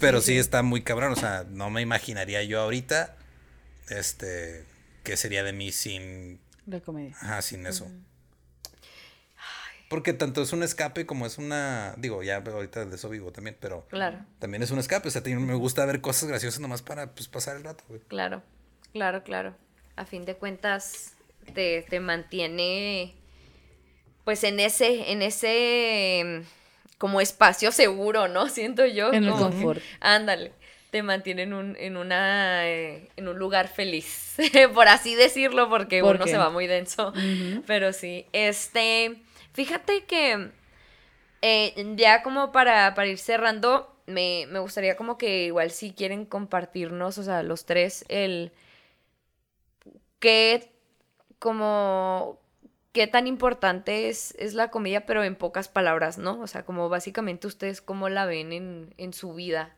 Pero 0.00 0.20
sí, 0.20 0.38
está 0.38 0.62
muy 0.62 0.82
cabrón. 0.82 1.12
O 1.12 1.16
sea, 1.16 1.44
no 1.50 1.70
me 1.70 1.82
imaginaría 1.82 2.42
yo 2.44 2.60
ahorita, 2.60 3.16
este, 3.90 4.64
qué 5.02 5.16
sería 5.16 5.42
de 5.42 5.52
mí 5.52 5.72
sin, 5.72 6.40
La 6.66 6.80
comedia. 6.80 7.16
ajá, 7.20 7.42
sin 7.42 7.66
eso. 7.66 7.90
Porque 9.88 10.12
tanto 10.12 10.42
es 10.42 10.52
un 10.52 10.62
escape 10.62 11.06
como 11.06 11.24
es 11.24 11.38
una, 11.38 11.94
digo, 11.96 12.22
ya 12.22 12.36
ahorita 12.36 12.84
de 12.84 12.94
eso 12.94 13.08
vivo 13.08 13.32
también, 13.32 13.56
pero 13.58 13.86
Claro, 13.88 14.18
también 14.38 14.62
es 14.62 14.70
un 14.70 14.78
escape. 14.78 15.08
O 15.08 15.10
sea, 15.10 15.22
también 15.22 15.46
me 15.46 15.54
gusta 15.54 15.84
ver 15.86 16.00
cosas 16.02 16.28
graciosas 16.28 16.60
nomás 16.60 16.82
para, 16.82 17.12
pues, 17.14 17.26
pasar 17.28 17.56
el 17.56 17.64
rato, 17.64 17.84
güey. 17.88 18.00
claro, 18.06 18.42
claro, 18.92 19.22
claro. 19.24 19.56
A 19.98 20.04
fin 20.06 20.24
de 20.24 20.34
cuentas, 20.34 21.14
te, 21.54 21.82
te 21.88 22.00
mantiene, 22.00 23.14
pues, 24.24 24.44
en 24.44 24.60
ese, 24.60 25.10
en 25.12 25.22
ese, 25.22 26.22
mm, 26.24 26.98
como 26.98 27.20
espacio 27.20 27.72
seguro, 27.72 28.28
¿no? 28.28 28.48
Siento 28.48 28.86
yo. 28.86 29.12
En 29.12 29.24
el 29.24 29.30
como 29.30 29.48
que- 29.50 29.54
confort. 29.56 29.82
ándale. 30.00 30.52
Te 30.90 31.02
mantiene 31.02 31.42
en 31.42 31.52
un, 31.52 31.76
en 31.78 31.98
una, 31.98 32.66
eh, 32.66 33.08
en 33.16 33.28
un 33.28 33.38
lugar 33.38 33.68
feliz, 33.68 34.36
por 34.74 34.88
así 34.88 35.14
decirlo, 35.14 35.68
porque 35.68 36.00
¿Por 36.00 36.16
uno 36.16 36.24
qué? 36.24 36.30
se 36.30 36.38
va 36.38 36.48
muy 36.48 36.66
denso. 36.66 37.12
Pero 37.66 37.92
sí, 37.92 38.24
este, 38.32 39.16
fíjate 39.52 40.04
que 40.04 40.48
eh, 41.42 41.94
ya 41.96 42.22
como 42.22 42.52
para, 42.52 42.94
para 42.94 43.06
ir 43.08 43.18
cerrando, 43.18 43.94
me, 44.06 44.46
me 44.48 44.60
gustaría 44.60 44.96
como 44.96 45.18
que 45.18 45.44
igual 45.44 45.70
si 45.72 45.92
quieren 45.92 46.24
compartirnos, 46.24 47.18
o 47.18 47.22
sea, 47.22 47.42
los 47.42 47.66
tres, 47.66 48.06
el 48.08 48.50
qué, 50.18 50.72
como, 51.38 52.38
qué 52.92 53.06
tan 53.06 53.26
importante 53.26 54.08
es, 54.08 54.34
es 54.38 54.54
la 54.54 54.70
comedia, 54.70 55.06
pero 55.06 55.24
en 55.24 55.36
pocas 55.36 55.68
palabras, 55.68 56.18
¿no? 56.18 56.40
O 56.40 56.46
sea, 56.46 56.64
como 56.64 56.88
básicamente 56.88 57.46
ustedes 57.46 57.80
cómo 57.80 58.08
la 58.08 58.26
ven 58.26 58.52
en, 58.52 58.94
en 58.98 59.12
su 59.12 59.34
vida. 59.34 59.74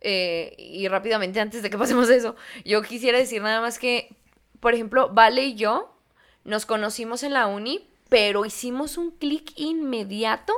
Eh, 0.00 0.54
y 0.58 0.88
rápidamente, 0.88 1.40
antes 1.40 1.62
de 1.62 1.70
que 1.70 1.78
pasemos 1.78 2.10
eso, 2.10 2.36
yo 2.64 2.82
quisiera 2.82 3.18
decir 3.18 3.42
nada 3.42 3.60
más 3.60 3.78
que, 3.78 4.14
por 4.60 4.74
ejemplo, 4.74 5.10
Vale 5.10 5.44
y 5.44 5.54
yo 5.54 5.96
nos 6.44 6.66
conocimos 6.66 7.22
en 7.22 7.32
la 7.32 7.46
uni, 7.46 7.88
pero 8.08 8.44
hicimos 8.44 8.98
un 8.98 9.12
clic 9.12 9.52
inmediato 9.56 10.52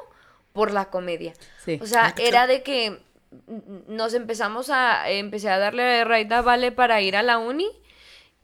por 0.53 0.73
la 0.73 0.87
comedia. 0.87 1.35
Sí. 1.65 1.79
O 1.83 1.87
sea, 1.87 2.15
era 2.19 2.47
de 2.47 2.63
que 2.63 3.03
nos 3.89 4.15
empezamos 4.15 4.71
a, 4.71 5.11
empecé 5.11 5.51
a 5.51 5.59
darle 5.59 6.05
raid 6.05 6.33
a 6.33 6.43
Vale 6.43 6.73
para 6.73 7.01
ir 7.01 7.17
a 7.17 7.23
la 7.23 7.39
uni 7.39 7.69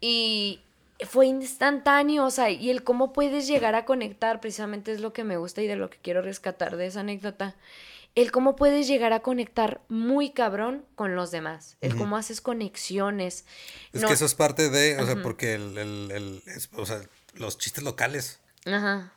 y 0.00 0.60
fue 1.08 1.26
instantáneo, 1.26 2.24
o 2.26 2.30
sea, 2.30 2.50
y 2.50 2.70
el 2.70 2.82
cómo 2.84 3.12
puedes 3.12 3.46
llegar 3.46 3.74
a 3.74 3.84
conectar, 3.84 4.40
precisamente 4.40 4.92
es 4.92 5.00
lo 5.00 5.12
que 5.12 5.24
me 5.24 5.36
gusta 5.36 5.62
y 5.62 5.66
de 5.66 5.76
lo 5.76 5.88
que 5.90 5.98
quiero 6.02 6.20
rescatar 6.22 6.76
de 6.76 6.86
esa 6.86 7.00
anécdota. 7.00 7.54
El 8.16 8.32
cómo 8.32 8.56
puedes 8.56 8.88
llegar 8.88 9.12
a 9.12 9.20
conectar 9.20 9.80
muy 9.88 10.30
cabrón 10.30 10.84
con 10.96 11.14
los 11.14 11.30
demás. 11.30 11.76
El 11.80 11.96
cómo 11.96 12.16
haces 12.16 12.40
conexiones. 12.40 13.44
Es 13.92 14.02
No- 14.02 14.08
que 14.08 14.14
eso 14.14 14.24
es 14.26 14.34
parte 14.34 14.68
de, 14.68 14.98
o 15.00 15.06
sea, 15.06 15.22
porque 15.22 15.54
el, 15.54 15.78
el, 15.78 16.10
el- 16.10 16.42
es- 16.46 16.68
o 16.74 16.84
sea, 16.86 17.00
los 17.34 17.56
chistes 17.56 17.84
locales. 17.84 18.40
Ajá. 18.66 19.12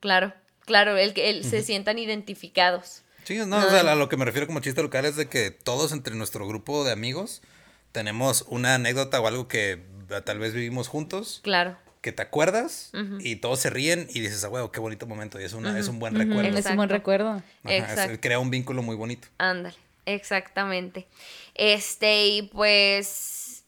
Claro, 0.00 0.32
claro, 0.60 0.96
el 0.96 1.12
que 1.12 1.30
el, 1.30 1.44
se 1.44 1.62
sientan 1.62 1.98
identificados. 1.98 3.02
Sí, 3.24 3.36
no, 3.44 3.56
o 3.58 3.68
sea, 3.70 3.80
a 3.80 3.94
lo 3.96 4.08
que 4.08 4.16
me 4.16 4.24
refiero 4.24 4.46
como 4.46 4.60
chiste 4.60 4.80
local 4.80 5.04
es 5.04 5.16
de 5.16 5.26
que 5.28 5.50
todos 5.50 5.90
entre 5.90 6.14
nuestro 6.14 6.46
grupo 6.46 6.84
de 6.84 6.92
amigos 6.92 7.42
tenemos 7.90 8.44
una 8.48 8.76
anécdota 8.76 9.20
o 9.20 9.26
algo 9.26 9.48
que 9.48 9.82
tal 10.24 10.38
vez 10.38 10.54
vivimos 10.54 10.88
juntos, 10.88 11.40
Claro. 11.42 11.76
que 12.00 12.12
te 12.12 12.22
acuerdas 12.22 12.92
y 13.20 13.36
todos 13.36 13.58
se 13.60 13.70
ríen 13.70 14.06
y 14.14 14.20
dices, 14.20 14.44
ah, 14.44 14.48
huevo, 14.48 14.70
qué 14.70 14.80
bonito 14.80 15.06
momento 15.06 15.40
y 15.40 15.44
es, 15.44 15.52
una, 15.52 15.78
es 15.78 15.88
un 15.88 15.98
buen 15.98 16.14
recuerdo. 16.14 16.56
Es 16.58 16.66
un 16.66 16.76
buen 16.76 16.88
recuerdo. 16.88 17.30
Ajá, 17.30 17.42
es- 17.64 17.82
Exacto. 17.90 18.18
crea 18.20 18.38
un 18.38 18.50
vínculo 18.50 18.82
muy 18.82 18.94
bonito. 18.96 19.28
Ándale, 19.38 19.74
exactamente. 20.04 21.06
Este, 21.54 22.26
y 22.28 22.42
pues 22.42 23.64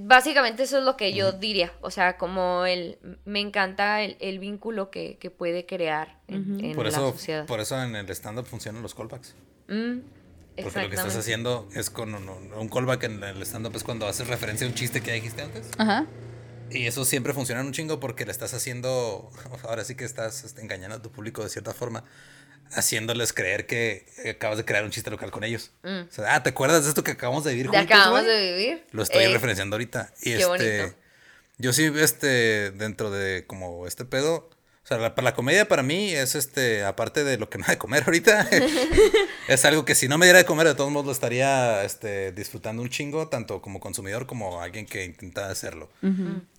básicamente 0.00 0.62
eso 0.64 0.78
es 0.78 0.84
lo 0.84 0.96
que 0.96 1.12
yo 1.14 1.32
diría. 1.32 1.72
O 1.80 1.90
sea, 1.90 2.16
como 2.18 2.64
el 2.66 2.98
me 3.24 3.40
encanta 3.40 4.02
el, 4.02 4.16
el 4.20 4.38
vínculo 4.38 4.90
que, 4.90 5.16
que 5.18 5.30
puede 5.30 5.66
crear 5.66 6.18
en, 6.28 6.62
en 6.64 6.74
Por 6.74 6.84
la 6.84 6.90
eso, 6.90 7.12
sociedad. 7.12 7.46
por 7.46 7.60
eso 7.60 7.80
en 7.82 7.96
el 7.96 8.08
stand-up 8.10 8.46
funcionan 8.46 8.82
los 8.82 8.94
callbacks. 8.94 9.34
Mm, 9.68 9.98
Porque 10.56 10.82
lo 10.82 10.90
que 10.90 10.96
estás 10.96 11.16
haciendo 11.16 11.68
es 11.74 11.90
con 11.90 12.14
un, 12.14 12.28
un 12.28 12.68
callback 12.68 13.04
en 13.04 13.22
el 13.24 13.40
stand-up 13.42 13.74
es 13.76 13.82
cuando 13.84 14.06
haces 14.06 14.26
referencia 14.28 14.66
a 14.66 14.70
un 14.70 14.74
chiste 14.76 15.00
que 15.00 15.08
ya 15.08 15.14
dijiste 15.14 15.42
antes. 15.42 15.66
Ajá. 15.78 16.06
Y 16.70 16.86
eso 16.86 17.04
siempre 17.04 17.32
funciona 17.32 17.60
un 17.62 17.72
chingo 17.72 17.98
porque 17.98 18.24
le 18.24 18.32
estás 18.32 18.54
haciendo, 18.54 19.30
ahora 19.64 19.84
sí 19.84 19.94
que 19.94 20.04
estás 20.04 20.44
este, 20.44 20.60
engañando 20.62 20.96
a 20.96 21.02
tu 21.02 21.10
público 21.10 21.42
de 21.42 21.48
cierta 21.48 21.72
forma, 21.74 22.04
haciéndoles 22.72 23.32
creer 23.32 23.66
que 23.66 24.06
acabas 24.30 24.56
de 24.58 24.64
crear 24.64 24.84
un 24.84 24.90
chiste 24.90 25.10
local 25.10 25.30
con 25.30 25.42
ellos. 25.44 25.72
O 25.82 26.06
sea, 26.12 26.34
ah, 26.36 26.42
¿te 26.42 26.50
acuerdas 26.50 26.84
de 26.84 26.90
esto 26.90 27.02
que 27.02 27.10
acabamos 27.12 27.44
de 27.44 27.52
vivir 27.52 27.66
Mm. 27.68 27.70
Juntos, 27.74 27.86
acabamos 27.86 28.22
güey? 28.24 28.36
de 28.36 28.52
vivir. 28.52 28.84
Lo 28.92 29.02
estoy 29.02 29.24
Eh, 29.24 29.32
referenciando 29.32 29.74
ahorita. 29.74 30.12
Y 30.20 30.24
qué 30.24 30.34
este, 30.34 30.46
bonito. 30.46 30.94
yo 31.58 31.72
sí, 31.72 31.90
este, 31.96 32.70
dentro 32.72 33.10
de 33.10 33.44
como 33.46 33.86
este 33.88 34.04
pedo, 34.04 34.48
sea, 34.90 34.98
la, 34.98 35.14
para 35.14 35.26
la 35.26 35.34
comedia 35.34 35.68
para 35.68 35.82
mí 35.82 36.10
es 36.10 36.34
este, 36.34 36.84
aparte 36.84 37.24
de 37.24 37.38
lo 37.38 37.48
que 37.48 37.58
me 37.58 37.64
da 37.64 37.72
de 37.72 37.78
comer 37.78 38.02
ahorita, 38.04 38.48
es 39.48 39.64
algo 39.64 39.84
que 39.84 39.94
si 39.94 40.08
no 40.08 40.18
me 40.18 40.26
diera 40.26 40.38
de 40.38 40.44
comer, 40.44 40.66
de 40.66 40.74
todos 40.74 40.90
modos 40.90 41.06
lo 41.06 41.12
estaría 41.12 41.84
este, 41.84 42.32
disfrutando 42.32 42.82
un 42.82 42.90
chingo, 42.90 43.28
tanto 43.28 43.62
como 43.62 43.80
consumidor 43.80 44.26
como 44.26 44.60
alguien 44.60 44.86
que 44.86 45.04
intenta 45.04 45.48
hacerlo. 45.50 45.90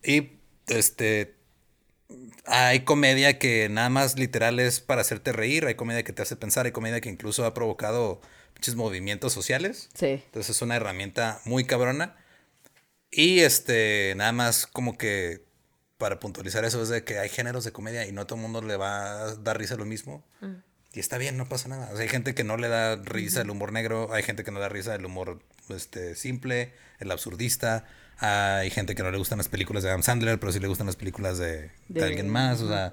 Y 0.03 0.31
este, 0.67 1.35
hay 2.45 2.81
comedia 2.81 3.37
que 3.37 3.69
nada 3.69 3.89
más 3.89 4.17
literal 4.17 4.59
es 4.59 4.79
para 4.79 5.01
hacerte 5.01 5.31
reír, 5.31 5.65
hay 5.65 5.75
comedia 5.75 6.03
que 6.03 6.13
te 6.13 6.21
hace 6.21 6.35
pensar, 6.35 6.65
hay 6.65 6.71
comedia 6.71 7.01
que 7.01 7.09
incluso 7.09 7.45
ha 7.45 7.53
provocado 7.53 8.21
muchos 8.55 8.75
movimientos 8.75 9.33
sociales. 9.33 9.89
Sí. 9.93 10.21
Entonces 10.25 10.55
es 10.55 10.61
una 10.61 10.75
herramienta 10.75 11.41
muy 11.45 11.65
cabrona. 11.65 12.15
Y 13.11 13.39
este, 13.39 14.13
nada 14.15 14.31
más 14.31 14.67
como 14.67 14.97
que 14.97 15.43
para 16.01 16.19
puntualizar 16.19 16.65
eso 16.65 16.81
es 16.81 16.89
de 16.89 17.03
que 17.03 17.19
hay 17.19 17.29
géneros 17.29 17.63
de 17.63 17.71
comedia 17.71 18.05
y 18.07 18.11
no 18.11 18.21
a 18.21 18.25
todo 18.25 18.35
el 18.37 18.41
mundo 18.41 18.61
le 18.61 18.75
va 18.75 19.21
a 19.23 19.35
dar 19.35 19.57
risa 19.57 19.75
lo 19.75 19.85
mismo. 19.85 20.23
Y 20.93 20.99
está 20.99 21.17
bien, 21.17 21.37
no 21.37 21.47
pasa 21.47 21.69
nada. 21.69 21.87
O 21.91 21.95
sea, 21.95 22.01
hay 22.01 22.09
gente 22.09 22.33
que 22.35 22.43
no 22.43 22.57
le 22.57 22.67
da 22.67 22.95
risa 22.97 23.41
el 23.41 23.49
humor 23.49 23.71
negro, 23.71 24.11
hay 24.13 24.23
gente 24.23 24.43
que 24.43 24.51
no 24.51 24.57
le 24.57 24.63
da 24.63 24.69
risa 24.69 24.95
el 24.95 25.05
humor 25.05 25.39
este, 25.69 26.15
simple, 26.15 26.73
el 26.99 27.11
absurdista. 27.11 27.85
Hay 28.17 28.69
gente 28.71 28.93
que 28.95 29.03
no 29.03 29.11
le 29.11 29.17
gustan 29.17 29.37
las 29.37 29.47
películas 29.47 29.83
de 29.83 29.89
Adam 29.89 30.03
Sandler, 30.03 30.39
pero 30.39 30.51
sí 30.51 30.59
le 30.59 30.67
gustan 30.67 30.87
las 30.87 30.95
películas 30.97 31.37
de, 31.37 31.61
de 31.61 31.71
De- 31.87 32.03
alguien 32.03 32.27
más. 32.29 32.61
O 32.61 32.67
sea, 32.67 32.91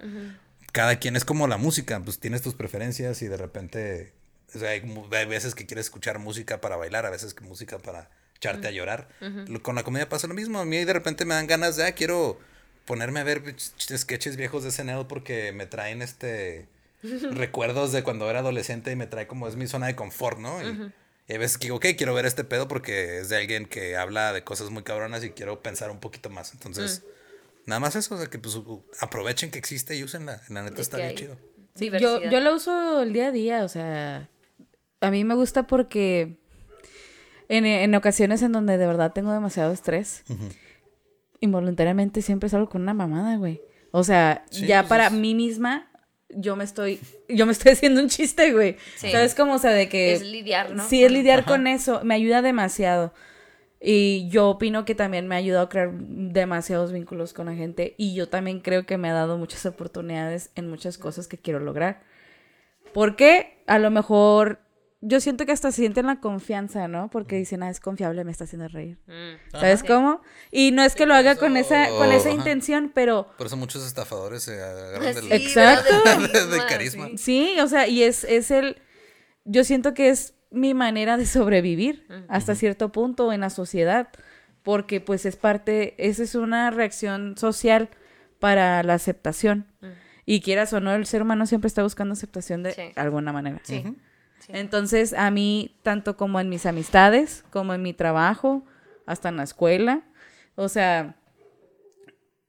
cada 0.73 0.97
quien 1.01 1.17
es 1.17 1.25
como 1.25 1.49
la 1.49 1.57
música, 1.57 1.99
pues 2.01 2.21
tienes 2.21 2.43
tus 2.43 2.55
preferencias 2.55 3.21
y 3.23 3.29
de 3.29 3.37
repente, 3.37 4.13
o 4.55 4.59
sea, 4.59 4.71
hay, 4.71 4.81
veces 5.27 5.55
que 5.55 5.67
quieres 5.67 5.87
escuchar 5.87 6.19
música 6.19 6.61
para 6.61 6.77
bailar, 6.77 7.05
a 7.07 7.11
veces 7.11 7.35
que 7.35 7.43
música 7.45 7.79
para 7.79 8.11
echarte 8.37 8.69
a 8.69 8.71
llorar. 8.71 9.09
Lo- 9.49 9.63
Con 9.63 9.75
la 9.75 9.83
comedia 9.83 10.09
pasa 10.09 10.29
lo 10.29 10.35
mismo. 10.35 10.61
A 10.61 10.65
mí 10.65 10.85
de 10.85 10.93
repente 10.93 11.25
me 11.25 11.35
dan 11.35 11.47
ganas 11.49 11.77
de, 11.77 11.85
ah, 11.87 11.93
quiero 11.93 12.39
ponerme 12.89 13.21
a 13.21 13.25
ver 13.25 13.45
ch- 13.45 13.97
sketches 13.97 14.37
viejos 14.37 14.65
de 14.65 14.73
SNL 14.73 15.07
porque 15.07 15.53
me 15.53 15.67
traen 15.67 16.03
este 16.03 16.67
recuerdos 17.31 17.93
de 17.93 18.03
cuando 18.03 18.29
era 18.29 18.41
adolescente 18.41 18.91
y 18.91 18.97
me 18.97 19.07
trae 19.07 19.27
como 19.29 19.47
es 19.47 19.55
mi 19.55 19.67
zona 19.69 19.87
de 19.87 19.95
confort, 19.95 20.39
¿no? 20.41 20.61
Y, 20.63 20.91
y 21.29 21.33
hay 21.33 21.39
veces 21.39 21.59
que 21.59 21.67
digo, 21.67 21.77
ok, 21.77 21.87
quiero 21.97 22.15
ver 22.15 22.27
este 22.27 22.43
pedo 22.43 22.67
porque 22.67 23.19
es 23.19 23.29
de 23.29 23.37
alguien 23.37 23.67
que 23.67 23.97
habla 23.97 24.33
de 24.33 24.43
cosas 24.43 24.71
muy 24.71 24.83
cabronas 24.83 25.23
y 25.23 25.31
quiero 25.31 25.63
pensar 25.63 25.91
un 25.91 26.01
poquito 26.01 26.31
más. 26.31 26.53
Entonces, 26.55 27.03
nada 27.67 27.79
más 27.81 27.95
eso, 27.97 28.15
o 28.15 28.19
sea, 28.19 28.27
que 28.29 28.39
pues 28.39 28.59
aprovechen 29.01 29.51
que 29.51 29.59
existe 29.59 29.95
y 29.95 30.03
úsenla. 30.03 30.41
La 30.49 30.63
neta 30.63 30.81
está 30.81 30.97
bien 30.97 31.11
hay- 31.11 31.15
chido. 31.15 31.37
Sí, 31.75 31.91
yo, 32.01 32.21
yo 32.23 32.41
lo 32.41 32.57
uso 32.57 33.03
el 33.03 33.13
día 33.13 33.29
a 33.29 33.31
día, 33.31 33.63
o 33.63 33.69
sea, 33.69 34.29
a 35.01 35.11
mí 35.13 35.23
me 35.23 35.35
gusta 35.37 35.69
porque 35.69 36.39
en, 37.49 37.65
en 37.67 37.95
ocasiones 37.95 38.43
en 38.43 38.51
donde 38.53 38.77
de 38.79 38.87
verdad 38.87 39.13
tengo 39.13 39.33
demasiado 39.33 39.73
estrés, 39.73 40.25
involuntariamente 41.41 42.23
siempre 42.23 42.49
salgo 42.49 42.69
con 42.69 42.83
una 42.83 42.95
mamada, 42.95 43.37
güey. 43.37 43.61
O 43.91 44.05
sea, 44.05 44.45
Sí, 44.51 44.67
ya 44.67 44.83
pues 44.83 44.89
para 44.89 45.07
es- 45.07 45.13
mí 45.13 45.35
misma, 45.35 45.91
yo 46.31 46.57
me 46.57 46.65
estoy, 46.65 47.01
yo 47.29 47.47
me 47.47 47.53
estoy 47.53 47.73
haciendo 47.73 48.01
un 48.03 48.09
chiste, 48.09 48.53
güey. 48.53 48.77
Sí. 48.97 49.11
¿Sabes 49.11 49.35
cómo? 49.35 49.55
O 49.55 49.59
sea, 49.59 49.71
de 49.73 49.89
que... 49.89 50.13
Es 50.13 50.23
lidiar, 50.23 50.75
¿no? 50.75 50.87
Sí, 50.87 51.03
es 51.05 51.11
lidiar 51.13 51.41
Ajá. 51.41 51.49
con 51.49 51.67
eso, 51.67 52.01
me 52.05 52.15
ayuda 52.15 52.43
demasiado. 52.43 53.13
Y 53.81 54.29
yo 54.29 54.49
opino 54.51 54.85
que 54.85 54.97
también 54.97 55.29
me 55.29 55.37
ha 55.37 55.39
ayudado 55.39 55.67
a 55.67 55.69
crear 55.69 55.93
demasiados 55.93 56.91
vínculos 56.93 57.33
con 57.33 57.47
la 57.47 57.55
gente. 57.55 57.95
Y 57.97 58.13
yo 58.15 58.29
también 58.29 58.59
creo 58.61 58.85
que 58.87 58.99
me 58.99 59.09
ha 59.09 59.13
dado 59.13 59.39
muchas 59.39 59.65
oportunidades 59.67 60.51
en 60.57 60.69
muchas 60.69 60.99
cosas 60.99 61.29
que 61.29 61.39
quiero 61.39 61.61
lograr. 61.61 62.03
Porque 62.93 63.63
a 63.67 63.79
lo 63.79 63.91
mejor 63.91 64.59
yo 65.01 65.21
siento 65.21 65.47
que 65.47 65.53
hasta 65.53 65.71
sienten 65.71 66.07
la 66.07 66.21
confianza, 66.21 66.89
¿no? 66.89 67.09
Porque 67.09 67.37
dicen, 67.37 67.63
ah, 67.63 67.71
es 67.71 67.79
confiable, 67.79 68.25
me 68.25 68.33
está 68.33 68.45
haciendo 68.45 68.67
reír. 68.69 68.99
Mm. 69.07 69.53
¿Sabes 69.53 69.85
cómo? 69.85 70.21
Y 70.51 70.73
no 70.73 70.83
es 70.83 70.95
que 70.97 71.07
lo 71.07 71.15
haga 71.15 71.37
con 71.37 71.57
esa, 71.57 71.89
con 71.91 72.11
esa 72.11 72.31
intención, 72.31 72.91
pero 72.95 73.29
Por 73.39 73.47
eso 73.47 73.57
muchos 73.57 73.87
estafadores 73.87 74.43
se 74.43 74.61
agarran 74.61 75.15
del, 75.15 75.25
Sí, 75.25 75.29
Exacto. 75.33 75.95
¿verdad? 76.05 76.49
de 76.49 76.59
carisma. 76.69 77.09
Sí. 77.17 77.55
O 77.63 77.69
sea, 77.69 77.87
y 77.87 78.03
es, 78.03 78.25
es 78.25 78.51
el. 78.51 78.83
Yo 79.45 79.63
siento 79.65 79.95
que 79.95 80.09
es 80.11 80.35
mi 80.51 80.75
manera 80.75 81.17
de 81.17 81.27
sobrevivir 81.27 82.07
hasta 82.29 82.55
cierto 82.55 82.91
punto 82.91 83.33
en 83.33 83.41
la 83.41 83.51
sociedad. 83.51 84.09
Porque, 84.65 85.01
pues, 85.01 85.25
es 85.27 85.37
parte. 85.37 85.95
Esa 85.99 86.25
es 86.25 86.35
una 86.35 86.71
reacción 86.71 87.37
social 87.39 87.89
para 88.41 88.83
la 88.83 88.95
aceptación. 88.95 89.67
Y 90.27 90.41
quieras 90.43 90.73
o 90.73 90.81
no, 90.81 90.93
el 90.95 91.07
ser 91.07 91.23
humano 91.23 91.47
siempre 91.47 91.69
está 91.69 91.83
buscando 91.85 92.13
aceptación 92.15 92.63
de 92.65 92.73
Sí. 92.73 92.83
alguna 92.97 93.33
manera. 93.33 93.61
Sí. 93.63 93.85
Sí. 94.41 94.53
Entonces, 94.55 95.13
a 95.15 95.31
mí, 95.31 95.77
tanto 95.83 96.17
como 96.17 96.41
en 96.41 96.49
mis 96.49 96.67
amistades, 96.67 97.45
como 97.51 97.75
en 97.75 97.83
mi 97.83 97.93
trabajo, 97.93 98.65
hasta 99.07 99.29
en 99.29 99.37
la 99.37 99.43
escuela, 99.43 100.03
o 100.55 100.69
sea, 100.69 101.17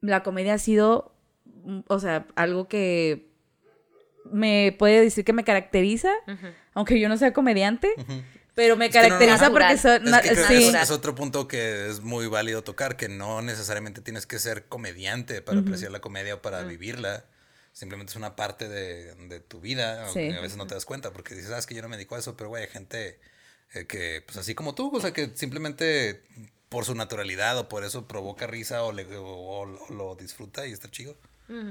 la 0.01 0.23
comedia 0.23 0.55
ha 0.55 0.59
sido, 0.59 1.13
o 1.87 1.99
sea, 1.99 2.27
algo 2.35 2.67
que 2.67 3.29
me 4.31 4.75
puede 4.77 5.01
decir 5.01 5.25
que 5.25 5.33
me 5.33 5.43
caracteriza, 5.43 6.11
aunque 6.73 6.99
yo 6.99 7.09
no 7.09 7.17
sea 7.17 7.33
comediante, 7.33 7.89
pero 8.55 8.75
me 8.75 8.87
Es 8.87 8.91
que 8.91 8.97
no, 8.97 9.03
no, 9.03 9.09
caracteriza 9.09 9.51
porque 9.51 9.77
soy... 9.77 9.99
Que 10.21 10.35
sí. 10.35 10.67
es, 10.67 10.73
es 10.73 10.91
otro 10.91 11.15
punto 11.15 11.47
que 11.47 11.87
es 11.87 12.01
muy 12.01 12.27
válido 12.27 12.61
tocar, 12.63 12.97
que 12.97 13.07
no 13.07 13.41
necesariamente 13.41 14.01
tienes 14.01 14.25
que 14.25 14.37
ser 14.37 14.65
comediante 14.65 15.41
para 15.41 15.59
apreciar 15.59 15.91
la 15.91 16.01
comedia 16.01 16.35
o 16.35 16.41
para 16.41 16.63
vivirla. 16.63 17.25
Simplemente 17.79 18.11
es 18.11 18.17
una 18.17 18.35
parte 18.35 18.67
de, 18.67 19.15
de 19.15 19.39
tu 19.39 19.61
vida, 19.61 20.05
Sí. 20.09 20.29
a 20.31 20.41
veces 20.41 20.57
no 20.57 20.67
te 20.67 20.73
das 20.75 20.83
cuenta, 20.83 21.11
porque 21.11 21.33
dices, 21.33 21.49
ah, 21.51 21.57
es 21.57 21.65
que 21.65 21.75
yo 21.75 21.81
no 21.81 21.87
me 21.87 21.95
dedico 21.95 22.15
a 22.15 22.19
eso, 22.19 22.35
pero 22.35 22.49
güey, 22.49 22.63
hay 22.63 22.69
gente 22.69 23.21
eh, 23.73 23.85
que, 23.85 24.21
pues 24.25 24.37
así 24.37 24.53
como 24.53 24.75
tú, 24.75 24.91
o 24.93 24.99
sea, 24.99 25.13
que 25.13 25.31
simplemente 25.35 26.21
por 26.67 26.83
su 26.83 26.93
naturalidad 26.93 27.57
o 27.57 27.69
por 27.69 27.85
eso 27.85 28.05
provoca 28.05 28.47
risa 28.47 28.83
o, 28.83 28.91
le- 28.91 29.05
o- 29.15 29.23
o- 29.25 29.61
o 29.87 29.93
lo 29.93 30.15
disfruta 30.15 30.67
y 30.67 30.73
está 30.73 30.91
chido. 30.91 31.15
Mm. 31.47 31.69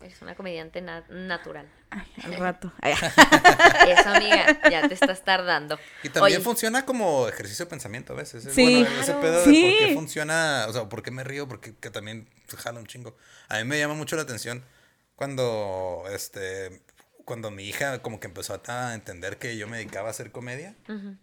Es 0.00 0.22
una 0.22 0.34
comediante 0.34 0.80
na- 0.80 1.04
natural. 1.10 1.68
Ay, 1.90 2.06
al 2.24 2.36
rato. 2.38 2.72
Eso, 2.82 4.08
amiga, 4.10 4.58
ya 4.70 4.88
te 4.88 4.94
estás 4.94 5.22
tardando. 5.24 5.78
Y 6.02 6.08
también 6.08 6.36
Oye, 6.38 6.40
funciona 6.44 6.84
como 6.86 7.28
ejercicio 7.28 7.66
de 7.66 7.70
pensamiento 7.70 8.12
a 8.12 8.16
veces. 8.16 8.46
¿eh? 8.46 8.50
Sí. 8.54 8.80
Bueno, 8.82 8.88
ese 9.00 9.04
Claro. 9.12 9.20
pedo 9.20 9.32
de 9.38 9.44
por 9.44 9.52
Sí. 9.54 9.76
qué 9.78 9.94
funciona, 9.94 10.66
o 10.68 10.72
sea, 10.72 10.88
por 10.88 11.02
qué 11.02 11.10
me 11.10 11.24
río, 11.24 11.46
porque 11.46 11.74
que 11.78 11.90
también 11.90 12.28
se 12.48 12.56
jala 12.56 12.80
un 12.80 12.86
chingo. 12.86 13.16
A 13.48 13.58
mí 13.58 13.64
me 13.64 13.78
llama 13.78 13.94
mucho 13.94 14.16
la 14.16 14.22
atención 14.22 14.64
cuando, 15.16 16.04
este, 16.12 16.80
cuando 17.24 17.50
mi 17.50 17.64
hija 17.64 18.00
como 18.02 18.20
que 18.20 18.28
empezó 18.28 18.60
a 18.66 18.94
entender 18.94 19.38
que 19.38 19.56
yo 19.56 19.66
me 19.66 19.78
dedicaba 19.78 20.08
a 20.08 20.10
hacer 20.12 20.30
comedia. 20.30 20.74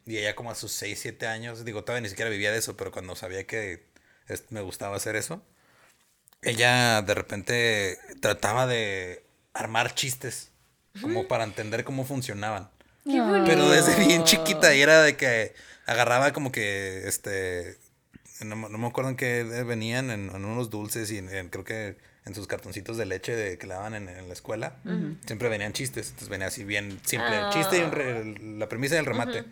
Y 0.06 0.18
ella 0.18 0.36
como 0.36 0.52
a 0.52 0.56
sus 0.56 0.72
6, 0.74 1.00
7 1.02 1.28
años, 1.28 1.64
digo, 1.64 1.84
todavía 1.84 2.02
ni 2.02 2.10
siquiera 2.10 2.30
vivía 2.30 2.52
de 2.52 2.58
eso, 2.58 2.76
pero 2.76 2.92
cuando 2.92 3.16
sabía 3.16 3.46
que 3.48 3.86
me 4.50 4.62
gustaba 4.62 4.98
hacer 4.98 5.16
eso, 5.16 5.42
ella 6.42 7.02
de 7.02 7.14
repente 7.14 7.98
trataba 8.22 8.68
de 8.68 9.24
armar 9.54 9.94
chistes, 9.96 10.50
como 11.02 11.28
para 11.28 11.44
entender 11.44 11.84
cómo 11.84 12.06
funcionaban. 12.06 12.70
qué. 13.06 13.12
Pero 13.46 13.70
desde 13.70 13.96
bien 13.96 14.24
chiquita 14.24 14.74
y 14.76 14.82
era 14.82 15.02
de 15.02 15.16
que 15.18 15.54
agarraba 15.86 16.34
como 16.34 16.52
que, 16.52 17.08
este, 17.08 17.78
no, 18.42 18.56
me- 18.56 18.70
no 18.70 18.78
me 18.78 18.88
acuerdo 18.88 19.10
en 19.10 19.16
qué 19.18 19.44
venían, 19.44 20.10
en, 20.12 20.30
en 20.36 20.46
unos 20.46 20.70
dulces 20.70 21.12
y 21.12 21.18
en- 21.18 21.34
en- 21.34 21.50
creo 21.50 21.64
que 21.64 21.98
en 22.26 22.36
sus 22.36 22.48
cartoncitos 22.48 22.98
de 22.98 23.06
leche 23.06 23.36
de, 23.36 23.58
que 23.58 23.68
le 23.68 23.74
daban 23.74 23.94
en, 23.96 24.08
en 24.10 24.28
la 24.28 24.34
escuela, 24.34 24.76
siempre 25.26 25.50
venían 25.50 25.74
chistes, 25.74 26.08
entonces 26.08 26.30
venía 26.30 26.48
así 26.48 26.64
bien 26.64 27.00
simple, 27.06 27.38
el 27.40 27.50
chiste 27.50 27.80
y 27.80 27.84
un 27.84 27.92
re- 27.92 28.36
la 28.58 28.70
premisa 28.70 28.96
y 28.96 29.00
el 29.00 29.06
remate. 29.06 29.44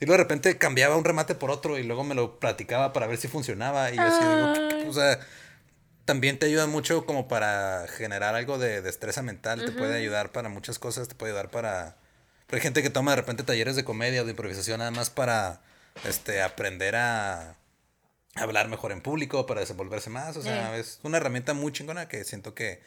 Y 0.00 0.06
luego 0.06 0.12
de 0.18 0.24
repente 0.24 0.58
cambiaba 0.58 0.96
un 0.96 1.04
remate 1.04 1.34
por 1.34 1.50
otro 1.50 1.76
y 1.78 1.82
luego 1.82 2.04
me 2.04 2.14
lo 2.14 2.38
platicaba 2.38 2.92
para 2.92 3.06
ver 3.06 3.18
si 3.18 3.26
funcionaba 3.28 3.90
y 3.92 3.96
yo 3.96 4.06
así 4.08 4.24
digo, 4.24 4.52
"¿Qué- 4.52 4.60
qué?". 4.78 4.88
o 4.88 4.92
sea, 4.92 5.18
también 6.04 6.38
te 6.38 6.46
ayuda 6.46 6.66
mucho 6.66 7.04
como 7.04 7.28
para 7.28 7.86
generar 7.88 8.34
algo 8.34 8.58
de 8.58 8.80
destreza 8.80 9.22
mental, 9.22 9.64
te 9.64 9.72
puede 9.72 9.96
ayudar 9.98 10.32
para 10.32 10.48
muchas 10.48 10.78
cosas, 10.78 11.06
te 11.08 11.14
puede 11.14 11.32
ayudar 11.32 11.50
para... 11.50 11.96
Pero 12.46 12.56
hay 12.56 12.62
gente 12.62 12.82
que 12.82 12.88
toma 12.90 13.10
de 13.12 13.16
repente 13.16 13.42
talleres 13.42 13.76
de 13.76 13.84
comedia 13.84 14.22
o 14.22 14.24
de 14.24 14.30
improvisación 14.30 14.78
nada 14.78 14.90
más 14.90 15.10
para 15.10 15.60
este, 16.04 16.40
aprender 16.42 16.96
a 16.96 17.56
hablar 18.34 18.68
mejor 18.68 18.92
en 18.92 19.00
público, 19.00 19.46
para 19.46 19.60
desenvolverse 19.60 20.10
más. 20.10 20.36
O 20.36 20.42
sea, 20.42 20.76
es 20.76 21.00
una 21.02 21.16
herramienta 21.18 21.54
muy 21.54 21.72
chingona 21.72 22.08
que 22.08 22.24
siento 22.24 22.54
que 22.54 22.82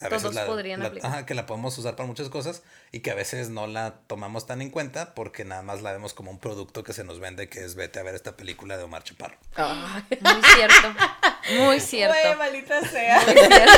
a 0.00 0.08
Todos 0.08 0.24
veces 0.24 0.34
la, 0.34 0.46
podrían 0.46 0.80
la- 0.80 0.86
aplicar. 0.88 1.10
ajá, 1.10 1.24
que 1.26 1.34
la 1.34 1.46
podemos 1.46 1.78
usar 1.78 1.94
para 1.94 2.06
muchas 2.08 2.28
cosas 2.28 2.62
y 2.90 2.98
que 3.00 3.12
a 3.12 3.14
veces 3.14 3.50
no 3.50 3.68
la 3.68 3.94
tomamos 4.08 4.44
tan 4.44 4.60
en 4.60 4.70
cuenta 4.70 5.14
porque 5.14 5.44
nada 5.44 5.62
más 5.62 5.82
la 5.82 5.92
vemos 5.92 6.14
como 6.14 6.32
un 6.32 6.40
producto 6.40 6.82
que 6.82 6.92
se 6.92 7.04
nos 7.04 7.20
vende 7.20 7.48
que 7.48 7.64
es 7.64 7.76
vete 7.76 8.00
a 8.00 8.02
ver 8.02 8.14
esta 8.16 8.36
película 8.36 8.76
de 8.76 8.82
Omar 8.82 9.04
Chaparro. 9.04 9.36
Muy 9.56 10.42
cierto. 10.56 10.94
Muy 11.60 11.80
cierto. 11.80 12.16
Güey, 12.22 12.36
maldita 12.36 12.80
sea. 12.88 13.20
Muy 13.24 13.34
cierto. 13.34 13.72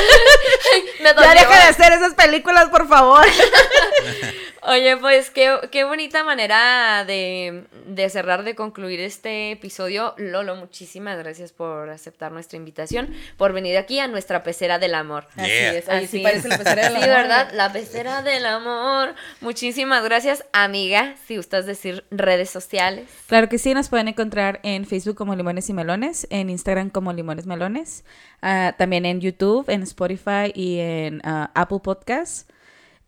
Me 1.01 1.13
Ya 1.13 1.33
deja 1.33 1.55
de 1.55 1.69
hacer 1.69 1.93
esas 1.93 2.15
películas, 2.15 2.69
por 2.69 2.87
favor. 2.87 3.25
Oye, 4.69 4.97
pues 4.97 5.29
qué, 5.31 5.57
qué 5.71 5.85
bonita 5.85 6.25
manera 6.25 7.05
de, 7.05 7.63
de 7.85 8.09
cerrar, 8.09 8.43
de 8.43 8.53
concluir 8.53 8.99
este 8.99 9.51
episodio. 9.51 10.13
Lolo, 10.17 10.57
muchísimas 10.57 11.17
gracias 11.17 11.53
por 11.53 11.89
aceptar 11.89 12.33
nuestra 12.33 12.57
invitación, 12.57 13.13
por 13.37 13.53
venir 13.53 13.77
aquí 13.77 13.99
a 13.99 14.09
nuestra 14.09 14.43
pecera 14.43 14.77
del 14.77 14.93
amor. 14.95 15.25
Yeah. 15.37 15.45
Así 15.45 15.77
es, 15.77 15.87
oye, 15.87 15.99
sí 15.99 16.17
Así 16.17 16.19
parece 16.19 16.47
es. 16.49 16.49
la 16.49 16.57
pecera 16.57 16.81
del 16.89 16.91
Sí, 16.97 17.03
amor. 17.03 17.15
¿verdad? 17.15 17.51
La 17.53 17.71
pecera 17.71 18.21
del 18.23 18.45
amor. 18.45 19.15
Muchísimas 19.39 20.03
gracias, 20.03 20.43
amiga. 20.51 21.15
Si 21.25 21.37
gustas 21.37 21.65
decir 21.65 22.03
redes 22.11 22.49
sociales. 22.49 23.07
Claro 23.27 23.47
que 23.47 23.59
sí, 23.59 23.73
nos 23.73 23.87
pueden 23.87 24.09
encontrar 24.09 24.59
en 24.63 24.85
Facebook 24.85 25.15
como 25.15 25.33
Limones 25.33 25.69
y 25.69 25.73
Melones, 25.73 26.27
en 26.29 26.49
Instagram 26.49 26.89
como 26.89 27.13
Limones 27.13 27.45
Melones, 27.45 28.03
ah, 28.41 28.75
también 28.77 29.05
en 29.05 29.21
YouTube, 29.21 29.69
en 29.69 29.83
Spotify 29.83 30.51
y 30.53 30.79
en 30.79 31.21
ah, 31.23 31.51
Apple 31.55 31.79
Podcasts. 31.81 32.47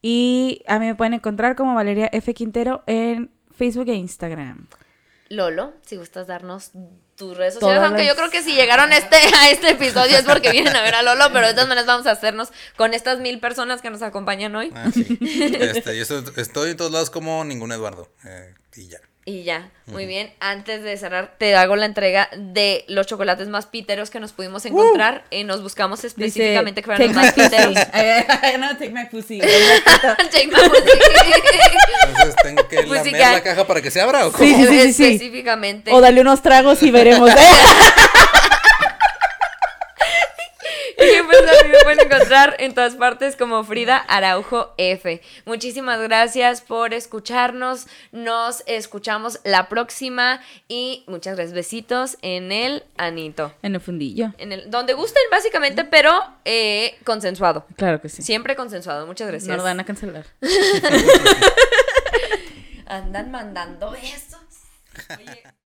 Y 0.01 0.63
a 0.67 0.79
mí 0.79 0.85
me 0.87 0.95
pueden 0.95 1.13
encontrar 1.13 1.55
como 1.55 1.75
Valeria 1.75 2.09
F. 2.13 2.33
Quintero 2.33 2.83
en 2.87 3.31
Facebook 3.55 3.89
e 3.89 3.95
Instagram. 3.95 4.67
Lolo, 5.29 5.73
si 5.85 5.95
gustas 5.97 6.25
darnos 6.27 6.71
tus 7.15 7.37
redes 7.37 7.55
sociales, 7.55 7.77
Todas 7.77 7.87
aunque 7.89 8.03
las- 8.05 8.11
yo 8.13 8.15
creo 8.15 8.31
que 8.31 8.41
si 8.41 8.53
llegaron 8.55 8.91
a 8.91 8.97
este, 8.97 9.17
a 9.39 9.49
este 9.51 9.69
episodio 9.71 10.17
es 10.17 10.23
porque 10.23 10.51
vienen 10.51 10.75
a 10.75 10.81
ver 10.81 10.95
a 10.95 11.03
Lolo, 11.03 11.25
pero 11.33 11.45
de 11.47 11.53
todas 11.53 11.67
maneras 11.67 11.85
vamos 11.85 12.07
a 12.07 12.11
hacernos 12.11 12.49
con 12.77 12.93
estas 12.93 13.19
mil 13.19 13.39
personas 13.39 13.81
que 13.81 13.89
nos 13.89 14.01
acompañan 14.01 14.55
hoy. 14.55 14.71
Ah, 14.73 14.89
sí. 14.91 15.05
este, 15.59 15.95
yo 15.95 16.01
estoy, 16.01 16.23
estoy 16.37 16.71
en 16.71 16.77
todos 16.77 16.91
lados 16.91 17.09
como 17.09 17.43
ningún 17.43 17.71
Eduardo. 17.71 18.07
eh, 18.25 18.55
y 18.77 18.87
ya. 18.87 18.99
Y 19.26 19.43
ya, 19.43 19.70
muy 19.86 20.05
bien. 20.07 20.34
Antes 20.39 20.82
de 20.82 20.97
cerrar, 20.97 21.36
te 21.38 21.55
hago 21.55 21.76
la 21.76 21.86
entrega 21.86 22.30
de 22.36 22.84
los 22.88 23.05
chocolates 23.05 23.47
más 23.47 23.67
piteros 23.67 24.09
que 24.09 24.20
nos 24.20 24.32
pudimos 24.32 24.65
encontrar. 24.65 25.24
Eh, 25.30 25.43
nos 25.43 25.61
buscamos 25.61 26.03
específicamente 26.03 26.82
que 26.82 26.86
fueran 26.86 27.07
los 27.07 27.15
más 27.15 27.34
piteros. 27.34 27.76
no, 28.59 28.70
take 28.80 28.89
my 28.89 29.05
pussy. 29.05 29.39
Take 29.39 30.47
my 30.47 30.70
pussy. 30.70 30.99
Entonces 32.07 32.36
tengo 32.41 32.67
que 32.67 32.84
Pues 32.84 33.05
lamer 33.05 33.34
la 33.34 33.43
caja 33.43 33.67
para 33.67 33.82
que 33.82 33.91
se 33.91 34.01
abra 34.01 34.26
o 34.26 34.32
cómo? 34.32 34.43
Sí, 34.43 34.55
sí, 34.55 34.67
sí, 34.67 34.93
sí. 34.93 35.03
Específicamente. 35.13 35.91
O 35.93 36.01
dale 36.01 36.22
unos 36.22 36.41
tragos 36.41 36.82
y 36.82 36.89
veremos. 36.89 37.30
Y 41.09 41.23
pues 41.23 41.39
a 41.39 41.63
mí 41.63 41.69
me 41.71 41.79
pueden 41.83 41.99
encontrar 42.01 42.55
en 42.59 42.73
todas 42.73 42.95
partes 42.95 43.35
como 43.35 43.63
Frida 43.63 43.97
Araujo 43.97 44.73
F. 44.77 45.21
Muchísimas 45.45 45.99
gracias 46.01 46.61
por 46.61 46.93
escucharnos. 46.93 47.87
Nos 48.11 48.63
escuchamos 48.67 49.39
la 49.43 49.69
próxima 49.69 50.41
y 50.67 51.03
muchas 51.07 51.35
gracias. 51.35 51.53
Besitos 51.53 52.17
en 52.21 52.51
el 52.51 52.83
anito. 52.97 53.53
En 53.61 53.75
el 53.75 53.81
fundillo. 53.81 54.33
En 54.37 54.51
el, 54.51 54.69
donde 54.69 54.93
gusten, 54.93 55.23
básicamente, 55.31 55.85
pero 55.85 56.21
eh, 56.45 56.97
consensuado. 57.05 57.65
Claro 57.77 58.01
que 58.01 58.09
sí. 58.09 58.21
Siempre 58.21 58.55
consensuado. 58.55 59.07
Muchas 59.07 59.27
gracias. 59.27 59.49
No 59.49 59.57
lo 59.57 59.63
van 59.63 59.79
a 59.79 59.85
cancelar. 59.85 60.25
Andan 62.85 63.31
mandando 63.31 63.91
besos. 63.91 64.39
Oye. 65.17 65.43